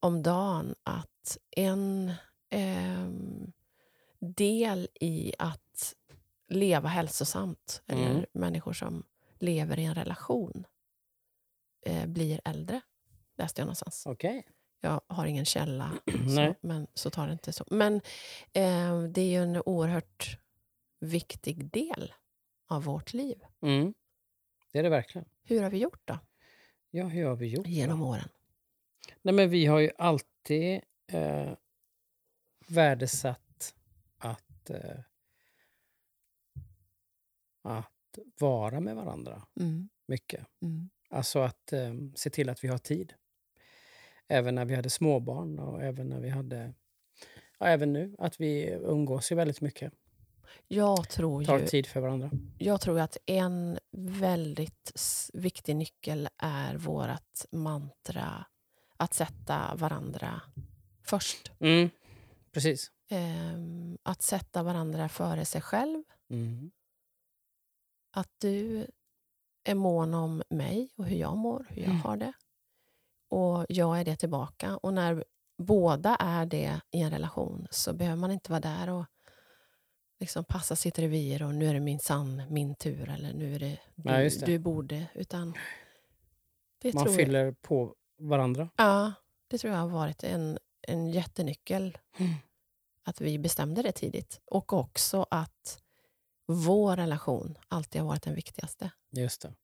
om 0.00 0.22
dagen 0.22 0.74
att 0.82 1.38
en 1.56 2.12
ehm, 2.50 3.52
del 4.20 4.88
i 5.00 5.32
att 5.38 5.94
leva 6.48 6.88
hälsosamt, 6.88 7.82
Mm. 7.86 8.04
eller 8.06 8.26
människor 8.32 8.72
som 8.72 9.04
lever 9.38 9.78
i 9.78 9.84
en 9.84 9.94
relation, 9.94 10.66
eh, 11.86 12.06
blir 12.06 12.40
äldre. 12.44 12.80
Läste 13.36 13.60
jag 13.60 13.66
någonstans. 13.66 14.06
Okej. 14.06 14.46
Jag 14.80 15.00
har 15.06 15.26
ingen 15.26 15.44
källa, 15.44 15.92
så, 16.36 16.54
men 16.60 16.86
så 16.94 17.10
tar 17.10 17.26
det 17.26 17.32
inte 17.32 17.52
så. 17.52 17.64
Men 17.70 17.94
eh, 18.52 19.02
det 19.02 19.20
är 19.20 19.28
ju 19.30 19.42
en 19.42 19.62
oerhört 19.66 20.38
viktig 21.00 21.70
del 21.70 22.12
av 22.66 22.84
vårt 22.84 23.12
liv. 23.12 23.40
Mm. 23.62 23.94
Det 24.72 24.78
är 24.78 24.82
det 24.82 24.88
verkligen. 24.88 25.28
Hur 25.42 25.62
har 25.62 25.70
vi 25.70 25.78
gjort 25.78 26.00
då, 26.04 26.18
Ja, 26.90 27.04
hur 27.06 27.24
har 27.26 27.36
vi 27.36 27.46
gjort 27.46 27.64
då? 27.64 27.70
genom 27.70 28.02
åren? 28.02 28.28
Nej, 29.22 29.34
men 29.34 29.50
vi 29.50 29.66
har 29.66 29.78
ju 29.78 29.90
alltid 29.98 30.80
eh, 31.12 31.52
värdesatt 32.68 33.74
att, 34.18 34.70
eh, 34.70 35.00
att 37.62 38.18
vara 38.40 38.80
med 38.80 38.96
varandra 38.96 39.46
Mm, 39.60 39.88
mycket. 40.06 40.46
mm, 40.62 40.90
Alltså 41.10 41.38
att 41.38 41.72
eh, 41.72 41.94
se 42.14 42.30
till 42.30 42.48
att 42.48 42.64
vi 42.64 42.68
har 42.68 42.78
tid. 42.78 43.14
Även 44.28 44.54
när 44.54 44.64
vi 44.64 44.74
hade 44.74 44.90
småbarn 44.90 45.58
och 45.58 45.82
även 45.82 46.08
när 46.08 46.20
vi 46.20 46.28
hade... 46.28 46.74
Ja, 47.58 47.66
även 47.66 47.92
nu. 47.92 48.14
Att 48.18 48.40
vi 48.40 48.68
umgås 48.70 49.32
ju 49.32 49.36
väldigt 49.36 49.60
mycket. 49.60 49.92
Jag 50.68 51.08
tror 51.08 51.44
Tar 51.44 51.58
ju 51.58 51.66
tid 51.66 51.86
för 51.86 52.00
varandra. 52.00 52.30
Jag 52.58 52.80
tror 52.80 53.00
att 53.00 53.16
en 53.26 53.78
väldigt 53.92 54.92
viktig 55.32 55.76
nyckel 55.76 56.28
är 56.38 56.76
vårt 56.76 57.44
mantra 57.52 58.46
att 58.96 59.14
sätta 59.14 59.74
varandra 59.74 60.40
först. 61.02 61.52
Mm. 61.60 61.90
Precis. 62.52 62.90
Ehm, 63.10 63.98
att 64.02 64.22
sätta 64.22 64.62
varandra 64.62 65.08
före 65.08 65.44
sig 65.44 65.60
själv. 65.60 66.02
Mm. 66.30 66.70
Att 68.10 68.30
du 68.38 68.86
är 69.64 69.74
mån 69.74 70.14
om 70.14 70.42
mig 70.50 70.88
och 70.96 71.04
hur 71.04 71.16
jag 71.16 71.36
mår, 71.36 71.66
hur 71.68 71.82
jag 71.82 71.90
Mm. 71.90 72.00
har 72.00 72.16
det. 72.16 72.32
Och 73.30 73.66
jag 73.68 74.00
är 74.00 74.04
det 74.04 74.16
tillbaka. 74.16 74.76
Och 74.76 74.94
när 74.94 75.24
båda 75.58 76.16
är 76.16 76.46
det 76.46 76.80
i 76.90 77.00
en 77.00 77.10
relation 77.10 77.66
så 77.70 77.92
behöver 77.92 78.16
man 78.16 78.30
inte 78.30 78.50
vara 78.50 78.60
där 78.60 78.90
och 78.90 79.04
liksom 80.18 80.44
passa 80.44 80.76
sitt 80.76 80.98
revir 80.98 81.42
och 81.42 81.54
nu 81.54 81.66
är 81.66 81.74
det 81.74 81.80
min 81.80 81.98
sann 81.98 82.42
min 82.50 82.74
tur 82.74 83.08
eller 83.10 83.32
nu 83.32 83.54
är 83.54 83.58
det 83.58 83.78
du, 83.94 84.22
just 84.22 84.40
det. 84.40 84.46
du 84.46 84.58
borde. 84.58 85.06
Utan 85.14 85.48
Man 86.84 86.92
tror 86.92 87.06
jag, 87.06 87.14
fyller 87.14 87.52
på 87.52 87.94
varandra. 88.18 88.68
ja, 88.76 89.12
det 89.48 89.58
tror 89.58 89.72
jag 89.72 89.80
har 89.80 89.88
varit 89.88 90.24
en, 90.24 90.58
en 90.82 91.10
jättenyckel. 91.10 91.98
Mm. 92.16 92.34
Att 93.02 93.20
vi 93.20 93.38
bestämde 93.38 93.82
det 93.82 93.92
tidigt. 93.92 94.40
Och 94.44 94.72
också 94.72 95.26
att 95.30 95.82
vår 96.46 96.96
relation 96.96 97.58
alltid 97.68 98.00
har 98.00 98.08
varit 98.08 98.22
den 98.22 98.34
viktigaste. 98.34 98.90
Just 99.10 99.42
det. 99.42 99.54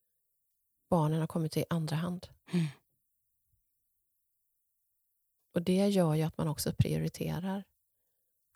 Barnen 0.90 1.20
har 1.20 1.26
kommit 1.26 1.56
i 1.56 1.64
andra 1.70 1.96
hand. 1.96 2.26
Mm. 2.52 2.66
Och 5.54 5.62
det 5.62 5.88
gör 5.88 6.14
ju 6.14 6.22
att 6.22 6.38
man 6.38 6.48
också 6.48 6.72
prioriterar 6.78 7.64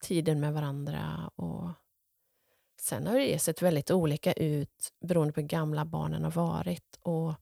tiden 0.02 0.40
med 0.40 0.52
varandra. 0.54 1.30
Och 1.34 1.70
sen 2.80 3.06
har 3.06 3.18
det 3.18 3.38
sett 3.38 3.62
väldigt 3.62 3.90
olika 3.90 4.32
ut 4.32 4.92
beroende 5.00 5.32
på 5.32 5.40
hur 5.40 5.48
gamla 5.48 5.84
barnen 5.84 6.24
har 6.24 6.30
varit 6.30 6.98
och 7.02 7.34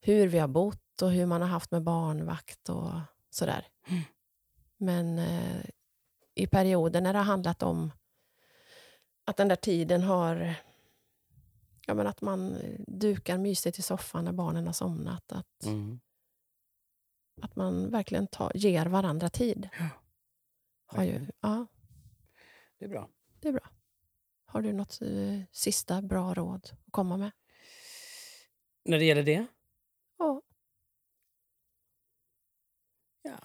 hur 0.00 0.26
vi 0.28 0.38
har 0.38 0.48
bott 0.48 1.02
och 1.02 1.10
hur 1.10 1.26
man 1.26 1.40
har 1.40 1.48
haft 1.48 1.70
med 1.70 1.82
barnvakt 1.82 2.68
och 2.68 2.90
sådär. 3.30 3.66
Mm. 3.88 4.02
Men 4.76 5.18
eh, 5.18 5.64
i 6.34 6.46
perioder 6.46 7.00
när 7.00 7.12
det 7.12 7.18
har 7.18 7.24
handlat 7.24 7.62
om 7.62 7.92
att 9.24 9.36
den 9.36 9.48
där 9.48 9.56
tiden 9.56 10.02
har... 10.02 10.54
Ja, 11.86 11.94
men 11.94 12.06
att 12.06 12.20
man 12.20 12.58
dukar 12.86 13.38
mysigt 13.38 13.78
i 13.78 13.82
soffan 13.82 14.24
när 14.24 14.32
barnen 14.32 14.66
har 14.66 14.72
somnat. 14.72 15.32
Att, 15.32 15.64
Mm. 15.66 16.00
att 17.42 17.56
man 17.56 17.90
verkligen 17.90 18.26
tar, 18.26 18.52
ger 18.54 18.86
varandra 18.86 19.28
tid. 19.28 19.68
Ja, 19.78 19.88
Har 20.86 21.04
ju, 21.04 21.26
ja, 21.40 21.66
Det 22.78 22.84
är 22.84 22.88
bra. 22.88 23.08
det 23.40 23.48
är 23.48 23.52
bra. 23.52 23.68
Har 24.46 24.62
du 24.62 24.72
något 24.72 25.02
eh, 25.02 25.40
sista 25.52 26.02
bra 26.02 26.34
råd 26.34 26.70
att 26.86 26.92
komma 26.92 27.16
med? 27.16 27.30
När 28.84 28.98
det 28.98 29.04
gäller 29.04 29.22
det? 29.22 29.46
Ja. 30.18 30.42
Ja. 33.22 33.38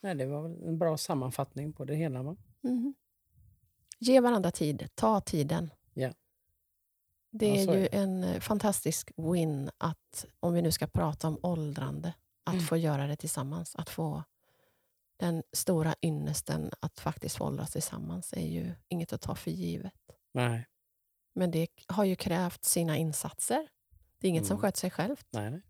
Nej, 0.00 0.14
det 0.14 0.26
var 0.26 0.42
väl 0.48 0.62
en 0.68 0.78
bra 0.78 0.96
sammanfattning 0.98 1.72
på 1.72 1.84
det 1.84 1.94
hela. 1.94 2.22
Va? 2.22 2.36
Mhm. 2.60 2.94
Ge 3.98 4.20
varandra 4.20 4.50
tid. 4.50 4.88
Ta 4.94 5.20
tiden. 5.20 5.70
Ja. 5.94 6.12
Det 7.30 7.48
Ja, 7.48 7.72
är 7.72 7.76
är 7.76 7.78
ju 7.80 7.88
en 7.92 8.24
eh, 8.24 8.40
fantastisk 8.40 9.10
win 9.16 9.70
att, 9.78 10.26
om 10.40 10.52
vi 10.54 10.62
nu 10.62 10.72
ska 10.72 10.86
prata 10.86 11.28
om 11.28 11.38
åldrande, 11.42 12.14
att 12.44 12.54
Mm. 12.54 12.66
få 12.66 12.76
göra 12.76 13.06
det 13.06 13.16
tillsammans. 13.16 13.76
Att 13.76 13.90
få 13.90 14.24
den 15.16 15.42
stora 15.52 15.94
ynnesten 16.02 16.70
att 16.80 17.00
faktiskt 17.00 17.40
åldras 17.40 17.70
tillsammans 17.72 18.32
är 18.32 18.46
ju 18.46 18.72
inget 18.88 19.12
att 19.12 19.20
ta 19.20 19.34
för 19.34 19.50
givet. 19.50 19.92
Nej. 20.34 20.66
Men 21.34 21.50
det 21.50 21.68
har 21.88 22.04
ju 22.04 22.16
krävt 22.16 22.64
sina 22.64 22.96
insatser. 22.96 23.68
Det 24.20 24.26
är 24.26 24.28
inget 24.28 24.46
som 24.46 24.54
Mm. 24.54 24.62
sköter 24.62 24.78
sig 24.78 24.90
självt. 24.90 25.26
Nej, 25.30 25.50
nej. 25.50 25.62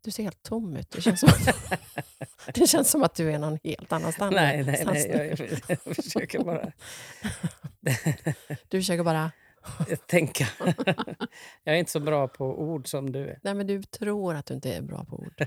Du 0.00 0.10
ser 0.10 0.22
helt 0.22 0.42
tom 0.42 0.76
ut. 0.76 0.90
Det 0.90 1.00
känns 1.00 1.20
som 1.20 1.28
att, 1.28 2.54
det 2.54 2.66
känns 2.66 2.90
som 2.90 3.02
att 3.02 3.14
du 3.14 3.32
är 3.32 3.38
någon 3.38 3.58
helt 3.64 3.92
annanstans. 3.92 4.34
Nej, 4.34 4.64
nej, 4.64 4.82
nej. 4.86 5.10
Jag, 5.10 5.26
jag, 5.50 5.60
jag 5.86 5.96
försöker 5.96 6.44
bara 6.44 6.72
Du 8.68 8.78
försöker 8.80 9.04
bara... 9.04 9.32
tänka. 10.06 10.48
Jag 11.64 11.74
är 11.74 11.78
inte 11.78 11.90
så 11.90 12.00
bra 12.00 12.28
på 12.28 12.44
ord 12.62 12.88
som 12.88 13.12
du 13.12 13.28
är. 13.28 13.38
Nej, 13.42 13.54
men 13.54 13.66
du 13.66 13.82
tror 13.82 14.34
att 14.34 14.46
du 14.46 14.54
inte 14.54 14.72
är 14.74 14.82
bra 14.82 15.04
på 15.04 15.16
ord. 15.16 15.46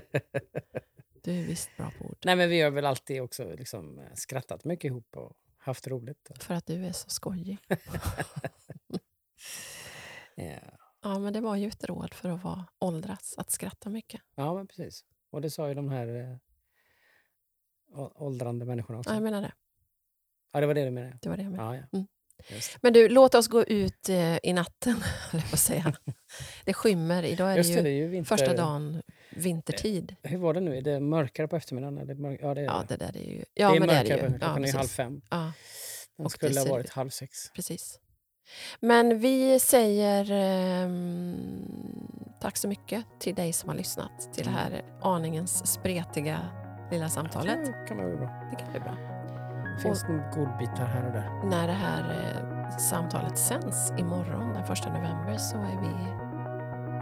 Du 1.22 1.38
är 1.38 1.42
visst 1.42 1.76
bra 1.76 1.90
på 1.98 2.04
ord. 2.04 2.16
Nej, 2.24 2.36
men 2.36 2.48
vi 2.48 2.60
har 2.60 2.70
väl 2.70 2.86
alltid 2.86 3.22
också 3.22 3.54
liksom 3.58 3.98
eh, 3.98 4.04
skrattat 4.14 4.64
mycket 4.64 4.84
ihop 4.84 5.16
och 5.16 5.32
haft 5.58 5.86
roligt. 5.86 6.30
För 6.40 6.54
att 6.54 6.66
du 6.66 6.86
är 6.86 6.92
så 6.92 7.10
skojig. 7.10 7.58
Ja, 10.34 10.58
Ja, 11.02 11.18
men 11.18 11.32
det 11.32 11.40
var 11.40 11.56
ju 11.56 11.68
ett 11.68 11.84
råd 11.84 12.14
för 12.14 12.28
att 12.28 12.44
vara 12.44 12.66
åldras, 12.78 13.34
att 13.38 13.50
skratta 13.50 13.90
mycket. 13.90 14.20
ja 14.34 14.54
men 14.54 14.66
precis. 14.66 15.04
Och 15.30 15.40
det 15.40 15.50
sa 15.50 15.68
ju 15.68 15.74
de 15.74 15.88
här 15.88 16.06
eh, 17.94 18.08
åldrande 18.14 18.64
människorna 18.64 18.98
också. 18.98 19.10
Ja, 19.10 19.14
jag 19.14 19.22
menar 19.22 19.42
det. 19.42 19.52
Ja, 20.52 20.60
det 20.60 20.66
var 20.66 20.74
det 20.74 20.84
du 20.84 20.90
menade? 20.90 21.18
Det 21.22 21.28
var 21.28 21.36
det 21.36 21.42
jag 21.42 21.52
menade. 21.52 21.76
Ja, 21.76 21.86
ja. 21.92 21.98
Mm. 21.98 22.06
Det. 22.48 22.78
Men 22.82 22.92
du, 22.92 23.08
låt 23.08 23.34
oss 23.34 23.48
gå 23.48 23.64
ut 23.64 24.08
eh, 24.08 24.36
i 24.42 24.52
natten, 24.52 24.96
att 25.52 25.58
säga. 25.58 25.96
Det 26.64 26.74
skymmer. 26.74 27.22
Idag 27.22 27.48
är 27.48 27.52
det 27.52 27.58
Just 27.58 27.70
ju 27.70 27.74
det, 27.76 27.82
det 27.82 27.90
är 27.90 27.94
ju 27.94 28.08
vinter... 28.08 28.28
första 28.28 28.54
dagen 28.54 29.02
vintertid. 29.36 30.16
Hur 30.22 30.38
var 30.38 30.54
det 30.54 30.60
nu? 30.60 30.76
Är 30.76 30.82
det 30.82 31.00
mörkare 31.00 31.48
på 31.48 31.56
eftermiddagen? 31.56 31.98
Eller 31.98 32.14
mörk... 32.14 32.40
Ja, 32.42 32.54
det 32.54 32.60
är 32.60 32.64
Ja, 32.64 32.84
det. 32.88 32.96
det 32.96 33.06
där 33.06 33.16
är 33.16 33.30
ju... 33.30 33.44
Ja, 33.54 33.70
det 33.70 33.76
är 33.76 33.80
men 33.80 33.88
det 33.88 33.94
är 33.94 33.98
mörkare 33.98 34.20
det 34.20 34.26
ju. 34.32 34.38
klockan 34.38 34.62
Ja, 34.62 34.68
är 34.68 34.72
halv 34.72 34.86
fem. 34.88 35.20
Ja, 35.30 35.52
Den 36.16 36.26
Och 36.26 36.32
skulle 36.32 36.52
det 36.54 36.60
ha 36.60 36.68
varit 36.68 36.90
halv 36.90 37.10
sex. 37.10 37.50
precis. 37.54 37.98
Men 38.80 39.18
vi 39.18 39.60
säger 39.60 40.30
ehm, 40.30 41.36
tack 42.40 42.56
så 42.56 42.68
mycket 42.68 43.04
till 43.20 43.34
dig 43.34 43.52
som 43.52 43.68
har 43.68 43.76
lyssnat 43.76 44.32
till 44.34 44.44
det 44.44 44.50
här 44.50 44.84
aningens 45.02 45.72
spretiga 45.72 46.38
lilla 46.90 47.08
samtalet. 47.08 47.64
Det 47.64 47.84
kan 47.88 47.96
vara 47.96 48.16
bra. 48.16 48.48
Det 48.50 48.56
kan 48.56 48.70
bli 48.70 48.80
bra. 48.80 48.96
Det 49.76 49.82
finns 49.82 50.02
nog 50.08 50.20
godbitar 50.34 50.86
här 50.86 51.06
och 51.06 51.12
där. 51.12 51.50
När 51.50 51.66
det 51.66 51.72
här 51.72 52.02
eh, 52.70 52.76
samtalet 52.76 53.38
sänds 53.38 53.90
imorgon 53.98 54.52
den 54.52 54.62
1 54.62 54.68
november 54.86 55.36
så 55.36 55.56
är 55.56 55.80
vi 55.80 56.21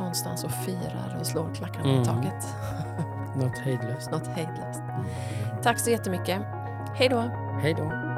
någonstans 0.01 0.45
och 0.45 0.51
firar 0.51 1.17
och 1.21 1.27
slår 1.27 1.55
klackarna 1.55 1.89
i 1.89 1.93
Mm. 1.93 2.05
taket. 2.05 2.49
Något 3.37 3.59
hejdlöst. 3.59 4.11
Något 4.11 4.27
hejdlöst. 4.27 4.83
Tack 5.63 5.79
så 5.79 5.91
jättemycket. 5.91 6.43
Hej 6.95 7.09
då! 7.09 7.21
Hej 7.63 7.75
då. 7.75 8.10